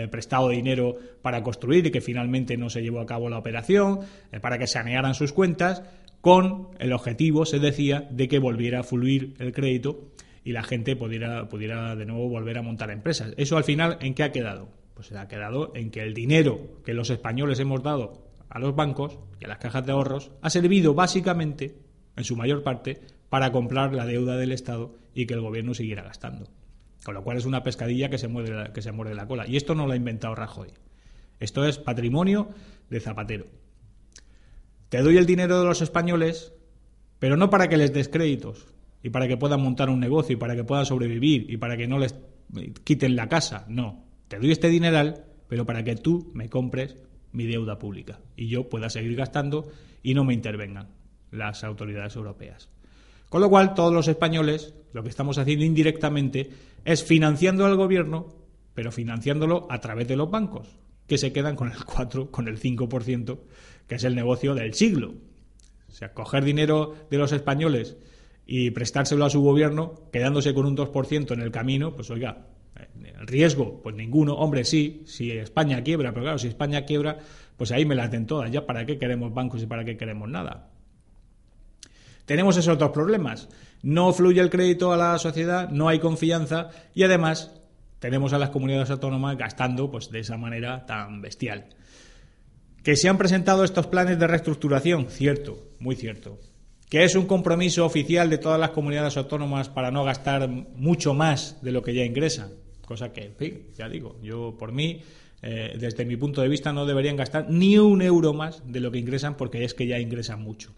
prestado 0.09 0.49
dinero 0.49 0.97
para 1.21 1.43
construir 1.43 1.85
y 1.85 1.91
que 1.91 2.01
finalmente 2.01 2.57
no 2.57 2.71
se 2.71 2.81
llevó 2.81 3.01
a 3.01 3.05
cabo 3.05 3.29
la 3.29 3.37
operación, 3.37 3.99
para 4.41 4.57
que 4.57 4.65
sanearan 4.65 5.13
sus 5.13 5.31
cuentas, 5.31 5.83
con 6.25 6.69
el 6.79 6.91
objetivo, 6.91 7.45
se 7.45 7.59
decía, 7.59 8.07
de 8.09 8.27
que 8.27 8.39
volviera 8.39 8.79
a 8.79 8.83
fluir 8.83 9.35
el 9.37 9.53
crédito 9.53 10.09
y 10.43 10.53
la 10.53 10.63
gente 10.63 10.95
pudiera, 10.95 11.47
pudiera 11.49 11.95
de 11.95 12.07
nuevo 12.07 12.29
volver 12.29 12.57
a 12.57 12.63
montar 12.63 12.89
empresas. 12.89 13.33
Eso 13.37 13.57
al 13.57 13.63
final, 13.63 13.99
¿en 14.01 14.15
qué 14.15 14.23
ha 14.23 14.31
quedado? 14.31 14.69
Pues 14.95 15.11
ha 15.11 15.27
quedado 15.27 15.73
en 15.75 15.91
que 15.91 16.01
el 16.01 16.13
dinero 16.13 16.81
que 16.83 16.93
los 16.93 17.09
españoles 17.09 17.59
hemos 17.59 17.83
dado 17.83 18.25
a 18.49 18.59
los 18.59 18.75
bancos 18.75 19.19
y 19.39 19.45
a 19.45 19.49
las 19.49 19.57
cajas 19.59 19.85
de 19.85 19.91
ahorros 19.91 20.31
ha 20.41 20.49
servido 20.49 20.93
básicamente, 20.93 21.77
en 22.15 22.23
su 22.23 22.35
mayor 22.35 22.63
parte, 22.63 23.01
para 23.29 23.51
comprar 23.51 23.93
la 23.93 24.05
deuda 24.05 24.37
del 24.37 24.53
Estado 24.53 24.95
y 25.13 25.25
que 25.25 25.33
el 25.33 25.41
gobierno 25.41 25.73
siguiera 25.73 26.03
gastando. 26.03 26.47
Con 27.03 27.13
lo 27.13 27.23
cual 27.23 27.37
es 27.37 27.45
una 27.45 27.61
pescadilla 27.61 28.09
que 28.09 28.17
se 28.17 28.29
muerde 28.29 28.53
la, 28.53 28.73
que 28.73 28.81
se 28.81 28.93
muerde 28.93 29.13
la 29.13 29.27
cola. 29.27 29.45
Y 29.45 29.57
esto 29.57 29.75
no 29.75 29.85
lo 29.85 29.91
ha 29.93 29.97
inventado 29.97 30.33
Rajoy. 30.33 30.69
Esto 31.39 31.65
es 31.65 31.77
patrimonio 31.77 32.49
de 32.89 32.99
Zapatero. 33.01 33.47
Te 34.87 35.01
doy 35.01 35.17
el 35.17 35.25
dinero 35.25 35.59
de 35.59 35.65
los 35.65 35.81
españoles, 35.81 36.53
pero 37.19 37.35
no 37.35 37.49
para 37.49 37.67
que 37.67 37.75
les 37.77 37.91
des 37.91 38.07
créditos 38.07 38.67
y 39.03 39.09
para 39.09 39.27
que 39.27 39.35
puedan 39.35 39.61
montar 39.61 39.89
un 39.89 39.99
negocio 39.99 40.33
y 40.33 40.39
para 40.39 40.55
que 40.55 40.63
puedan 40.63 40.85
sobrevivir 40.85 41.51
y 41.51 41.57
para 41.57 41.75
que 41.75 41.87
no 41.87 41.99
les 41.99 42.15
quiten 42.85 43.17
la 43.17 43.27
casa. 43.27 43.65
No, 43.67 44.04
te 44.27 44.39
doy 44.39 44.51
este 44.51 44.69
dineral, 44.69 45.25
pero 45.47 45.65
para 45.65 45.83
que 45.83 45.95
tú 45.95 46.31
me 46.33 46.49
compres 46.49 46.95
mi 47.31 47.45
deuda 47.45 47.79
pública 47.79 48.19
y 48.35 48.47
yo 48.47 48.69
pueda 48.69 48.89
seguir 48.89 49.15
gastando 49.15 49.67
y 50.01 50.13
no 50.13 50.23
me 50.23 50.33
intervengan 50.33 50.89
las 51.31 51.63
autoridades 51.63 52.15
europeas. 52.15 52.69
Con 53.29 53.41
lo 53.41 53.49
cual, 53.49 53.73
todos 53.73 53.93
los 53.93 54.07
españoles 54.07 54.73
lo 54.93 55.03
que 55.03 55.09
estamos 55.09 55.37
haciendo 55.37 55.65
indirectamente 55.65 56.49
es 56.85 57.03
financiando 57.03 57.65
al 57.65 57.75
gobierno, 57.75 58.33
pero 58.73 58.91
financiándolo 58.91 59.67
a 59.69 59.81
través 59.81 60.07
de 60.07 60.15
los 60.15 60.31
bancos, 60.31 60.69
que 61.07 61.17
se 61.17 61.33
quedan 61.33 61.55
con 61.55 61.71
el 61.71 61.83
4, 61.83 62.31
con 62.31 62.47
el 62.47 62.59
5% 62.59 63.39
que 63.87 63.95
es 63.95 64.03
el 64.03 64.15
negocio 64.15 64.55
del 64.55 64.73
siglo. 64.73 65.13
O 65.87 65.91
sea, 65.91 66.13
coger 66.13 66.43
dinero 66.43 66.95
de 67.09 67.17
los 67.17 67.31
españoles 67.31 67.97
y 68.45 68.71
prestárselo 68.71 69.25
a 69.25 69.29
su 69.29 69.41
gobierno, 69.41 70.09
quedándose 70.11 70.53
con 70.53 70.65
un 70.65 70.75
2% 70.75 71.31
en 71.31 71.41
el 71.41 71.51
camino, 71.51 71.95
pues 71.95 72.09
oiga, 72.09 72.47
riesgo, 73.25 73.81
pues 73.81 73.95
ninguno. 73.95 74.35
Hombre, 74.35 74.63
sí, 74.63 75.03
si 75.05 75.31
España 75.31 75.83
quiebra, 75.83 76.11
pero 76.11 76.23
claro, 76.23 76.37
si 76.37 76.47
España 76.47 76.85
quiebra, 76.85 77.19
pues 77.57 77.71
ahí 77.71 77.85
me 77.85 77.95
la 77.95 78.03
hacen 78.03 78.25
todas. 78.25 78.51
¿Ya 78.51 78.65
para 78.65 78.85
qué 78.85 78.97
queremos 78.97 79.33
bancos 79.33 79.63
y 79.63 79.65
para 79.65 79.85
qué 79.85 79.97
queremos 79.97 80.29
nada? 80.29 80.69
Tenemos 82.25 82.57
esos 82.57 82.77
dos 82.77 82.91
problemas. 82.91 83.49
No 83.83 84.11
fluye 84.13 84.41
el 84.41 84.49
crédito 84.49 84.91
a 84.91 84.97
la 84.97 85.17
sociedad, 85.19 85.69
no 85.69 85.87
hay 85.87 85.99
confianza 85.99 86.71
y 86.93 87.03
además 87.03 87.61
tenemos 87.99 88.33
a 88.33 88.39
las 88.39 88.49
comunidades 88.49 88.89
autónomas 88.89 89.37
gastando 89.37 89.91
pues 89.91 90.09
de 90.09 90.19
esa 90.19 90.37
manera 90.37 90.85
tan 90.85 91.21
bestial. 91.21 91.67
Que 92.83 92.95
se 92.95 93.09
han 93.09 93.17
presentado 93.17 93.63
estos 93.63 93.87
planes 93.87 94.19
de 94.19 94.27
reestructuración, 94.27 95.07
cierto, 95.09 95.71
muy 95.79 95.95
cierto. 95.95 96.39
Que 96.89 97.03
es 97.03 97.15
un 97.15 97.25
compromiso 97.25 97.85
oficial 97.85 98.29
de 98.29 98.37
todas 98.37 98.59
las 98.59 98.71
comunidades 98.71 99.17
autónomas 99.17 99.69
para 99.69 99.91
no 99.91 100.03
gastar 100.03 100.47
mucho 100.47 101.13
más 101.13 101.61
de 101.63 101.71
lo 101.71 101.81
que 101.81 101.95
ya 101.95 102.03
ingresan. 102.03 102.64
Cosa 102.85 103.11
que, 103.11 103.25
en 103.25 103.35
fin, 103.35 103.67
ya 103.75 103.89
digo, 103.89 104.17
yo 104.21 104.55
por 104.57 104.71
mí 104.71 105.01
eh, 105.47 105.75
desde 105.77 106.05
mi 106.05 106.17
punto 106.17 106.41
de 106.41 106.47
vista, 106.47 106.73
no 106.73 106.87
deberían 106.87 107.15
gastar 107.15 107.45
ni 107.51 107.77
un 107.77 108.01
euro 108.01 108.33
más 108.33 108.63
de 108.65 108.79
lo 108.79 108.89
que 108.91 108.97
ingresan 108.97 109.37
porque 109.37 109.63
es 109.63 109.75
que 109.75 109.85
ya 109.85 109.99
ingresan 109.99 110.41
mucho. 110.41 110.73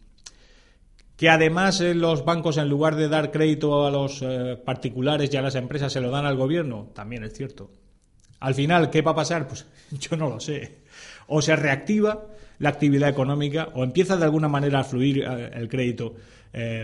Que 1.16 1.30
además 1.30 1.80
eh, 1.80 1.96
los 1.96 2.26
bancos, 2.26 2.58
en 2.58 2.68
lugar 2.68 2.98
de 2.98 3.08
dar 3.08 3.32
crédito 3.32 3.86
a 3.86 3.92
los 3.92 4.22
eh, 4.22 4.58
particulares 4.64 5.34
y 5.34 5.38
a 5.38 5.42
las 5.42 5.56
empresas, 5.56 5.94
se 5.94 6.02
lo 6.02 6.12
dan 6.12 6.26
al 6.26 6.36
gobierno, 6.36 6.90
también 6.94 7.24
es 7.24 7.32
cierto. 7.32 7.72
Al 8.42 8.56
final, 8.56 8.90
¿qué 8.90 9.02
va 9.02 9.12
a 9.12 9.16
pasar? 9.16 9.48
Pues 9.48 9.66
yo 9.92 10.18
no 10.18 10.28
lo 10.28 10.42
sé. 10.42 10.80
O 11.28 11.42
se 11.42 11.56
reactiva 11.56 12.28
la 12.60 12.68
actividad 12.68 13.08
económica 13.08 13.70
o 13.74 13.86
empieza 13.86 14.18
de 14.18 14.26
alguna 14.26 14.50
manera 14.50 14.82
a 14.82 14.84
fluir 14.84 15.24
el 15.24 15.70
crédito 15.70 16.16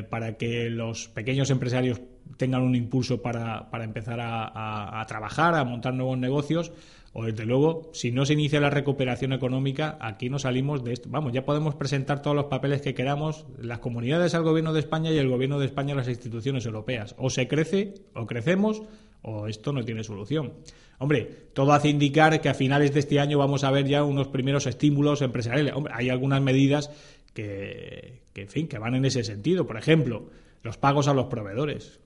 para 0.09 0.37
que 0.37 0.69
los 0.69 1.07
pequeños 1.07 1.49
empresarios 1.49 1.99
tengan 2.37 2.61
un 2.61 2.75
impulso 2.75 3.21
para, 3.21 3.69
empezar 3.83 4.19
a, 4.21 5.03
trabajar, 5.07 5.55
a 5.55 5.63
montar 5.63 5.93
nuevos 5.93 6.17
negocios, 6.17 6.71
o 7.13 7.25
desde 7.25 7.45
luego, 7.45 7.91
si 7.93 8.11
no 8.11 8.25
se 8.25 8.33
inicia 8.33 8.59
la 8.59 8.71
recuperación 8.71 9.33
económica, 9.33 9.97
aquí 10.01 10.29
no 10.29 10.39
salimos 10.39 10.83
de 10.83 10.93
esto. 10.93 11.09
Vamos, 11.11 11.31
ya 11.31 11.45
podemos 11.45 11.75
presentar 11.75 12.23
todos 12.23 12.35
los 12.35 12.45
papeles 12.45 12.81
que 12.81 12.95
queramos, 12.95 13.45
las 13.59 13.79
comunidades 13.79 14.33
al 14.33 14.43
gobierno 14.43 14.73
de 14.73 14.79
España 14.79 15.11
y 15.11 15.17
el 15.19 15.29
gobierno 15.29 15.59
de 15.59 15.67
España 15.67 15.93
a 15.93 15.97
las 15.97 16.07
instituciones 16.07 16.65
europeas. 16.65 17.13
O 17.19 17.29
se 17.29 17.47
crece, 17.47 17.93
o 18.15 18.25
crecemos, 18.25 18.81
o 19.21 19.47
esto 19.47 19.71
no 19.73 19.83
tiene 19.83 20.03
solución. 20.03 20.53
Hombre, 20.97 21.49
todo 21.53 21.73
hace 21.73 21.89
indicar 21.89 22.39
que 22.41 22.49
a 22.49 22.53
finales 22.53 22.93
de 22.93 23.01
este 23.01 23.19
año 23.19 23.37
vamos 23.37 23.63
a 23.63 23.71
ver 23.71 23.87
ya 23.87 24.03
unos 24.03 24.27
primeros 24.29 24.67
estímulos 24.67 25.21
empresariales. 25.21 25.73
Hombre, 25.75 25.93
hay 25.95 26.09
algunas 26.09 26.41
medidas 26.41 26.89
que, 27.33 28.21
en 28.35 28.47
fin, 28.47 28.67
que 28.67 28.79
van 28.79 28.95
en 28.95 29.05
ese 29.05 29.23
sentido. 29.23 29.65
Por 29.65 29.77
ejemplo, 29.77 30.29
los 30.61 30.77
pagos 30.77 31.07
a 31.07 31.13
los 31.13 31.25
proveedores, 31.25 31.99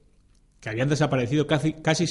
que 0.59 0.69
habían 0.69 0.89
desaparecido 0.89 1.47
casi, 1.47 1.73
casi, 1.73 2.05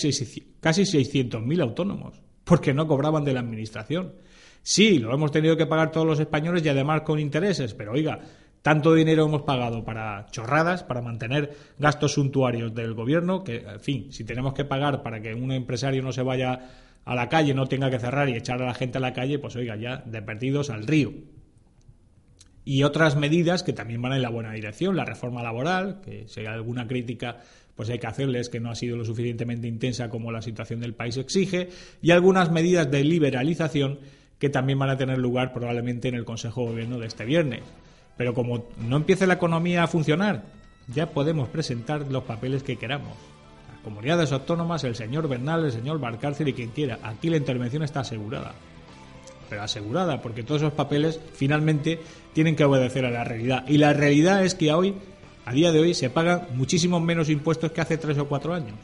casi 0.61 0.83
600.000 0.83 1.63
autónomos 1.63 2.23
porque 2.47 2.73
no 2.73 2.87
cobraban 2.87 3.25
de 3.25 3.35
la 3.35 3.41
administración. 3.41 4.15
Sí, 4.63 4.99
lo 5.01 5.13
hemos 5.13 5.33
tenido 5.33 5.57
que 5.57 5.67
pagar 5.67 5.91
todos 5.91 6.07
los 6.07 6.21
españoles 6.21 6.65
y 6.65 6.69
además 6.69 7.03
con 7.03 7.19
intereses, 7.19 7.75
pero 7.75 7.93
oiga, 7.93 8.21
tanto 8.63 8.95
dinero 8.95 9.27
hemos 9.27 9.43
pagado 9.43 9.85
para 9.85 10.27
chorradas, 10.31 10.85
para 10.85 11.03
mantener 11.03 11.57
gastos 11.79 12.15
suntuarios 12.15 12.73
del 12.73 12.95
gobierno, 12.95 13.43
que, 13.43 13.57
en 13.57 13.81
fin, 13.81 14.13
si 14.13 14.25
tenemos 14.25 14.55
que 14.55 14.65
pagar 14.65 15.03
para 15.03 15.21
que 15.21 15.35
un 15.35 15.51
empresario 15.51 16.03
no 16.03 16.13
se 16.13 16.23
vaya 16.23 16.71
a 17.05 17.15
la 17.17 17.29
calle, 17.29 17.53
no 17.53 17.67
tenga 17.67 17.91
que 17.91 17.99
cerrar 17.99 18.29
y 18.29 18.37
echar 18.37 18.63
a 18.63 18.67
la 18.67 18.75
gente 18.75 18.99
a 18.99 19.01
la 19.01 19.13
calle, 19.13 19.41
pues 19.41 19.57
oiga, 19.57 19.77
ya 19.77 19.99
de 20.07 20.23
perdidos 20.23 20.71
al 20.71 20.87
río. 20.87 21.13
Y 22.65 22.85
otras 22.85 23.17
medidas 23.17 23.63
que 23.65 23.73
también 23.73 24.03
van 24.03 24.13
en 24.13 24.23
la 24.23 24.31
buena 24.31 24.53
dirección, 24.53 24.97
la 24.97 25.05
reforma 25.05 25.43
laboral, 25.43 26.01
que 26.01 26.27
si 26.27 26.41
hay 26.41 26.47
alguna 26.47 26.89
crítica 26.89 27.39
pues 27.77 27.91
hay 27.91 27.99
que 27.99 28.07
hacerles 28.07 28.49
que 28.49 28.59
no 28.59 28.71
ha 28.71 28.75
sido 28.75 28.97
lo 28.97 29.05
suficientemente 29.05 29.69
intensa 29.69 30.09
como 30.09 30.33
la 30.33 30.43
situación 30.43 30.81
del 30.81 30.95
país 30.95 31.17
exige, 31.19 31.69
y 32.03 32.11
algunas 32.11 32.51
medidas 32.51 32.91
de 32.91 33.05
liberalización 33.05 33.99
que 34.39 34.49
también 34.49 34.79
van 34.79 34.91
a 34.91 34.97
tener 34.97 35.19
lugar 35.19 35.53
probablemente 35.53 36.09
en 36.09 36.15
el 36.15 36.25
Consejo 36.25 36.63
de 36.63 36.71
Gobierno 36.71 36.99
de 36.99 37.07
este 37.07 37.25
viernes. 37.25 37.63
Pero 38.17 38.35
como 38.35 38.67
no 38.79 38.97
empiece 38.97 39.27
la 39.27 39.35
economía 39.35 39.83
a 39.83 39.89
funcionar, 39.89 40.45
ya 40.93 41.11
podemos 41.11 41.49
presentar 41.49 42.11
los 42.11 42.25
papeles 42.25 42.63
que 42.63 42.77
queramos. 42.77 43.13
Las 43.73 43.81
comunidades 43.83 44.33
autónomas, 44.33 44.85
el 44.85 44.95
señor 44.95 45.29
Bernal, 45.29 45.65
el 45.65 45.73
señor 45.73 46.01
Barcárcel 46.01 46.49
y 46.49 46.53
quien 46.55 46.71
quiera. 46.71 46.99
Aquí 47.03 47.29
la 47.29 47.37
intervención 47.37 47.83
está 47.83 48.01
asegurada. 48.01 48.55
Pero 49.49 49.63
asegurada, 49.63 50.23
porque 50.23 50.43
todos 50.43 50.63
esos 50.63 50.73
papeles 50.73 51.21
finalmente 51.35 52.01
tienen 52.33 52.57
que 52.57 52.65
obedecer 52.65 53.05
a 53.05 53.11
la 53.11 53.25
realidad. 53.25 53.65
Y 53.69 53.79
la 53.79 53.93
realidad 53.93 54.45
es 54.45 54.55
que 54.55 54.73
hoy 54.73 54.95
a 55.47 55.53
día 55.53 55.71
de 55.71 55.79
hoy 55.79 55.95
se 55.95 56.11
pagan 56.11 56.43
muchísimos 56.55 57.01
menos 57.01 57.31
impuestos 57.31 57.71
que 57.71 57.81
hace 57.81 57.97
tres 57.97 58.19
o 58.19 58.27
cuatro 58.27 58.53
años. 58.53 58.75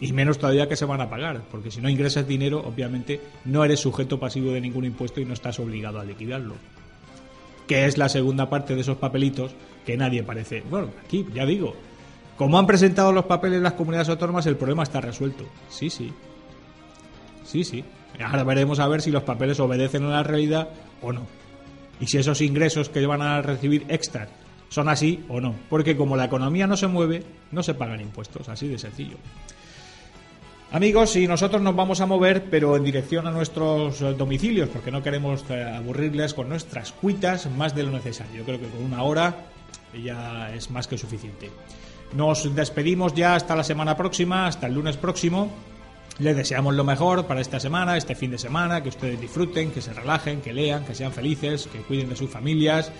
Y 0.00 0.12
menos 0.12 0.38
todavía 0.38 0.68
que 0.68 0.76
se 0.76 0.84
van 0.84 1.00
a 1.00 1.10
pagar, 1.10 1.42
porque 1.50 1.72
si 1.72 1.80
no 1.80 1.88
ingresas 1.88 2.26
dinero, 2.26 2.62
obviamente 2.64 3.20
no 3.44 3.64
eres 3.64 3.80
sujeto 3.80 4.18
pasivo 4.18 4.52
de 4.52 4.60
ningún 4.60 4.84
impuesto 4.84 5.20
y 5.20 5.24
no 5.24 5.34
estás 5.34 5.58
obligado 5.58 5.98
a 5.98 6.04
liquidarlo. 6.04 6.54
Que 7.66 7.86
es 7.86 7.98
la 7.98 8.08
segunda 8.08 8.48
parte 8.48 8.76
de 8.76 8.82
esos 8.82 8.96
papelitos 8.96 9.52
que 9.84 9.96
nadie 9.96 10.22
parece. 10.22 10.62
Bueno, 10.70 10.90
aquí 11.04 11.26
ya 11.34 11.46
digo, 11.46 11.74
como 12.36 12.60
han 12.60 12.66
presentado 12.66 13.12
los 13.12 13.24
papeles 13.24 13.60
las 13.60 13.72
comunidades 13.72 14.08
autónomas, 14.08 14.46
el 14.46 14.56
problema 14.56 14.84
está 14.84 15.00
resuelto. 15.00 15.44
Sí, 15.68 15.90
sí. 15.90 16.12
Sí, 17.44 17.64
sí. 17.64 17.84
Ahora 18.24 18.44
veremos 18.44 18.78
a 18.78 18.86
ver 18.86 19.02
si 19.02 19.10
los 19.10 19.24
papeles 19.24 19.58
obedecen 19.58 20.04
a 20.04 20.10
la 20.10 20.22
realidad 20.22 20.68
o 21.02 21.12
no. 21.12 21.26
Y 21.98 22.06
si 22.06 22.18
esos 22.18 22.40
ingresos 22.40 22.88
que 22.88 23.04
van 23.04 23.22
a 23.22 23.42
recibir 23.42 23.84
extra 23.88 24.28
son 24.74 24.88
así 24.88 25.24
o 25.28 25.40
no. 25.40 25.54
Porque 25.70 25.96
como 25.96 26.16
la 26.16 26.24
economía 26.24 26.66
no 26.66 26.76
se 26.76 26.88
mueve, 26.88 27.22
no 27.52 27.62
se 27.62 27.74
pagan 27.74 28.00
impuestos, 28.00 28.48
así 28.48 28.66
de 28.66 28.76
sencillo. 28.76 29.16
Amigos, 30.72 31.14
y 31.14 31.28
nosotros 31.28 31.62
nos 31.62 31.76
vamos 31.76 32.00
a 32.00 32.06
mover, 32.06 32.50
pero 32.50 32.76
en 32.76 32.82
dirección 32.82 33.28
a 33.28 33.30
nuestros 33.30 34.02
eh, 34.02 34.14
domicilios, 34.14 34.68
porque 34.70 34.90
no 34.90 35.00
queremos 35.00 35.44
eh, 35.48 35.62
aburrirles 35.62 36.34
con 36.34 36.48
nuestras 36.48 36.90
cuitas 36.90 37.48
más 37.52 37.76
de 37.76 37.84
lo 37.84 37.92
necesario. 37.92 38.38
Yo 38.38 38.44
creo 38.44 38.58
que 38.58 38.66
con 38.66 38.82
una 38.82 39.04
hora 39.04 39.46
ya 40.02 40.52
es 40.52 40.68
más 40.72 40.88
que 40.88 40.98
suficiente. 40.98 41.52
Nos 42.16 42.52
despedimos 42.52 43.14
ya 43.14 43.36
hasta 43.36 43.54
la 43.54 43.62
semana 43.62 43.96
próxima, 43.96 44.48
hasta 44.48 44.66
el 44.66 44.74
lunes 44.74 44.96
próximo. 44.96 45.52
Les 46.18 46.36
deseamos 46.36 46.74
lo 46.74 46.82
mejor 46.82 47.26
para 47.26 47.40
esta 47.40 47.60
semana, 47.60 47.96
este 47.96 48.16
fin 48.16 48.32
de 48.32 48.38
semana, 48.38 48.82
que 48.82 48.88
ustedes 48.88 49.20
disfruten, 49.20 49.70
que 49.70 49.80
se 49.80 49.92
relajen, 49.92 50.40
que 50.40 50.52
lean, 50.52 50.84
que 50.84 50.96
sean 50.96 51.12
felices, 51.12 51.68
que 51.72 51.78
cuiden 51.78 52.08
de 52.08 52.16
sus 52.16 52.28
familias 52.28 52.90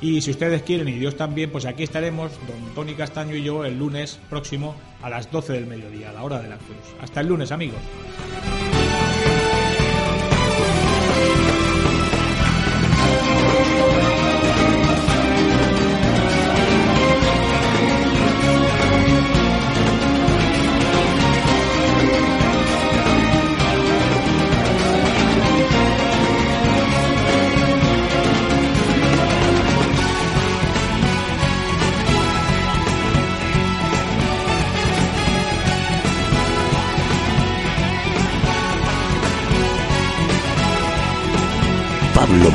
y 0.00 0.20
si 0.20 0.30
ustedes 0.30 0.62
quieren 0.62 0.88
y 0.88 0.92
Dios 0.92 1.16
también, 1.16 1.50
pues 1.50 1.66
aquí 1.66 1.82
estaremos, 1.82 2.32
don 2.46 2.74
Tony 2.74 2.94
Castaño 2.94 3.34
y 3.36 3.42
yo, 3.42 3.64
el 3.64 3.78
lunes 3.78 4.18
próximo 4.28 4.74
a 5.02 5.10
las 5.10 5.30
12 5.30 5.52
del 5.52 5.66
mediodía, 5.66 6.10
a 6.10 6.12
la 6.12 6.22
hora 6.22 6.40
de 6.40 6.48
la 6.48 6.56
cruz. 6.56 6.94
Hasta 7.00 7.20
el 7.20 7.28
lunes, 7.28 7.52
amigos. 7.52 7.80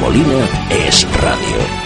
Molina 0.06 0.48
es 0.70 1.04
radio. 1.20 1.85